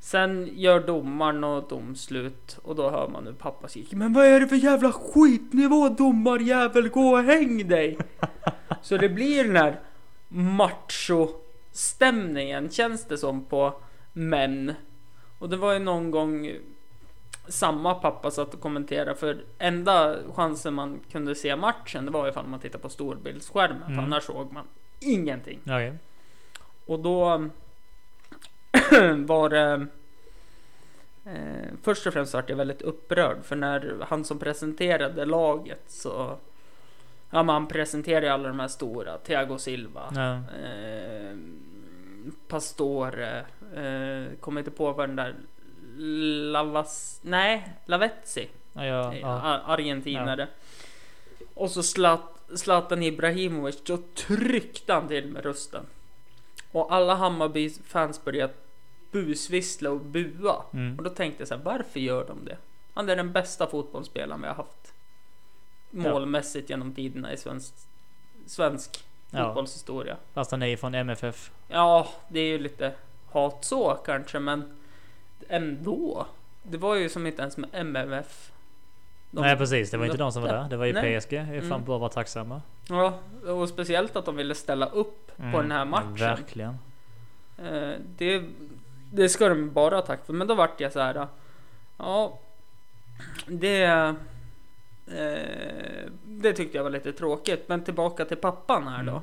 Sen 0.00 0.48
gör 0.52 0.80
domaren 0.80 1.44
och 1.44 1.68
domslut 1.68 2.58
och 2.62 2.74
då 2.76 2.90
hör 2.90 3.08
man 3.08 3.26
hur 3.26 3.32
pappa 3.32 3.68
skriker 3.68 3.96
Men 3.96 4.12
vad 4.12 4.26
är 4.26 4.40
det 4.40 4.48
för 4.48 4.56
jävla 4.56 4.92
skitnivå 4.92 5.88
domarjävel, 5.88 6.88
gå 6.88 7.00
och 7.10 7.22
häng 7.22 7.68
dig! 7.68 7.98
Så 8.82 8.96
det 8.96 9.08
blir 9.08 9.44
den 9.44 9.56
här 9.56 9.80
macho-stämningen 11.78 12.70
känns 12.70 13.04
det 13.04 13.18
som 13.18 13.44
på 13.44 13.74
män. 14.12 14.74
Och 15.38 15.48
det 15.48 15.56
var 15.56 15.72
ju 15.72 15.78
någon 15.78 16.10
gång 16.10 16.52
samma 17.48 17.94
pappa 17.94 18.30
satt 18.30 18.54
och 18.54 18.60
kommenterade 18.60 19.14
för 19.14 19.44
enda 19.58 20.16
chansen 20.34 20.74
man 20.74 21.00
kunde 21.12 21.34
se 21.34 21.56
matchen 21.56 22.04
det 22.04 22.10
var 22.10 22.28
ifall 22.28 22.46
man 22.46 22.60
tittar 22.60 22.78
på 22.78 22.88
storbildsskärmen 22.88 23.82
för 23.82 23.92
Mm. 23.92 24.04
annars 24.04 24.24
såg 24.24 24.52
man 24.52 24.64
ingenting. 25.00 25.60
Okej. 25.64 25.92
Och 26.86 26.98
då 27.00 27.48
var 29.26 29.48
det 29.48 29.86
eh, 31.24 31.72
Först 31.82 32.06
och 32.06 32.12
främst 32.12 32.34
vart 32.34 32.50
jag 32.50 32.56
väldigt 32.56 32.82
upprörd 32.82 33.44
för 33.44 33.56
när 33.56 33.96
han 34.08 34.24
som 34.24 34.38
presenterade 34.38 35.24
laget 35.24 35.82
så 35.86 36.38
Ja 37.30 37.42
men 37.42 37.48
han 37.54 37.68
presenterade 37.68 38.26
ju 38.26 38.32
alla 38.32 38.48
de 38.48 38.60
här 38.60 38.68
stora 38.68 39.18
Thiago 39.18 39.58
Silva 39.58 40.12
Ja. 40.14 40.32
eh, 40.34 41.36
Pastore 42.48 43.38
eh, 43.74 44.38
Kommer 44.40 44.60
inte 44.60 44.70
på 44.70 44.92
vad 44.92 45.08
den 45.08 45.16
där 45.16 45.34
Lavas 46.52 47.20
Nej 47.22 47.72
Lavezzi 47.86 48.48
Ja, 48.72 48.84
ja, 48.86 49.14
ja. 49.14 49.28
A- 49.28 49.62
Argentinare. 49.66 50.48
Och 51.54 51.70
så 51.70 51.82
Zlat, 51.82 52.22
Zlatan 52.54 53.02
Ibrahimovic, 53.02 53.82
då 53.84 53.98
tryckte 54.14 54.92
han 54.92 55.08
till 55.08 55.26
med 55.28 55.44
rösten. 55.44 55.86
Och 56.72 56.94
alla 56.94 57.14
Hammarby 57.14 57.70
fans 57.70 58.24
började 58.24 58.52
busvissla 59.10 59.90
och 59.90 60.00
bua. 60.00 60.64
Mm. 60.72 60.96
Och 60.98 61.04
då 61.04 61.10
tänkte 61.10 61.40
jag 61.40 61.48
så 61.48 61.54
här, 61.54 61.62
varför 61.62 62.00
gör 62.00 62.26
de 62.26 62.44
det? 62.44 62.56
Han 62.94 63.08
är 63.08 63.16
den 63.16 63.32
bästa 63.32 63.66
fotbollsspelaren 63.66 64.40
vi 64.42 64.48
har 64.48 64.54
haft. 64.54 64.94
Målmässigt 65.90 66.70
genom 66.70 66.94
tiderna 66.94 67.32
i 67.32 67.36
svensk, 67.36 67.74
svensk 68.46 69.04
Ja. 69.30 69.44
fotbollshistoria. 69.44 70.16
Fast 70.34 70.50
han 70.50 70.62
är 70.62 70.76
från 70.76 70.94
MFF. 70.94 71.50
Ja, 71.68 72.08
det 72.28 72.40
är 72.40 72.46
ju 72.48 72.58
lite 72.58 72.92
hat 73.30 73.64
så 73.64 73.94
kanske, 74.04 74.38
men 74.38 74.76
ändå. 75.48 76.26
Det 76.62 76.76
var 76.78 76.94
ju 76.94 77.08
som 77.08 77.26
inte 77.26 77.42
ens 77.42 77.56
med 77.56 77.70
MMF. 77.72 78.52
De- 79.30 79.40
Nej 79.40 79.56
precis, 79.56 79.90
det 79.90 79.96
var 79.96 80.04
inte 80.06 80.16
de 80.18 80.32
som 80.32 80.42
var 80.42 80.48
där. 80.48 80.68
Det 80.68 80.76
var 80.76 80.86
ju 80.86 80.92
Nej. 80.92 81.20
PSG. 81.20 81.32
Är 81.32 81.60
fan 81.60 81.72
Mm. 81.72 81.84
bara 81.84 81.98
vara 81.98 82.08
tacksamma. 82.10 82.62
Ja, 82.88 83.18
och 83.46 83.68
speciellt 83.68 84.16
att 84.16 84.24
de 84.24 84.36
ville 84.36 84.54
ställa 84.54 84.86
upp 84.86 85.36
på 85.36 85.42
Mm, 85.42 85.52
den 85.62 85.70
här 85.70 85.84
matchen. 85.84 86.14
Verkligen. 86.14 86.78
Eh, 87.58 87.92
det, 88.16 88.42
det 89.12 89.28
ska 89.28 89.48
de 89.48 89.70
bara 89.72 89.94
ha 89.94 90.02
tack 90.02 90.26
för. 90.26 90.32
Men 90.32 90.46
då 90.46 90.54
vart 90.54 90.80
jag 90.80 90.92
så 90.92 91.00
här. 91.00 91.26
Ja, 91.96 92.38
det. 93.46 94.14
Eh, 95.16 96.10
det 96.24 96.52
tyckte 96.52 96.76
jag 96.76 96.84
var 96.84 96.90
lite 96.90 97.12
tråkigt. 97.12 97.68
Men 97.68 97.84
tillbaka 97.84 98.24
till 98.24 98.36
pappan 98.36 98.88
här 98.88 99.02
då. 99.02 99.10
Mm. 99.12 99.22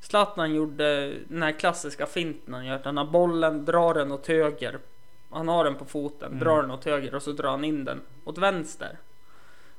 Zlatan 0.00 0.54
gjorde 0.54 1.14
den 1.28 1.42
här 1.42 1.52
klassiska 1.52 2.06
finten 2.06 2.54
han 2.54 2.66
gör. 2.66 2.80
Han 2.84 2.96
har 2.96 3.04
bollen, 3.04 3.64
drar 3.64 3.94
den 3.94 4.12
åt 4.12 4.26
höger. 4.26 4.78
Han 5.30 5.48
har 5.48 5.64
den 5.64 5.74
på 5.74 5.84
foten, 5.84 6.28
Mm. 6.28 6.38
drar 6.44 6.62
den 6.62 6.70
åt 6.70 6.84
höger 6.84 7.14
och 7.14 7.22
så 7.22 7.32
drar 7.32 7.50
han 7.50 7.64
in 7.64 7.84
den 7.84 8.00
åt 8.24 8.38
vänster. 8.38 8.98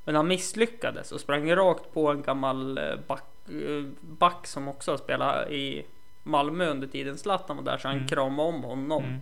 Men 0.03 0.15
han 0.15 0.27
misslyckades 0.27 1.11
och 1.11 1.19
sprang 1.21 1.55
rakt 1.55 1.93
på 1.93 2.07
en 2.11 2.21
gammal 2.21 2.77
eh, 2.77 2.83
back, 3.07 3.23
eh, 3.49 3.83
back 4.01 4.47
som 4.47 4.67
också 4.67 4.91
har 4.91 4.97
spelat 4.97 5.49
i 5.51 5.85
Malmö 6.23 6.69
under 6.69 6.87
tiden 6.87 7.17
Zlatan 7.17 7.57
var 7.57 7.63
där 7.63 7.77
så 7.77 7.87
han 7.87 7.97
Mm. 7.97 8.07
kramade 8.07 8.49
om 8.49 8.63
honom. 8.63 9.03
Mm. 9.03 9.19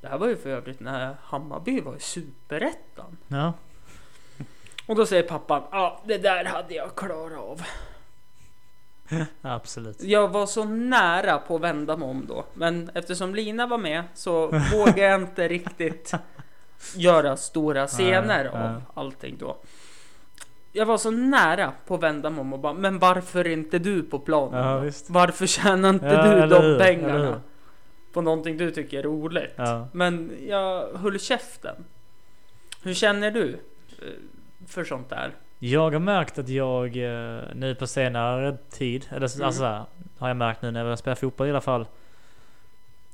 Det 0.00 0.08
här 0.08 0.18
var 0.18 0.28
ju 0.28 0.36
för 0.36 0.50
övrigt 0.50 0.80
när 0.80 1.16
Hammarby 1.22 1.80
var 1.80 1.96
i 1.96 2.00
superettan. 2.00 3.16
Ja. 3.28 3.52
Och 4.88 4.96
då 4.96 5.06
säger 5.06 5.22
pappan, 5.22 5.62
ja 5.70 6.00
det 6.04 6.18
där 6.18 6.44
hade 6.44 6.74
jag 6.74 6.94
klarat 6.94 7.38
av. 7.38 7.62
Absolut. 9.42 10.02
Jag 10.02 10.28
var 10.28 10.46
så 10.46 10.64
nära 10.64 11.38
på 11.38 11.56
att 11.56 11.62
vända 11.62 11.96
mig 11.96 12.08
om 12.08 12.26
då. 12.28 12.44
Men 12.54 12.90
eftersom 12.94 13.34
Lina 13.34 13.66
var 13.66 13.78
med 13.78 14.02
så 14.14 14.46
vågade 14.72 15.00
jag 15.00 15.20
inte 15.20 15.48
riktigt 15.48 16.14
göra 16.94 17.36
stora 17.36 17.86
scener 17.86 18.44
Nej, 18.44 18.48
av 18.48 18.82
allting 18.94 19.36
då. 19.38 19.56
Jag 20.72 20.86
var 20.86 20.98
så 20.98 21.10
nära 21.10 21.72
på 21.86 21.94
att 21.94 22.02
vända 22.02 22.30
mig 22.30 22.40
om 22.40 22.52
och 22.52 22.58
bara, 22.58 22.72
men 22.72 22.98
varför 22.98 23.40
är 23.40 23.48
inte 23.52 23.78
du 23.78 24.02
på 24.02 24.18
planen? 24.18 24.66
Ja, 24.66 24.78
visst. 24.78 25.10
Varför 25.10 25.46
tjänar 25.46 25.90
inte 25.90 26.06
Ja, 26.06 26.34
du 26.34 26.46
de 26.46 26.62
hur, 26.62 26.78
pengarna? 26.78 27.40
På 28.12 28.20
någonting 28.20 28.56
du 28.56 28.70
tycker 28.70 28.98
är 28.98 29.02
roligt. 29.02 29.54
Ja. 29.56 29.88
Men 29.92 30.32
jag 30.46 30.88
höll 30.94 31.18
käften. 31.18 31.84
Hur 32.82 32.94
känner 32.94 33.30
du 33.30 33.60
för 34.68 34.84
sånt 34.84 35.08
där? 35.10 35.30
Jag 35.58 35.90
har 35.90 35.98
märkt 35.98 36.38
att 36.38 36.48
jag 36.48 36.86
eh, 36.96 37.40
nu 37.54 37.74
på 37.74 37.86
senare 37.86 38.56
tid, 38.70 39.06
eller 39.10 39.34
Mm. 39.36 39.46
alltså 39.46 39.64
här, 39.64 39.82
har 40.18 40.28
jag 40.28 40.36
märkt 40.36 40.62
nu 40.62 40.70
när 40.70 40.84
jag 40.84 40.98
spelar 40.98 41.14
fotboll 41.14 41.46
i 41.46 41.50
alla 41.50 41.60
fall. 41.60 41.80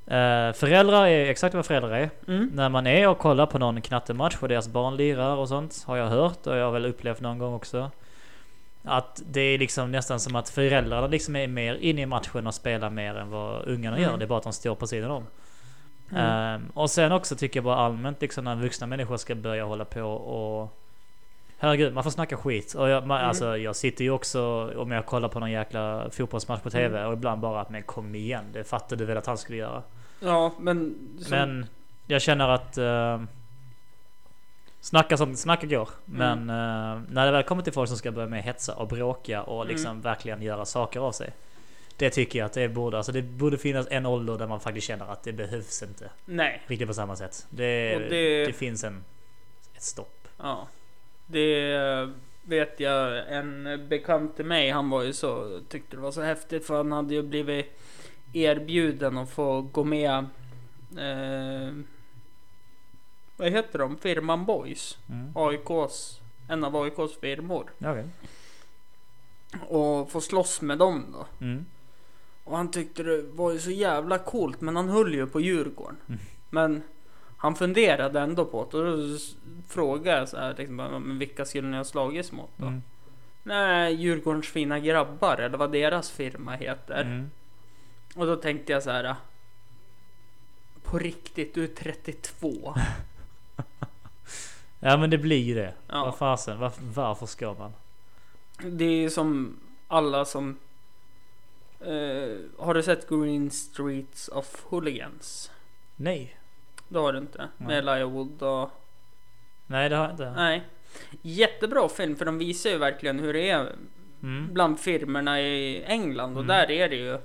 Eh, 0.06 0.52
föräldrar 0.52 1.06
är 1.06 1.30
exakt 1.30 1.54
vad 1.54 1.66
föräldrar 1.66 1.90
är. 1.90 2.10
Mm. 2.28 2.50
När 2.54 2.68
man 2.68 2.86
är 2.86 3.08
och 3.08 3.18
kollar 3.18 3.46
på 3.46 3.58
någon 3.58 3.80
knattematch 3.82 4.36
och 4.40 4.48
deras 4.48 4.68
barn 4.68 4.96
lirar 4.96 5.36
och 5.36 5.48
sånt 5.48 5.84
har 5.86 5.96
jag 5.96 6.08
hört 6.08 6.46
och 6.46 6.56
jag 6.56 6.64
har 6.64 6.72
väl 6.72 6.86
upplevt 6.86 7.20
någon 7.20 7.38
gång 7.38 7.54
också. 7.54 7.90
Att 8.82 9.22
det 9.26 9.40
är 9.40 9.58
liksom 9.58 9.90
nästan 9.92 10.20
som 10.20 10.36
att 10.36 10.48
föräldrarna 10.48 11.06
liksom 11.06 11.36
är 11.36 11.46
mer 11.46 11.74
inne 11.74 12.02
i 12.02 12.06
matchen 12.06 12.46
och 12.46 12.54
spelar 12.54 12.90
mer 12.90 13.14
än 13.14 13.30
vad 13.30 13.64
ungarna 13.68 13.96
Mm. 13.96 14.10
gör. 14.10 14.18
Det 14.18 14.24
är 14.24 14.26
bara 14.26 14.38
att 14.38 14.44
de 14.44 14.52
står 14.52 14.74
på 14.74 14.86
sidan 14.86 15.10
om. 15.10 15.26
Mm. 16.10 16.24
Ehm, 16.26 16.70
och 16.74 16.90
sen 16.90 17.12
också 17.12 17.36
tycker 17.36 17.56
jag 17.58 17.64
bara 17.64 17.76
allmänt 17.76 18.20
liksom 18.20 18.44
när 18.44 18.56
vuxna 18.56 18.86
människor 18.86 19.16
ska 19.16 19.34
börja 19.34 19.64
hålla 19.64 19.84
på 19.84 20.02
och 20.02 20.78
Herregud, 21.64 21.94
man 21.94 22.02
får 22.04 22.10
snacka 22.10 22.36
skit. 22.36 22.74
Och 22.74 22.88
jag, 22.88 23.06
man, 23.06 23.18
Mm. 23.18 23.28
alltså, 23.28 23.56
jag 23.58 23.76
sitter 23.76 24.04
ju 24.04 24.10
också 24.10 24.72
om 24.76 24.90
jag 24.90 25.06
kollar 25.06 25.28
på 25.28 25.40
någon 25.40 25.50
jäkla 25.50 26.10
fotbollsmatch 26.10 26.62
på 26.62 26.70
TV 26.70 26.98
Mm. 26.98 27.06
och 27.08 27.12
ibland 27.12 27.40
bara 27.40 27.60
att 27.60 27.70
men 27.70 27.82
kom 27.82 28.14
igen, 28.14 28.44
det 28.52 28.64
fattade 28.64 28.96
du 28.96 29.04
väl 29.04 29.16
att 29.16 29.26
han 29.26 29.38
skulle 29.38 29.58
göra. 29.58 29.82
Ja, 30.20 30.52
men... 30.58 30.94
som- 31.20 31.30
Men 31.30 31.66
jag 32.06 32.22
känner 32.22 32.48
att 32.48 32.78
uh, 32.78 33.22
Snacka 34.80 35.16
som 35.16 35.36
snacka 35.36 35.66
går. 35.66 35.88
Men 36.04 36.50
Mm. 36.50 36.50
eh, 36.50 37.02
när 37.10 37.26
det 37.26 37.32
väl 37.32 37.42
kommer 37.42 37.62
till 37.62 37.72
folk 37.72 37.88
som 37.88 37.96
ska 37.98 38.12
börja 38.12 38.28
med 38.28 38.42
hetsa 38.42 38.74
och 38.74 38.88
bråka 38.88 39.42
och 39.42 39.66
liksom 39.66 39.90
Mm. 39.90 40.00
verkligen 40.02 40.42
göra 40.42 40.64
saker 40.64 41.00
av 41.00 41.12
sig. 41.12 41.30
Det 41.96 42.10
tycker 42.10 42.38
jag 42.38 42.46
att 42.46 42.52
det 42.52 42.68
borde, 42.68 42.96
alltså 42.96 43.12
det 43.12 43.22
borde 43.22 43.58
finnas 43.58 43.86
en 43.90 44.06
ålder 44.06 44.38
där 44.38 44.46
man 44.46 44.60
faktiskt 44.60 44.86
känner 44.86 45.12
att 45.12 45.22
det 45.22 45.32
behövs 45.32 45.82
inte 45.82 46.10
Nej. 46.24 46.62
riktigt 46.66 46.88
på 46.88 46.94
samma 46.94 47.16
sätt. 47.16 47.46
Det, 47.50 47.98
det... 47.98 48.46
det- 48.46 48.52
finns 48.52 48.84
en, 48.84 49.04
ett 49.74 49.82
stopp. 49.82 50.28
Ja. 50.38 50.66
Det 51.26 52.10
vet 52.42 52.80
jag 52.80 53.32
en 53.32 53.86
bekant 53.88 54.36
till 54.36 54.44
mig. 54.44 54.70
Han 54.70 54.90
var 54.90 55.02
ju 55.02 55.12
så 55.12 55.60
tyckte 55.68 55.96
det 55.96 56.02
var 56.02 56.12
så 56.12 56.22
häftigt 56.22 56.66
för 56.66 56.76
han 56.76 56.92
hade 56.92 57.14
ju 57.14 57.22
blivit 57.22 57.80
erbjuden 58.32 59.18
att 59.18 59.30
få 59.30 59.60
gå 59.60 59.84
med. 59.84 60.18
Eh, 60.98 61.74
vad 63.36 63.50
heter 63.50 63.78
de? 63.78 63.96
Firman 63.96 64.44
Boys. 64.44 64.98
Mm. 65.08 65.32
AIKs, 65.34 66.20
en 66.48 66.64
av 66.64 66.76
AIKs 66.76 67.16
firmor. 67.20 67.70
Okej. 67.78 68.04
Och 69.68 70.10
få 70.10 70.20
slåss 70.20 70.60
med 70.60 70.78
dem 70.78 71.06
då. 71.12 71.44
Mm. 71.44 71.66
Och 72.44 72.56
han 72.56 72.70
tyckte 72.70 73.02
det 73.02 73.22
var 73.22 73.52
ju 73.52 73.58
så 73.58 73.70
jävla 73.70 74.18
coolt 74.18 74.60
men 74.60 74.76
han 74.76 74.88
höll 74.88 75.14
ju 75.14 75.26
på 75.26 75.40
Djurgården. 75.40 75.96
Mm. 76.08 76.20
Men 76.50 76.82
han 77.44 77.54
funderade 77.54 78.20
ändå 78.20 78.44
på 78.44 78.68
det 78.70 78.78
och 78.78 78.98
då 78.98 79.18
frågade 79.68 80.18
jag 80.18 80.28
så 80.28 80.36
här, 80.36 80.54
liksom, 80.58 80.76
men 80.76 81.18
vilka 81.18 81.44
skulle 81.44 81.68
ni 81.68 81.76
ha 81.76 81.84
slagits 81.84 82.32
mot 82.32 82.50
då? 82.56 82.66
Mm. 82.66 82.82
Nej, 83.42 83.94
Djurgårdens 83.94 84.48
fina 84.48 84.78
grabbar 84.78 85.36
eller 85.36 85.58
vad 85.58 85.72
deras 85.72 86.10
firma 86.10 86.52
heter. 86.56 87.00
Mm. 87.00 87.30
Och 88.16 88.26
då 88.26 88.36
tänkte 88.36 88.72
jag 88.72 88.82
så 88.82 88.90
här. 88.90 89.16
På 90.82 90.98
riktigt, 90.98 91.54
du 91.54 91.64
är 91.64 91.68
32. 91.68 92.74
Ja 94.80 94.96
men 94.96 95.10
det 95.10 95.18
blir 95.18 95.42
ju 95.42 95.54
det. 95.54 95.74
Ja. 95.88 96.04
Vad 96.04 96.16
fasen, 96.16 96.58
varför, 96.58 96.82
varför 96.82 97.26
ska 97.26 97.54
man? 97.54 97.72
Det 98.58 98.84
är 98.84 99.00
ju 99.00 99.10
som 99.10 99.60
alla 99.88 100.24
som... 100.24 100.58
Eh, 101.80 102.36
har 102.58 102.74
du 102.74 102.82
sett 102.82 103.08
Green 103.08 103.50
Streets 103.50 104.28
of 104.28 104.64
Hooligans? 104.64 105.50
Nej. 105.96 106.36
Det 106.88 106.98
har 106.98 107.12
du 107.12 107.18
inte. 107.18 107.38
Nej. 107.38 107.68
Med 107.68 107.78
Elijah 107.78 108.10
Wood 108.10 108.42
och... 108.42 108.70
Nej 109.66 109.88
det 109.88 109.96
har 109.96 110.04
jag 110.04 110.12
inte. 110.12 110.30
Nej. 110.30 110.62
Jättebra 111.22 111.88
film 111.88 112.16
för 112.16 112.24
de 112.24 112.38
visar 112.38 112.70
ju 112.70 112.78
verkligen 112.78 113.18
hur 113.20 113.32
det 113.32 113.50
är 113.50 113.72
Mm. 114.22 114.48
bland 114.54 114.80
firmerna 114.80 115.40
i 115.40 115.84
England 115.84 116.36
och 116.36 116.42
Mm. 116.44 116.46
där 116.46 116.70
är 116.70 116.88
det 116.88 116.96
ju 116.96 117.18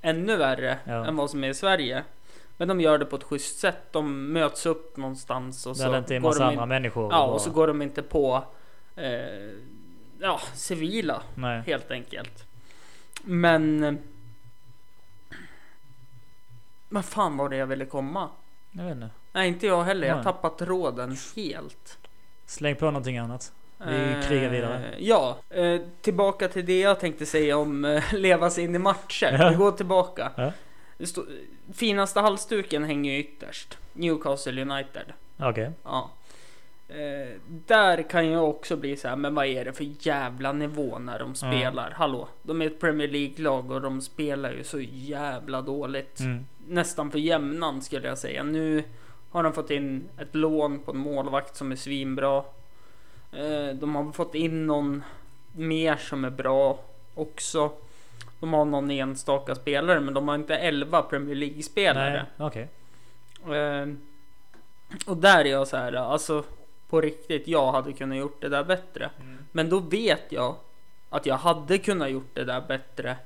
ännu 0.00 0.36
värre 0.36 0.78
Ja. 0.84 1.06
än 1.06 1.16
vad 1.16 1.30
som 1.30 1.44
är 1.44 1.48
i 1.48 1.54
Sverige. 1.54 2.04
Men 2.56 2.68
de 2.68 2.80
gör 2.80 2.98
det 2.98 3.04
på 3.04 3.16
ett 3.16 3.22
schysst 3.24 3.58
sätt. 3.58 3.92
De 3.92 4.32
möts 4.32 4.66
upp 4.66 4.96
någonstans 4.96 5.66
och 5.66 5.76
Där 5.76 5.84
så 5.84 5.92
det 5.92 5.98
inte 5.98 6.14
är 6.16 6.20
går 6.20 6.38
de 6.38 6.52
in, 6.62 6.68
människor. 6.68 7.12
Ja, 7.12 7.24
och 7.26 7.40
så 7.40 7.50
går 7.50 7.66
de 7.66 7.82
inte 7.82 8.02
på 8.02 8.44
eh, 8.96 9.52
ja, 10.20 10.40
civila 10.54 11.22
Nej. 11.34 11.62
helt 11.66 11.90
enkelt. 11.90 12.46
Men... 13.22 13.98
Vad 16.88 17.04
fan 17.04 17.36
var 17.36 17.48
det 17.48 17.56
jag 17.56 17.66
ville 17.66 17.86
komma? 17.86 18.28
Jag 18.76 18.84
vet 18.84 18.94
inte. 18.94 19.10
Nej, 19.32 19.48
inte 19.48 19.66
jag 19.66 19.82
heller. 19.84 20.06
Jag 20.06 20.14
har 20.14 20.24
Nej. 20.24 20.32
tappat 20.32 20.58
tråden 20.58 21.16
helt. 21.36 21.98
Släng 22.46 22.76
på 22.76 22.84
någonting 22.84 23.18
annat. 23.18 23.52
Vi 23.78 24.16
krigar 24.28 24.50
vidare. 24.50 24.84
Eh, 24.92 24.98
Ja, 24.98 25.38
eh, 25.50 25.80
tillbaka 26.00 26.48
till 26.48 26.66
det 26.66 26.80
jag 26.80 27.00
tänkte 27.00 27.26
säga 27.26 27.56
om 27.56 27.84
eh, 27.84 28.02
leva 28.12 28.50
sig 28.50 28.64
in 28.64 28.74
i 28.74 28.78
matcher. 28.78 29.36
Ja. 29.40 29.48
Vi 29.50 29.56
går 29.56 29.72
tillbaka. 29.72 30.30
Ja. 30.36 30.52
Står, 31.06 31.24
finaste 31.74 32.20
halsduken 32.20 32.84
hänger 32.84 33.12
ju 33.12 33.18
ytterst. 33.18 33.78
Newcastle 33.92 34.62
United. 34.62 35.12
Okej. 35.38 35.70
Ja. 35.84 36.10
Eh, 36.88 37.38
där 37.46 38.02
kan 38.02 38.30
jag 38.30 38.48
också 38.48 38.76
bli 38.76 38.96
så 38.96 39.08
här, 39.08 39.16
men 39.16 39.34
vad 39.34 39.46
är 39.46 39.64
det 39.64 39.72
för 39.72 40.06
jävla 40.06 40.52
nivå 40.52 40.98
när 40.98 41.18
de 41.18 41.34
spelar? 41.34 41.90
Hallå, 41.90 42.28
de 42.42 42.62
är 42.62 42.66
ett 42.66 42.80
Premier 42.80 43.08
League-lag 43.08 43.70
och 43.70 43.80
de 43.80 44.00
spelar 44.00 44.52
ju 44.52 44.64
så 44.64 44.80
jävla 44.80 45.62
dåligt. 45.62 46.20
Mm. 46.20 46.46
Nästan 46.68 47.10
för 47.10 47.18
jämnan 47.18 47.82
skulle 47.82 48.08
jag 48.08 48.18
säga. 48.18 48.42
Nu 48.42 48.84
har 49.30 49.42
de 49.42 49.52
fått 49.52 49.70
in 49.70 50.08
ett 50.18 50.34
lån 50.34 50.78
på 50.78 50.90
en 50.90 50.96
målvakt 50.98 51.56
som 51.56 51.72
är 51.72 51.76
svinbra. 51.76 52.44
Eh, 53.32 53.68
de 53.74 53.94
har 53.94 54.12
fått 54.12 54.34
in 54.34 54.66
någon 54.66 55.02
mer 55.52 55.96
som 55.96 56.24
är 56.24 56.30
bra 56.30 56.78
också. 57.14 57.72
De 58.40 58.52
har 58.52 58.64
någon 58.64 58.90
enstaka 58.90 59.54
spelare, 59.54 60.00
men 60.00 60.14
de 60.14 60.28
har 60.28 60.34
inte 60.34 60.56
11 60.56 61.02
Premier 61.02 61.34
League-spelare. 61.36 62.26
Okej. 62.36 62.68
Eh, 63.56 63.86
och 65.06 65.16
där 65.16 65.44
är 65.44 65.50
jag 65.50 65.68
så 65.68 65.76
här, 65.76 65.92
alltså 65.92 66.44
på 66.88 67.00
riktigt, 67.00 67.48
jag 67.48 67.72
hade 67.72 67.92
kunnat 67.92 68.18
gjort 68.18 68.40
det 68.40 68.48
där 68.48 68.64
bättre. 68.64 69.10
Men 69.52 69.68
då 69.68 69.78
vet 69.78 70.32
jag 70.32 70.54
att 71.10 71.26
jag 71.26 71.36
hade 71.36 71.78
kunnat 71.78 72.10
gjort 72.10 72.30
det 72.34 72.44
där 72.44 72.60
bättre. 72.68 73.16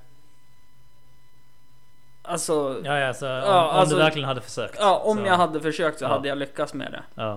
Alltså, 2.29 2.81
ja, 2.85 2.99
Ja, 2.99 3.07
ja, 3.07 3.15
så 3.15 3.27
om, 3.27 3.33
alltså- 3.43 3.95
om 3.95 3.99
du 3.99 4.05
verkligen 4.05 4.29
hade 4.29 4.41
försökt. 4.41 4.81
om 4.81 5.17
så, 5.19 5.25
jag 5.27 5.37
hade 5.37 5.61
försökt 5.61 5.99
så 5.99 6.05
Ja. 6.05 6.09
hade 6.09 6.29
jag 6.29 6.39
lyckats 6.39 6.75
med 6.75 6.93
det. 6.93 7.03
Ja. 7.15 7.33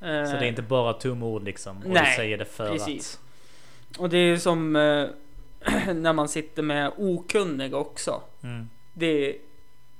Eh, 0.00 0.24
Så 0.26 0.32
det 0.32 0.44
är 0.46 0.48
inte 0.48 0.62
bara 0.62 0.92
tomma 0.92 1.26
ord 1.26 1.42
liksom? 1.44 1.76
Och 1.78 1.86
Nej, 1.86 2.04
du 2.10 2.16
säger 2.16 2.38
det 2.38 2.44
för 2.44 2.70
precis. 2.70 3.20
Och 3.98 4.08
det 4.08 4.16
är 4.18 4.36
som 4.36 4.76
eh, 4.76 5.06
när 5.94 6.12
man 6.12 6.28
sitter 6.28 6.62
med 6.62 6.92
okunniga 6.96 7.76
också. 7.76 8.10
att... 8.10 8.42
Mm. 8.42 8.68
Det 8.94 9.36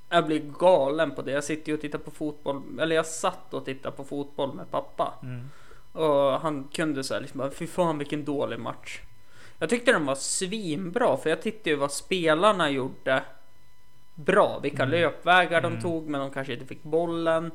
jag 0.09 0.25
blir 0.25 0.39
galen 0.59 1.11
på 1.15 1.21
det. 1.21 1.31
Jag 1.31 1.43
sitter 1.43 1.67
ju 1.69 1.73
och 1.75 1.81
tittar 1.81 1.99
på 1.99 2.11
fotboll, 2.11 2.61
eller 2.79 2.95
jag 2.95 3.05
satt 3.05 3.53
och 3.53 3.65
tittade 3.65 3.95
på 3.95 4.03
fotboll 4.03 4.53
med 4.53 4.71
pappa. 4.71 5.13
Mm. 5.23 5.49
Och 5.91 6.39
han 6.41 6.67
kunde 6.73 7.03
säga 7.03 7.19
liksom 7.19 7.37
bara, 7.37 7.51
fy 7.51 7.67
fan 7.67 7.97
vilken 7.97 8.25
dålig 8.25 8.59
match. 8.59 8.99
Jag 9.59 9.69
tyckte 9.69 9.91
den 9.91 10.05
var 10.05 10.15
svinbra 10.15 11.17
för 11.17 11.29
jag 11.29 11.41
tittade 11.41 11.69
ju 11.69 11.75
vad 11.75 11.91
spelarna 11.91 12.69
gjorde 12.69 13.23
bra. 14.17 14.59
Vilka 14.59 14.83
Mm. 14.83 14.91
löpvägar 15.01 15.61
de 15.61 15.67
Mm. 15.67 15.81
tog 15.81 16.07
men 16.07 16.21
de 16.21 16.31
kanske 16.31 16.53
inte 16.53 16.65
fick 16.65 16.83
bollen. 16.83 17.51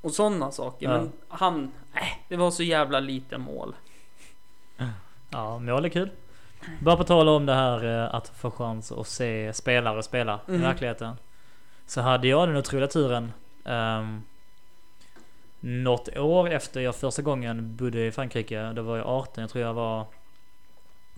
Och 0.00 0.10
sådana 0.12 0.50
saker. 0.50 0.86
Ja. 0.90 0.98
Men 0.98 1.12
han, 1.28 1.72
äh, 1.94 2.00
det 2.28 2.36
var 2.36 2.50
så 2.50 2.62
jävla 2.62 3.00
lite 3.00 3.38
mål. 3.38 3.74
Ja, 5.30 5.58
mål 5.58 5.84
är 5.84 5.88
kul. 5.88 6.10
Bara 6.80 6.96
på 6.96 7.04
tal 7.04 7.28
om 7.28 7.46
det 7.46 7.54
här 7.54 7.84
eh, 8.04 8.14
att 8.14 8.28
få 8.28 8.50
chans 8.50 8.92
att 8.92 9.06
se 9.06 9.52
spelare 9.52 10.02
spela 10.02 10.40
Mhm. 10.46 10.54
i 10.54 10.58
verkligheten. 10.58 11.16
Så 11.86 12.00
hade 12.00 12.28
jag 12.28 12.48
den 12.48 12.56
otroliga 12.56 12.88
turen 12.88 13.32
um, 13.64 14.22
Något 15.60 16.16
år 16.16 16.50
efter 16.50 16.80
jag 16.80 16.94
första 16.96 17.22
gången 17.22 17.76
bodde 17.76 18.06
i 18.06 18.12
Frankrike. 18.12 18.72
Då 18.72 18.82
var 18.82 18.96
jag 18.96 19.06
18. 19.06 19.40
Jag 19.42 19.50
tror 19.50 19.64
jag 19.64 19.74
var 19.74 20.06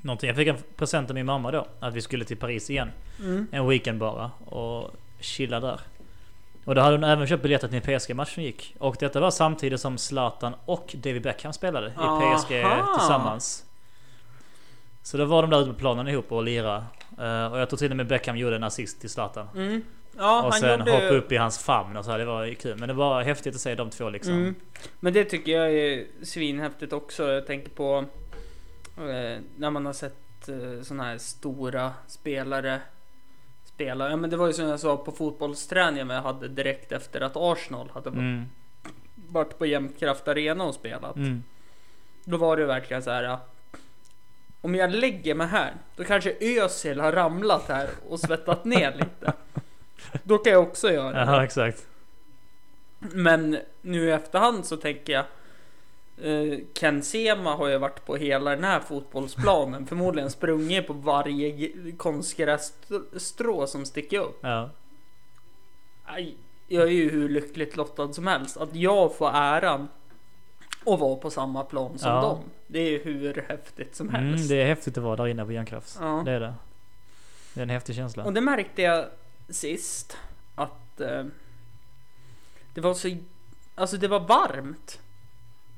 Någonting. 0.02 0.28
Jag 0.28 0.36
fick 0.36 0.48
en 0.48 0.56
present 0.76 1.10
av 1.10 1.14
min 1.14 1.26
mamma 1.26 1.50
då. 1.50 1.66
Att 1.80 1.94
vi 1.94 2.00
skulle 2.00 2.24
till 2.24 2.36
Paris 2.36 2.70
igen. 2.70 2.90
Mm. 3.20 3.46
En 3.52 3.68
weekend 3.68 3.98
bara. 3.98 4.30
Och 4.44 4.90
chilla 5.20 5.60
där. 5.60 5.80
Och 6.64 6.74
då 6.74 6.80
hade 6.80 6.96
hon 6.96 7.04
även 7.04 7.26
köpt 7.26 7.42
biljetter 7.42 7.68
till 7.68 7.82
en 7.84 7.98
PSG-match 7.98 8.34
som 8.34 8.42
gick. 8.42 8.74
Och 8.78 8.96
detta 9.00 9.20
var 9.20 9.30
samtidigt 9.30 9.80
som 9.80 9.98
Zlatan 9.98 10.54
och 10.64 10.94
David 10.96 11.22
Beckham 11.22 11.52
spelade 11.52 11.86
i 11.86 11.90
PSG 11.90 12.62
Aha. 12.62 12.98
tillsammans. 12.98 13.64
Så 15.02 15.16
då 15.16 15.24
var 15.24 15.42
de 15.42 15.50
där 15.50 15.62
ute 15.62 15.72
på 15.72 15.78
planen 15.78 16.08
ihop 16.08 16.32
och 16.32 16.42
lirade. 16.42 16.84
Eh, 17.18 17.52
och 17.52 17.58
jag 17.58 17.68
tror 17.68 17.76
till 17.76 17.90
och 17.90 17.96
med 17.96 18.06
Beckham 18.06 18.36
gjorde 18.36 18.56
en 18.56 18.64
assist 18.64 19.00
till 19.00 19.10
Zlatan. 19.10 19.48
Mm. 19.54 19.82
Ja, 20.16 20.42
och 20.42 20.54
sen 20.54 20.78
gjorde... 20.78 20.92
hoppa 20.92 21.08
upp 21.08 21.32
i 21.32 21.36
hans 21.36 21.58
famn 21.58 21.96
och 21.96 22.04
så 22.04 22.10
här. 22.10 22.18
Det 22.18 22.24
var 22.24 22.44
ju 22.44 22.54
kul. 22.54 22.76
Men 22.78 22.88
det 22.88 22.94
var 22.94 23.22
häftigt 23.22 23.54
att 23.54 23.60
se 23.60 23.74
de 23.74 23.90
två 23.90 24.10
liksom. 24.10 24.32
Mm. 24.32 24.54
Men 25.00 25.12
det 25.12 25.24
tycker 25.24 25.52
jag 25.52 25.72
är 25.72 26.06
svinhäftigt 26.22 26.92
också. 26.92 27.28
Jag 27.28 27.46
tänker 27.46 27.70
på 27.70 28.04
när 29.56 29.70
man 29.70 29.86
har 29.86 29.92
sett 29.92 30.48
eh, 30.48 30.82
såna 30.82 31.04
här 31.04 31.18
stora 31.18 31.92
spelare 32.06 32.80
spela. 33.64 34.10
Ja, 34.10 34.16
men 34.16 34.30
det 34.30 34.36
var 34.36 34.46
ju 34.46 34.52
som 34.52 34.66
jag 34.68 34.80
sa 34.80 34.96
på 34.96 35.12
fotbollsträningen 35.12 36.10
jag 36.10 36.22
hade 36.22 36.48
direkt 36.48 36.92
efter 36.92 37.20
att 37.20 37.32
Arsenal 37.36 37.90
hade 37.94 38.08
Mm. 38.08 38.44
varit 39.14 39.58
på 39.58 39.66
Jämtkraft 39.66 40.28
Arena 40.28 40.64
och 40.64 40.74
spelat. 40.74 41.16
Mm. 41.16 41.42
Då 42.24 42.36
var 42.36 42.56
det 42.56 42.66
verkligen 42.66 43.02
så 43.02 43.10
här. 43.10 43.38
Om 44.60 44.74
jag 44.74 44.90
lägger 44.90 45.34
mig 45.34 45.46
här, 45.46 45.72
då 45.96 46.04
kanske 46.04 46.36
Özil 46.40 47.00
har 47.00 47.12
ramlat 47.12 47.68
här 47.68 47.88
och 48.08 48.20
svettat 48.20 48.64
ner 48.64 48.94
lite. 48.96 49.32
Då 50.22 50.38
kan 50.38 50.52
jag 50.52 50.62
också 50.62 50.90
göra 50.92 51.24
det. 51.24 51.32
Ja 51.32 51.44
exakt. 51.44 51.86
Men 52.98 53.58
nu 53.82 54.04
i 54.08 54.10
efterhand 54.10 54.64
så 54.66 54.76
tänker 54.76 55.12
jag 55.12 55.20
eh, 55.20 55.26
Ken 56.74 57.02
Sema 57.02 57.54
har 57.56 57.68
ju 57.68 57.78
varit 57.78 58.04
på 58.04 58.16
hela 58.16 58.50
den 58.50 58.64
här 58.64 58.80
fotbollsplanen 58.80 59.86
Förmodligen 59.86 60.30
sprungit 60.30 60.86
på 60.86 60.92
varje 60.92 61.72
konstgrässtrå 61.96 63.66
som 63.66 63.86
sticker 63.86 64.18
upp 64.20 64.38
Ja. 64.42 64.70
Jag 66.68 66.82
är 66.82 66.88
ju 66.92 67.10
hur 67.10 67.28
lyckligt 67.28 67.76
lottad 67.76 68.12
som 68.12 68.26
helst 68.26 68.56
Att 68.56 68.74
jag 68.74 69.16
får 69.16 69.30
äran 69.34 69.88
Att 70.86 71.00
vara 71.00 71.16
på 71.16 71.30
samma 71.30 71.64
plan 71.64 71.98
som 71.98 72.10
Ja. 72.10 72.20
dem 72.22 72.38
Det 72.66 72.78
är 72.78 72.90
ju 72.90 73.02
hur 73.02 73.44
häftigt 73.48 73.96
som 73.96 74.08
helst 74.08 74.36
Mm, 74.36 74.48
det 74.48 74.62
är 74.62 74.66
häftigt 74.66 74.98
att 74.98 75.04
vara 75.04 75.16
där 75.16 75.26
inne 75.26 75.44
på 75.44 75.52
Järnkrafts. 75.52 75.98
Ja. 76.00 76.22
Det 76.24 76.32
är 76.32 76.40
det. 76.40 76.54
Det 77.54 77.60
är 77.60 77.62
en 77.62 77.70
häftig 77.70 77.96
känsla. 77.96 78.24
Och 78.24 78.32
det 78.32 78.40
märkte 78.40 78.82
jag 78.82 79.06
sist 79.48 80.16
att 80.54 81.00
eh, 81.00 81.24
det 82.74 82.80
var 82.80 82.94
så, 82.94 83.16
alltså 83.74 83.96
det 83.96 84.08
var 84.08 84.20
varmt 84.20 85.00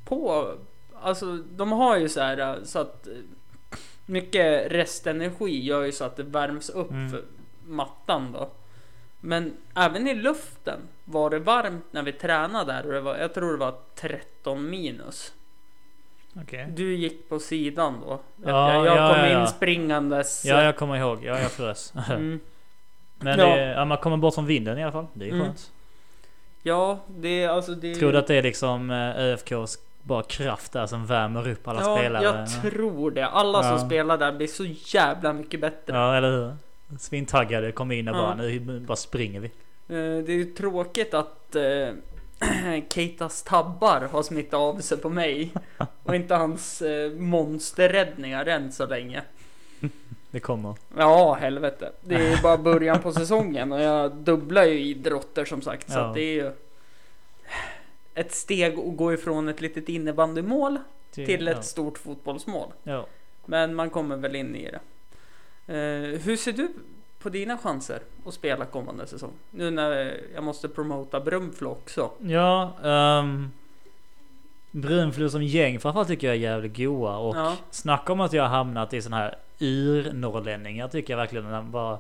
på, 0.05 0.53
alltså 1.01 1.37
de 1.37 1.73
har 1.73 1.97
ju 1.99 2.09
så 2.09 2.21
här 2.21 2.39
eh, 2.39 2.63
så 2.65 2.79
att 2.79 3.07
eh, 3.07 3.13
mycket 4.07 4.73
restenergi 4.73 5.61
gör 5.65 5.83
ju 5.85 5.93
så 5.93 6.05
att 6.05 6.17
det 6.17 6.23
värms 6.23 6.71
upp 6.71 6.91
Mm. 6.91 7.23
mattan 7.67 8.33
då. 8.33 8.51
Men 9.21 9.57
även 9.77 10.09
i 10.09 10.15
luften 10.15 10.79
var 11.05 11.31
det 11.31 11.39
varmt 11.39 11.85
när 11.91 12.03
vi 12.03 12.13
tränade 12.13 12.73
där 12.73 12.87
och 12.87 12.93
det 12.93 13.01
var, 13.01 13.17
jag 13.17 13.35
tror 13.35 13.53
det 13.53 13.59
var 13.59 13.75
13 13.95 14.71
minus. 14.71 15.33
Okej. 16.43 16.67
Du 16.77 16.95
gick 16.95 17.29
på 17.29 17.39
sidan 17.39 18.01
då. 18.07 18.21
Ja, 18.45 18.73
jag 18.75 18.87
jag 18.87 18.97
ja, 18.97 19.15
kom 19.15 19.25
ja, 19.25 19.41
in 19.41 19.47
springandes. 19.47 20.45
Ja, 20.45 20.63
jag 20.63 20.77
kommer 20.77 20.97
ihåg. 20.97 21.25
Ja, 21.25 21.39
jag 21.41 21.51
frös. 21.51 21.93
Mm. 22.11 22.41
Men 23.19 23.39
Ja. 23.39 23.57
det, 23.57 23.85
man 23.85 23.99
kommer 23.99 24.17
bort 24.17 24.35
från 24.35 24.47
vinden 24.47 24.79
i 24.79 24.83
alla 24.83 24.93
fall. 24.93 25.07
Det 25.13 25.25
är 25.25 25.29
Mm. 25.33 25.45
skönt. 25.47 25.71
Ja, 26.63 26.99
det 27.09 27.43
är 27.43 27.49
alltså 27.49 27.75
det 27.75 27.95
Tror 27.95 28.13
du 28.13 28.19
att 28.19 28.27
det 28.27 28.35
är 28.35 28.43
liksom 28.43 28.91
eh, 28.91 29.17
ÖFKs 29.19 29.79
bara 30.07 30.23
kraft 30.23 30.73
där 30.73 30.87
som 30.87 31.07
värmer 31.07 31.49
upp 31.49 31.69
alla 31.69 31.81
ja, 31.81 31.97
spelare? 31.97 32.25
jag 32.25 32.63
tror 32.73 33.11
det. 33.11 33.27
Alla 33.27 33.59
Ja. 33.63 33.79
som 33.79 33.89
spelar 33.89 34.19
där 34.19 34.33
blir 34.33 34.47
så 34.47 34.65
jävla 34.97 35.33
mycket 35.33 35.61
bättre. 35.61 35.97
Ja, 35.97 36.17
eller 36.17 36.31
hur? 36.31 36.55
Svintaggade, 36.99 37.73
kom 37.73 37.93
in 37.93 38.09
och 38.09 38.17
Ja. 38.17 38.21
bara 38.23 38.35
nu 38.35 38.81
bara 38.81 38.97
springer 38.97 39.41
vi. 39.41 39.47
Eh, 39.89 40.25
Det 40.25 40.33
är 40.33 40.37
ju 40.37 40.45
tråkigt 40.45 41.15
att 41.15 41.57
eh, 41.57 41.89
Keitas 42.95 43.43
tabbar 43.43 44.09
har 44.13 44.23
smittat 44.23 44.55
av 44.55 44.81
sig 44.81 44.99
på 44.99 45.09
mig 45.11 45.53
och 46.03 46.15
inte 46.15 46.35
hans 46.35 46.83
eh, 46.83 47.11
monsterräddningar 47.13 48.47
än 48.47 48.73
så 48.73 48.87
länge. 48.87 49.23
Det 50.31 50.41
kommer. 50.41 50.75
Ja, 50.97 51.35
helvete. 51.41 51.93
Det 52.01 52.15
är 52.15 52.31
ju 52.37 52.43
bara 52.43 52.57
början 52.59 53.01
på 53.03 53.13
säsongen 53.21 53.73
och 53.73 53.81
jag 53.81 54.13
dubblar 54.17 54.65
ju 54.65 54.81
idrotter 54.81 55.45
som 55.45 55.63
sagt. 55.63 55.91
Så 55.93 55.99
Ja. 55.99 56.05
att 56.09 56.15
det 56.15 56.21
är 56.23 56.35
ju 56.35 56.53
ett 58.15 58.33
steg 58.33 58.79
att 58.79 58.97
gå 58.97 59.13
ifrån 59.13 59.49
ett 59.49 59.61
litet 59.61 59.89
innebandymål 59.89 60.79
Det- 61.15 61.27
till 61.27 61.49
ett 61.49 61.57
ja. 61.57 61.63
stort 61.63 61.99
fotbollsmål. 61.99 62.69
Ja. 62.83 63.07
Men 63.47 63.75
man 63.75 63.91
kommer 63.91 64.17
väl 64.17 64.37
in 64.37 64.57
i 64.57 64.71
det. 64.71 64.81
Eh, 65.75 66.21
hur 66.21 66.37
ser 66.37 66.53
du 66.53 66.69
på 67.19 67.29
dina 67.29 67.59
chanser 67.59 68.01
att 68.27 68.35
spela 68.35 68.65
kommande 68.65 69.07
säsong? 69.07 69.33
Nu 69.51 69.71
när 69.71 70.21
jag 70.35 70.45
måste 70.45 70.69
promota 70.69 71.21
Brunflo 71.21 71.71
också. 71.71 72.11
Ja, 72.21 72.73
um, 73.23 73.53
Brunflo 74.71 75.29
som 75.29 75.43
gäng 75.43 75.81
framförallt 75.81 76.09
tycker 76.09 76.27
jag 76.27 76.37
är 76.37 76.41
jävligt 76.41 76.77
goa 76.77 77.17
och 77.17 77.37
Ja. 77.37 77.57
snacka 77.71 78.13
om 78.13 78.21
att 78.21 78.33
jag 78.33 78.43
har 78.43 78.51
hamnat 78.51 78.93
i 78.95 79.03
sån 79.03 79.13
här 79.13 79.39
ur-norrlänningar 79.59 80.89
tycker 80.89 81.13
jag 81.13 81.19
verkligen. 81.19 81.71
Bara, 81.71 81.99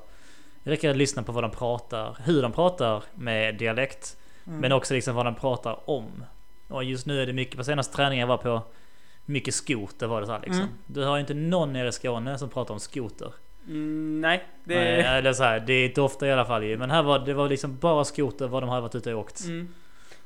det 0.62 0.70
räcker 0.70 0.90
att 0.90 0.96
lyssna 0.96 1.22
på 1.22 1.32
vad 1.32 1.44
de 1.44 1.50
pratar, 1.50 2.16
hur 2.24 2.42
de 2.42 2.52
pratar 2.52 3.02
med 3.14 3.54
dialekt. 3.54 4.16
Mm. 4.46 4.60
Men 4.60 4.72
också 4.72 4.94
liksom 4.94 5.14
vad 5.16 5.24
de 5.26 5.34
pratar 5.34 5.90
om. 5.90 6.24
Och 6.68 6.84
just 6.84 7.06
nu 7.06 7.22
är 7.22 7.26
det 7.26 7.32
mycket, 7.32 7.56
på 7.56 7.64
senaste 7.64 7.96
träningen 7.96 8.20
jag 8.20 8.26
var 8.26 8.36
på, 8.36 8.62
mycket 9.24 9.54
skoter 9.54 10.06
var 10.06 10.20
det 10.20 10.26
så 10.26 10.32
här 10.32 10.40
liksom. 10.40 10.60
Mm. 10.62 10.74
Du 10.86 11.04
har 11.04 11.16
ju 11.16 11.20
inte 11.20 11.34
någon 11.34 11.72
nere 11.72 11.88
i 11.88 11.92
Skåne 11.92 12.38
som 12.38 12.48
pratar 12.48 12.74
om 12.74 12.80
skoter. 12.80 13.32
Mm, 13.66 14.20
nej, 14.20 14.44
det... 14.64 14.74
Nej, 14.74 15.02
eller 15.18 15.32
så 15.32 15.42
här, 15.44 15.60
det 15.60 15.72
är 15.72 15.84
inte 15.88 16.00
ofta 16.00 16.26
i 16.26 16.32
alla 16.32 16.44
fall 16.44 16.64
ju. 16.64 16.76
Men 16.76 16.90
här 16.90 17.02
var 17.02 17.18
det 17.18 17.34
var 17.34 17.48
liksom 17.48 17.76
bara 17.78 18.04
skoter 18.04 18.46
vad 18.48 18.62
de 18.62 18.68
hade 18.68 18.82
varit 18.82 18.94
ute 18.94 19.14
och 19.14 19.20
åkt. 19.20 19.44
Mm. 19.44 19.74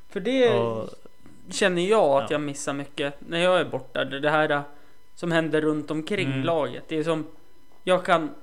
För 0.09 0.21
det 0.21 0.51
Och, 0.59 0.89
känner 1.51 1.83
jag 1.83 2.01
att 2.23 2.31
Ja. 2.31 2.35
jag 2.35 2.41
missar 2.41 2.73
mycket 2.73 3.15
när 3.29 3.39
jag 3.39 3.61
är 3.61 3.65
borta. 3.65 4.05
Det 4.05 4.31
här 4.31 4.63
som 5.15 5.33
händer 5.33 5.61
runt 5.61 5.91
omkring 5.91 6.27
Mm. 6.33 6.43
laget. 6.45 6.85
Det 6.89 6.97
är 6.97 7.05
som 7.05 7.27
jag 7.85 8.05
kan 8.05 8.35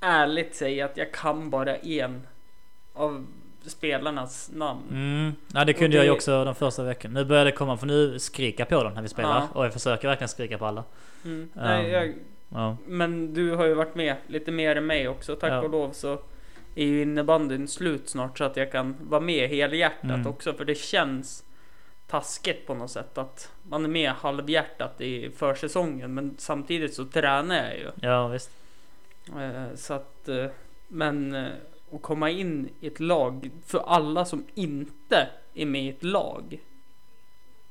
ärligt 0.00 0.54
säga 0.54 0.84
att 0.84 0.96
jag 0.96 1.12
kan 1.12 1.50
bara 1.50 1.76
en 1.76 2.26
av 2.94 3.26
spelarnas 3.66 4.50
namn. 4.54 4.82
mm, 4.90 5.32
ja, 5.54 5.64
det 5.64 5.72
kunde 5.72 5.96
jag 5.96 6.04
ju 6.04 6.10
det- 6.10 6.16
också 6.16 6.44
de 6.44 6.54
första 6.54 6.82
veckorna. 6.84 7.20
Nu 7.20 7.24
börjar 7.26 7.44
det 7.44 7.52
komma, 7.52 7.76
för 7.76 7.86
nu 7.86 8.18
skriker 8.18 8.60
jag 8.60 8.68
på 8.68 8.84
dem 8.84 8.94
när 8.94 9.02
vi 9.02 9.08
spelar. 9.08 9.30
Ja. 9.30 9.48
Och 9.52 9.64
jag 9.64 9.72
försöker 9.72 10.08
verkligen 10.08 10.28
skrika 10.28 10.58
på 10.58 10.66
alla. 10.66 10.84
Mm. 11.24 11.48
Nej, 11.54 11.84
Um, 11.86 11.90
jag, 11.92 12.14
Ja. 12.48 12.76
men 12.86 13.34
du 13.34 13.54
har 13.54 13.64
ju 13.64 13.74
varit 13.74 13.94
med 13.94 14.16
lite 14.26 14.50
mer 14.50 14.76
än 14.76 14.86
mig 14.86 15.08
också. 15.08 15.36
Tack 15.36 15.52
Ja. 15.52 15.60
och 15.60 15.70
lov 15.70 15.90
så 15.92 16.18
är 16.74 16.84
ju 16.84 17.02
innebandyn 17.02 17.68
slut 17.68 18.08
snart 18.08 18.38
så 18.38 18.44
att 18.44 18.56
jag 18.56 18.72
kan 18.72 18.96
vara 19.00 19.20
med 19.20 19.48
helhjärtat 19.48 20.04
Mm. 20.04 20.26
också. 20.26 20.52
För 20.52 20.64
det 20.64 20.74
känns 20.74 21.44
taskigt 22.06 22.66
på 22.66 22.74
något 22.74 22.90
sätt 22.90 23.18
att 23.18 23.52
man 23.62 23.84
är 23.84 23.88
med 23.88 24.10
halvhjärtat 24.12 25.00
i 25.00 25.30
försäsongen. 25.36 26.14
Men 26.14 26.34
samtidigt 26.38 26.94
så 26.94 27.04
tränar 27.04 27.56
jag 27.56 27.76
ju. 27.78 27.90
ja, 28.08 28.28
visst. 28.28 28.50
Eh, 29.28 29.74
Så 29.74 29.94
att, 29.94 30.28
eh, 30.28 30.46
men 30.88 31.46
att 31.92 32.02
komma 32.02 32.30
in 32.30 32.68
i 32.80 32.86
ett 32.86 33.00
lag 33.00 33.50
för 33.66 33.78
alla 33.78 34.24
som 34.24 34.44
inte 34.54 35.28
är 35.54 35.66
med 35.66 35.84
i 35.84 35.88
ett 35.88 36.04
lag. 36.04 36.60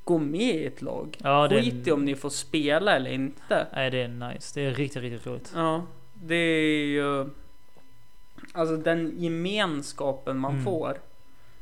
Gå 0.04 0.18
med 0.18 0.56
i 0.56 0.66
ett 0.66 0.82
lag. 0.82 1.18
Ja, 1.24 1.48
det- 1.48 1.62
Skit 1.62 1.88
i 1.88 1.92
om 1.92 2.06
ni 2.06 2.16
får 2.16 2.30
spela 2.30 2.96
eller 2.96 3.12
inte. 3.12 3.68
Nej, 3.74 3.92
det 3.92 4.02
är 4.02 4.08
nice. 4.08 4.60
Det 4.60 4.66
är 4.66 4.74
riktigt, 4.74 5.02
riktigt 5.02 5.28
roligt. 5.28 5.52
Ja, 5.56 5.84
det 6.14 6.36
är 6.36 6.86
ju 6.86 7.30
alltså 8.54 8.78
den 8.78 9.14
gemenskapen 9.18 10.38
man 10.40 10.52
Mm. 10.52 10.64
får 10.66 10.98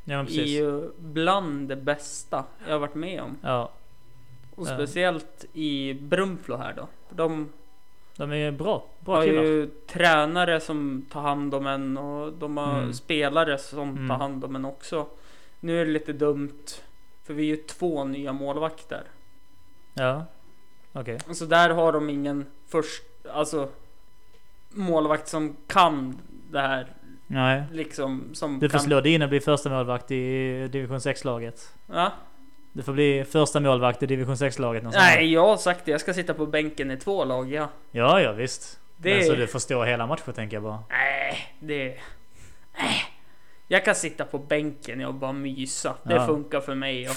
Ja, 0.04 0.20
är 0.20 0.26
ju 0.44 0.90
bland 0.98 1.68
det 1.68 1.76
bästa 1.76 2.44
jag 2.66 2.72
har 2.72 2.78
varit 2.78 2.94
med 2.94 3.22
om. 3.22 3.36
Ja, 3.42 3.72
Och 4.54 4.66
speciellt 4.66 5.44
i 5.52 5.94
Brunflo 5.94 6.56
här 6.56 6.72
då. 6.76 6.88
De 7.10 7.48
de 8.18 8.32
är 8.32 8.50
bra. 8.50 8.84
Bra 9.00 9.16
har 9.16 9.24
killar. 9.24 9.42
ju 9.42 9.66
tränare 9.86 10.60
som 10.60 11.06
tar 11.10 11.20
hand 11.20 11.54
om 11.54 11.66
en 11.66 11.96
och 11.96 12.32
de 12.32 12.56
har 12.56 12.78
Mm. 12.78 12.92
spelare 12.92 13.58
som 13.58 13.88
Mm. 13.90 14.08
tar 14.08 14.16
hand 14.16 14.44
om 14.44 14.56
en 14.56 14.64
också. 14.64 15.06
Nu 15.60 15.80
är 15.80 15.84
det 15.86 15.90
lite 15.92 16.12
dumt 16.12 16.64
för 17.24 17.34
vi 17.34 17.42
är 17.42 17.56
ju 17.56 17.62
två 17.62 18.04
nya 18.04 18.32
målvakter. 18.32 19.02
Ja, 19.94 20.24
okej. 20.92 21.18
Så 21.34 21.44
där 21.44 21.70
har 21.70 21.92
de 21.92 22.10
ingen 22.10 22.46
först, 22.68 23.02
alltså 23.32 23.68
målvakt 24.70 25.28
som 25.28 25.56
kan 25.66 26.18
det 26.50 26.60
här 26.60 26.86
Nej. 27.26 27.62
liksom 27.72 28.24
som 28.34 28.58
Du 28.58 28.68
får 28.68 28.78
kan... 28.78 28.84
slå 28.86 29.00
dig 29.00 29.12
in 29.12 29.22
och 29.22 29.28
bli 29.28 29.40
första 29.40 29.70
målvakt 29.70 30.10
i 30.10 30.68
division 30.68 30.98
6-laget. 31.00 31.74
Ja? 31.86 32.12
Du 32.78 32.82
får 32.84 32.92
bli 32.92 33.24
första 33.24 33.60
målvakt 33.60 34.02
i 34.02 34.06
division 34.06 34.34
6-laget. 34.34 34.82
någonstans. 34.82 35.06
Nej, 35.14 35.32
jag 35.32 35.46
har 35.46 35.56
sagt 35.56 35.84
det. 35.84 35.90
Jag 35.90 36.00
ska 36.00 36.14
sitta 36.14 36.34
på 36.34 36.46
bänken 36.46 36.90
i 36.90 36.96
två 36.96 37.24
lag, 37.24 37.52
ja. 37.52 37.68
Ja, 37.90 38.20
ja 38.20 38.32
visst. 38.32 38.80
Det- 38.96 39.14
Men 39.16 39.24
så 39.24 39.34
du 39.34 39.46
förstår 39.46 39.84
hela 39.84 40.06
matchen 40.06 40.32
tänker 40.34 40.56
jag 40.56 40.62
bara. 40.62 40.82
Nej, 40.90 41.54
det... 41.60 41.84
Nej. 42.78 43.00
Jag 43.68 43.84
kan 43.84 43.94
sitta 43.94 44.24
på 44.24 44.38
bänken 44.38 45.04
och 45.04 45.14
bara 45.14 45.32
mysa. 45.32 45.94
Det 46.02 46.14
Ja. 46.14 46.26
funkar 46.26 46.60
för 46.60 46.74
mig. 46.74 47.08
Och 47.08 47.16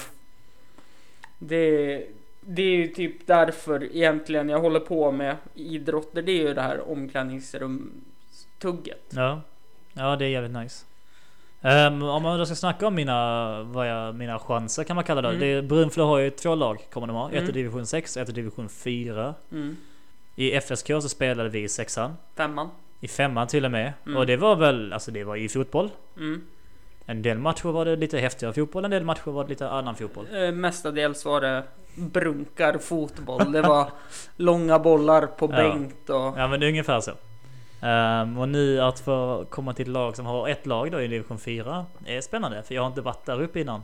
det, 1.38 2.04
det 2.40 2.62
är 2.62 2.76
ju 2.76 2.88
typ 2.88 3.26
därför 3.26 3.96
egentligen 3.96 4.48
jag 4.48 4.58
håller 4.60 4.80
på 4.80 5.12
med 5.12 5.36
idrotter. 5.54 6.22
Det 6.22 6.32
är 6.32 6.48
ju 6.48 6.54
det 6.54 6.62
här 6.62 6.90
omklädningsrum-tugget. 6.90 9.02
Ja. 9.10 9.40
Ja, 9.92 10.16
det 10.16 10.24
är 10.24 10.28
jävligt 10.28 10.52
nice. 10.52 10.84
Ehm, 11.62 12.02
om 12.02 12.22
man 12.22 12.38
då 12.38 12.46
ska 12.46 12.54
snacka 12.54 12.86
om 12.86 12.94
mina, 12.94 13.62
vad 13.62 13.88
jag, 13.88 14.14
mina 14.14 14.38
chanser 14.38 14.84
kan 14.84 14.96
man 14.96 15.04
kalla 15.04 15.22
det. 15.22 15.28
Mm. 15.28 15.40
det 15.40 15.62
Brunflo 15.62 16.04
har 16.04 16.18
ju 16.18 16.30
två 16.30 16.54
lag 16.54 16.78
kommer 16.92 17.06
de 17.06 17.16
ha. 17.16 17.28
Ett 17.30 17.34
Mm. 17.36 17.48
i 17.48 17.52
division 17.52 17.86
6 17.86 18.16
och 18.16 18.22
ett 18.22 18.28
i 18.28 18.32
division 18.32 18.68
4. 18.68 19.34
Mm. 19.52 19.76
I 20.36 20.52
FSK 20.60 20.86
så 20.86 21.08
spelade 21.08 21.48
vi 21.48 21.62
i 21.62 21.68
sexan. 21.68 22.16
Femman. 22.36 22.68
I 23.00 23.08
femman 23.08 23.46
till 23.46 23.64
och 23.64 23.70
med. 23.70 23.92
Mm. 24.06 24.16
Och 24.18 24.26
det 24.26 24.36
var 24.36 24.56
väl, 24.56 24.92
alltså 24.92 25.10
det 25.10 25.24
var 25.24 25.36
i 25.36 25.48
fotboll. 25.48 25.90
Mm. 26.16 26.42
En 27.06 27.22
del 27.22 27.38
matcher 27.38 27.68
var 27.68 27.84
det 27.84 27.96
lite 27.96 28.18
häftigare 28.18 28.52
fotboll, 28.54 28.84
en 28.84 28.90
del 28.90 29.04
matcher 29.04 29.30
var 29.30 29.44
det 29.44 29.50
lite 29.50 29.68
annan 29.70 29.94
fotboll. 29.96 30.26
Eh, 30.34 30.52
mestadels 30.52 31.24
var 31.24 31.40
det 31.40 31.62
brunkar 31.94 32.78
fotboll. 32.78 33.52
Det 33.52 33.62
var 33.62 33.90
långa 34.36 34.78
bollar 34.78 35.26
på 35.26 35.44
Ja. 35.46 35.56
bänk 35.56 35.94
och... 36.08 36.14
Ja 36.38 36.48
men 36.48 36.60
det 36.60 36.66
är 36.66 36.68
ungefär 36.68 37.00
så. 37.00 37.12
Ehm, 37.82 38.38
och 38.38 38.48
nu 38.48 38.80
att 38.80 39.00
få 39.00 39.44
komma 39.50 39.72
till 39.72 39.82
ett 39.82 39.92
lag 39.92 40.16
som 40.16 40.26
har 40.26 40.48
ett 40.48 40.66
lag 40.66 40.92
då 40.92 41.00
i 41.00 41.08
division 41.08 41.38
4 41.38 41.86
är 42.06 42.20
spännande 42.20 42.62
för 42.62 42.74
jag 42.74 42.82
har 42.82 42.88
inte 42.88 43.00
varit 43.00 43.26
där 43.26 43.42
uppe 43.42 43.60
innan. 43.60 43.82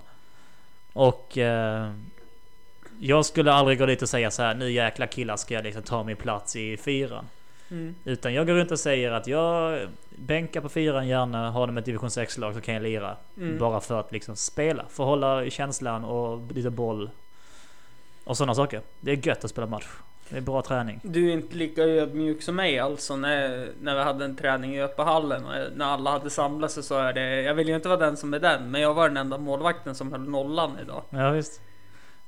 Och 0.93 1.39
eh, 1.39 1.93
jag 3.01 3.25
skulle 3.25 3.53
aldrig 3.53 3.79
gå 3.79 3.87
dit 3.87 4.03
och 4.03 4.09
säga 4.09 4.31
så 4.31 4.43
här 4.43 4.55
nu 4.55 4.71
jäkla 4.71 5.07
killar 5.07 5.37
ska 5.37 5.55
jag 5.55 5.65
liksom 5.65 5.83
ta 5.83 6.03
min 6.03 6.17
plats 6.17 6.57
i 6.57 6.77
fyran. 6.77 7.25
Mm. 7.71 7.95
Utan 8.05 8.35
jag 8.35 8.47
går 8.47 8.55
runt 8.55 8.71
och 8.71 8.79
säger 8.79 9.13
att 9.13 9.27
jag 9.27 9.81
bänkar 10.17 10.61
på 10.61 10.69
fyran 10.69 11.09
gärna, 11.09 11.51
har 11.51 11.67
de 11.67 11.79
ett 11.79 11.85
division 11.85 12.11
6 12.11 12.39
lag 12.39 12.55
så 12.55 12.61
kan 12.61 12.75
jag 12.75 12.83
lira. 12.83 13.17
Mm. 13.37 13.59
Bara 13.59 13.81
för 13.81 14.01
att 14.01 14.13
liksom 14.13 14.37
spela, 14.37 14.85
få 14.89 15.05
hålla 15.05 15.51
känslan 15.51 16.05
och 16.05 16.53
lite 16.53 16.71
boll. 16.71 17.11
Och 18.25 18.37
sådana 18.37 18.55
saker. 18.55 18.81
Det 19.01 19.11
är 19.11 19.27
gött 19.27 19.45
att 19.45 19.51
spela 19.51 19.67
match. 19.67 19.87
Det 20.31 20.37
är 20.37 20.41
bra 20.41 20.63
träning. 20.63 21.01
Du 21.03 21.29
är 21.29 21.33
inte 21.33 21.57
lika 21.57 21.83
ödmjuk 21.83 22.43
som 22.43 22.57
mig 22.57 22.79
alltså 22.79 23.17
när, 23.17 23.69
när 23.81 23.95
vi 23.95 24.03
hade 24.03 24.25
en 24.25 24.37
träning 24.37 24.75
i 24.75 24.83
Öppahallen 24.83 25.45
och 25.45 25.53
när 25.77 25.85
alla 25.85 26.11
hade 26.11 26.31
samlats 26.31 26.75
så 26.75 26.83
sa 26.83 27.05
jag 27.05 27.15
det. 27.15 27.43
Jag 27.43 27.55
vill 27.55 27.69
ju 27.69 27.75
inte 27.75 27.89
vara 27.89 28.01
den 28.01 28.17
som 28.17 28.35
är 28.35 28.39
den, 28.39 28.71
men 28.71 28.81
jag 28.81 28.95
var 28.95 29.09
den 29.09 29.17
enda 29.17 29.39
målvakten 29.39 29.95
som 29.95 30.13
höll 30.13 30.29
nollan 30.29 30.71
idag. 30.83 31.03
Ja 31.11 31.31
visst. 31.31 31.61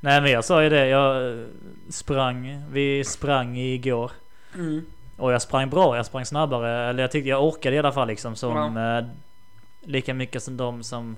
Nej 0.01 0.21
men 0.21 0.31
jag 0.31 0.45
sa 0.45 0.63
ju 0.63 0.69
det, 0.69 0.87
jag 0.87 1.33
eh, 1.33 1.45
sprang, 1.91 2.65
vi 2.73 3.05
sprang 3.05 3.57
igår. 3.57 4.11
Mm. 4.55 4.87
Och 5.17 5.33
jag 5.33 5.43
sprang 5.43 5.71
bra, 5.71 5.97
jag 5.97 6.07
sprang 6.07 6.25
snabbare. 6.25 6.89
Eller 6.89 7.03
jag 7.03 7.11
tyckte 7.11 7.29
jag 7.29 7.45
orkade 7.45 7.77
i 7.77 7.79
alla 7.79 7.93
fall 7.93 8.09
liksom 8.09 8.37
som 8.37 8.77
eh, 8.77 9.05
lika 9.91 10.15
mycket 10.15 10.43
som 10.43 10.57
de 10.57 10.83
som 10.83 11.17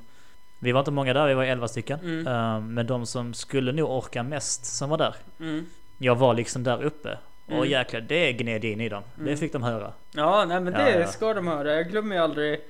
Vi 0.58 0.72
var 0.72 0.80
inte 0.80 0.90
många 0.90 1.12
där, 1.12 1.26
vi 1.26 1.34
var 1.34 1.44
11 1.44 1.68
stycken. 1.68 2.00
Mm. 2.00 2.26
Eh, 2.26 2.60
men 2.60 2.86
de 2.86 3.06
som 3.06 3.34
skulle 3.34 3.72
nog 3.72 3.90
orka 3.90 4.22
mest 4.22 4.64
som 4.64 4.90
var 4.90 4.98
där. 4.98 5.14
Mm. 5.40 5.66
Jag 5.98 6.14
var 6.16 6.34
liksom 6.34 6.62
där 6.62 6.82
uppe. 6.82 7.18
Och 7.46 7.52
Mm. 7.52 7.68
jäklar, 7.68 8.00
det 8.00 8.32
gned 8.32 8.64
in 8.64 8.80
i 8.80 8.88
dem. 8.88 9.02
Det 9.14 9.22
Mm. 9.22 9.36
fick 9.36 9.52
de 9.52 9.62
höra. 9.62 9.92
Ja, 10.14 10.44
nej 10.44 10.60
men 10.60 10.72
Ja, 10.72 10.78
det 10.78 10.98
ja. 11.00 11.06
ska 11.06 11.34
de 11.34 11.46
höra. 11.46 11.74
Jag 11.74 11.88
glömmer 11.90 12.16
ju 12.16 12.22
aldrig 12.22 12.60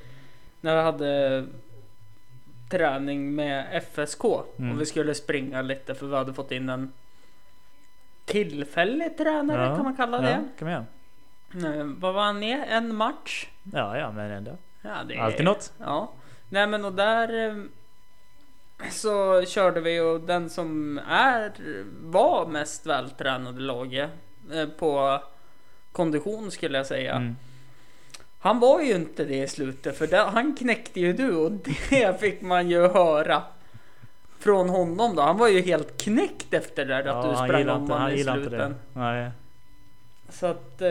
när 0.60 0.76
vi 0.76 0.82
hade 0.82 1.44
träning 2.70 3.34
med 3.34 3.66
FSK 3.82 4.24
Mm. 4.58 4.72
och 4.74 4.80
vi 4.80 4.86
skulle 4.86 5.14
springa 5.14 5.62
lite 5.62 5.94
för 5.94 6.06
vi 6.06 6.16
hade 6.16 6.34
fått 6.34 6.52
in 6.52 6.68
en 6.68 6.92
tillfällig 8.24 9.18
tränare 9.18 9.64
Ja, 9.66 9.74
kan 9.76 9.84
man 9.84 9.96
kalla 9.96 10.16
Ja, 10.16 10.22
det. 10.22 10.48
kan 10.58 10.68
vi 10.68 10.74
göra. 10.74 11.76
Eh, 11.78 11.84
Vad 11.84 12.14
var 12.14 12.22
han 12.22 12.38
med? 12.38 12.64
En 12.68 12.94
match? 12.94 13.46
Ja, 13.72 13.98
ja, 13.98 14.12
men 14.12 14.30
ändå. 14.30 14.56
Ja, 14.82 14.90
det 15.08 15.14
är... 15.14 15.20
Alltid 15.20 15.44
något. 15.44 15.72
Ja. 15.78 16.12
Nej 16.48 16.66
men 16.66 16.84
och 16.84 16.92
där 16.92 17.48
eh, 17.48 17.54
så 18.91 19.45
körde 19.45 19.80
vi 19.80 20.01
och 20.01 20.20
den 20.20 20.51
som 20.51 21.01
är 21.09 21.53
var 22.03 22.47
mest 22.47 22.87
vältränade 22.87 23.61
laget 23.61 24.11
eh, 24.53 24.66
på 24.66 25.22
kondition 25.93 26.51
skulle 26.51 26.78
jag 26.78 26.87
säga. 26.87 27.14
Mm. 27.14 27.37
Han 28.39 28.61
var 28.61 28.80
ju 28.80 28.95
inte 28.95 29.24
det 29.24 29.43
i 29.43 29.49
slutet 29.49 29.99
för 29.99 30.07
det, 30.07 30.18
han 30.18 30.57
knäckte 30.57 31.01
ju 31.01 31.12
du 31.12 31.37
och 31.37 31.53
det 31.91 32.20
fick 32.20 32.41
man 32.43 32.70
ju 32.70 32.89
höra 32.89 33.43
från 34.39 34.68
honom 34.68 35.16
då. 35.16 35.22
Han 35.22 35.39
var 35.39 35.49
ju 35.49 35.62
helt 35.62 36.03
knäckt 36.03 36.55
efter 36.55 36.85
det 36.85 37.03
där 37.03 37.07
att 37.07 37.30
du 37.30 37.37
sprang 37.37 37.68
om 37.68 37.91
honom 37.91 38.09
i 38.09 38.16
gillar 38.16 38.37
inte 38.37 38.51
det. 38.51 38.57
sluten. 38.57 38.74
Nej. 38.93 39.30
Så 40.28 40.47
att 40.47 40.83
eh, 40.83 40.89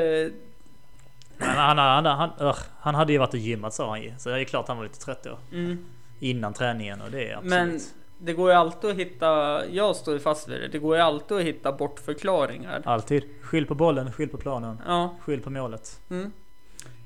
han, 1.39 1.77
han, 1.77 2.05
han, 2.05 2.31
han, 2.37 2.53
han 2.79 2.95
hade 2.95 3.13
ju 3.13 3.19
varit 3.19 3.33
och 3.33 3.39
gymmat 3.39 3.73
sa 3.73 3.89
han 3.89 4.01
ju. 4.01 4.13
Så 4.17 4.29
det 4.29 4.41
är 4.41 4.43
klart 4.43 4.67
han 4.67 4.77
var 4.77 4.83
lite 4.83 4.99
trött 4.99 5.23
då. 5.23 5.37
mm. 5.51 5.85
Innan 6.23 6.53
träningen 6.53 7.01
och 7.01 7.11
det 7.11 7.29
är 7.29 7.35
absolut. 7.35 7.49
Men 7.51 7.79
det 8.17 8.33
går 8.33 8.49
ju 8.49 8.55
alltid 8.55 8.89
att 8.89 8.95
hitta, 8.95 9.61
jag 9.69 9.95
står 9.95 10.13
ju 10.13 10.19
fast 10.19 10.49
vid 10.49 10.61
det, 10.61 10.67
det 10.67 10.79
går 10.79 10.95
ju 10.95 11.01
alltid 11.01 11.37
att 11.37 11.43
hitta 11.43 11.71
bortförklaringar. 11.71 12.81
Alltid. 12.85 13.23
Skyll 13.41 13.65
på 13.65 13.75
bollen, 13.75 14.11
skyll 14.11 14.29
på 14.29 14.37
planen. 14.37 14.81
Ja. 14.87 15.15
Skyll 15.21 15.41
på 15.41 15.49
målet. 15.49 15.99
Mm. 16.09 16.31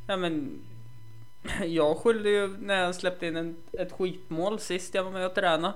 Ja 0.08 0.18
men 0.18 0.62
jag 1.66 1.98
skyllde 1.98 2.30
ju 2.30 2.58
när 2.60 2.76
jag 2.76 2.96
släppte 2.96 3.28
in 3.28 3.36
en, 3.36 3.56
ett 3.72 3.92
skitmål 3.92 4.60
sist 4.60 4.96
jag 4.96 5.04
var 5.04 5.12
med 5.12 5.26
och 5.26 5.36
tränade. 5.36 5.74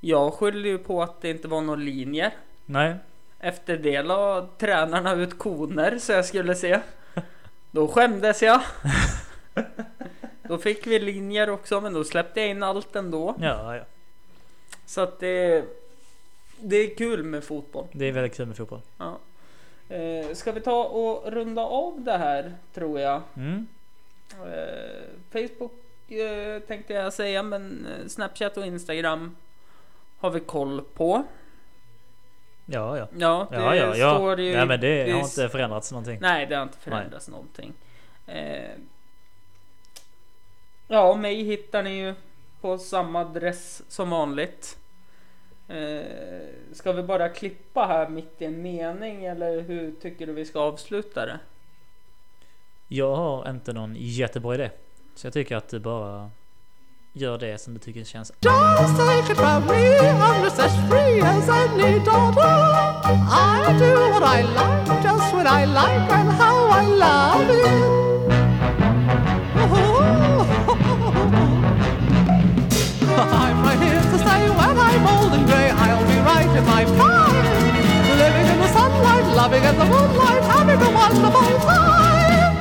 Jag 0.00 0.34
skyllde 0.34 0.68
ju 0.68 0.78
på 0.78 1.02
att 1.02 1.20
det 1.20 1.30
inte 1.30 1.48
var 1.48 1.60
några 1.60 1.80
linjer. 1.80 2.32
Nej. 2.66 2.96
Efter 3.38 3.76
det 3.76 4.02
la 4.02 4.48
tränarna 4.58 5.12
ut 5.12 5.38
koner 5.38 5.98
så 5.98 6.12
jag 6.12 6.24
skulle 6.24 6.54
se. 6.54 6.80
Då 7.70 7.88
skämdes 7.88 8.42
jag. 8.42 8.60
Då 10.52 10.58
fick 10.58 10.86
vi 10.86 10.98
linjer 10.98 11.50
också 11.50 11.80
men 11.80 11.92
då 11.92 12.04
släppte 12.04 12.40
jag 12.40 12.50
in 12.50 12.62
allt 12.62 12.96
ändå. 12.96 13.34
Ja, 13.40 13.76
ja. 13.76 13.84
Så 14.86 15.00
att 15.00 15.20
det, 15.20 15.64
det 16.60 16.76
är 16.76 16.94
kul 16.94 17.22
med 17.22 17.44
fotboll. 17.44 17.86
Det 17.92 18.04
är 18.04 18.12
väldigt 18.12 18.36
kul 18.36 18.46
med 18.46 18.56
fotboll. 18.56 18.80
Ja. 18.98 19.18
Eh, 19.88 20.34
ska 20.34 20.52
vi 20.52 20.60
ta 20.60 20.84
och 20.84 21.32
runda 21.32 21.62
av 21.62 22.00
det 22.00 22.18
här 22.18 22.54
tror 22.74 23.00
jag. 23.00 23.22
Mm. 23.36 23.66
Eh, 24.30 25.02
Facebook 25.32 25.72
eh, 26.08 26.62
tänkte 26.62 26.92
jag 26.92 27.12
säga, 27.12 27.42
men 27.42 27.86
eh, 27.86 28.08
Snapchat 28.08 28.56
och 28.56 28.66
Instagram 28.66 29.36
har 30.18 30.30
vi 30.30 30.40
koll 30.40 30.82
på. 30.94 31.24
Ja, 32.66 32.98
ja. 32.98 33.08
Ja, 33.18 33.46
det 33.50 33.56
Ja, 33.56 33.76
ja, 33.76 33.96
ja. 33.96 34.14
står 34.14 34.40
ju... 34.40 34.56
Nej, 34.56 34.66
men 34.66 34.80
det, 34.80 35.04
det 35.04 35.12
har 35.12 35.20
inte 35.20 35.48
förändrats 35.48 35.92
någonting. 35.92 36.18
Nej, 36.20 36.46
det 36.46 36.54
har 36.54 36.62
inte 36.62 36.78
förändrats 36.78 37.28
någonting. 37.28 37.72
Ja, 40.92 41.14
mig 41.14 41.42
hittar 41.42 41.82
ni 41.82 41.90
ju 41.90 42.14
på 42.60 42.78
samma 42.78 43.20
adress 43.20 43.82
som 43.88 44.10
vanligt. 44.10 44.78
Eh, 45.68 46.02
ska 46.72 46.92
vi 46.92 47.02
bara 47.02 47.28
klippa 47.28 47.86
här 47.86 48.08
mitt 48.08 48.34
i 48.38 48.44
en 48.44 48.62
mening 48.62 49.24
eller 49.24 49.60
hur 49.60 49.94
tycker 50.02 50.26
du 50.26 50.32
vi 50.32 50.44
ska 50.44 50.60
avsluta 50.60 51.26
det? 51.26 51.38
Jag 52.88 53.16
har 53.16 53.50
inte 53.50 53.72
någon 53.72 53.94
jättebra 53.98 54.54
idé. 54.54 54.70
Så 55.14 55.26
jag 55.26 55.34
tycker 55.34 55.56
att 55.56 55.68
du 55.68 55.78
bara 55.80 56.30
gör 57.12 57.38
det 57.38 57.58
som 57.58 57.74
du 57.74 57.80
tycker 57.80 58.04
känns 58.04 58.32
Just 67.62 68.01
I'm 75.02 75.18
old 75.18 75.32
and 75.32 75.46
grey, 75.46 75.68
I'll 75.68 76.06
be 76.06 76.16
right 76.18 76.46
in 76.56 76.64
my 76.64 76.84
prime. 76.84 77.34
Living 78.18 78.46
in 78.46 78.58
the 78.60 78.68
sunlight, 78.68 79.34
loving 79.34 79.64
in 79.64 79.76
the 79.76 79.84
moonlight, 79.84 80.42
having 80.44 80.80
a 80.80 80.90
wonderful 80.94 81.58
time. 81.66 82.52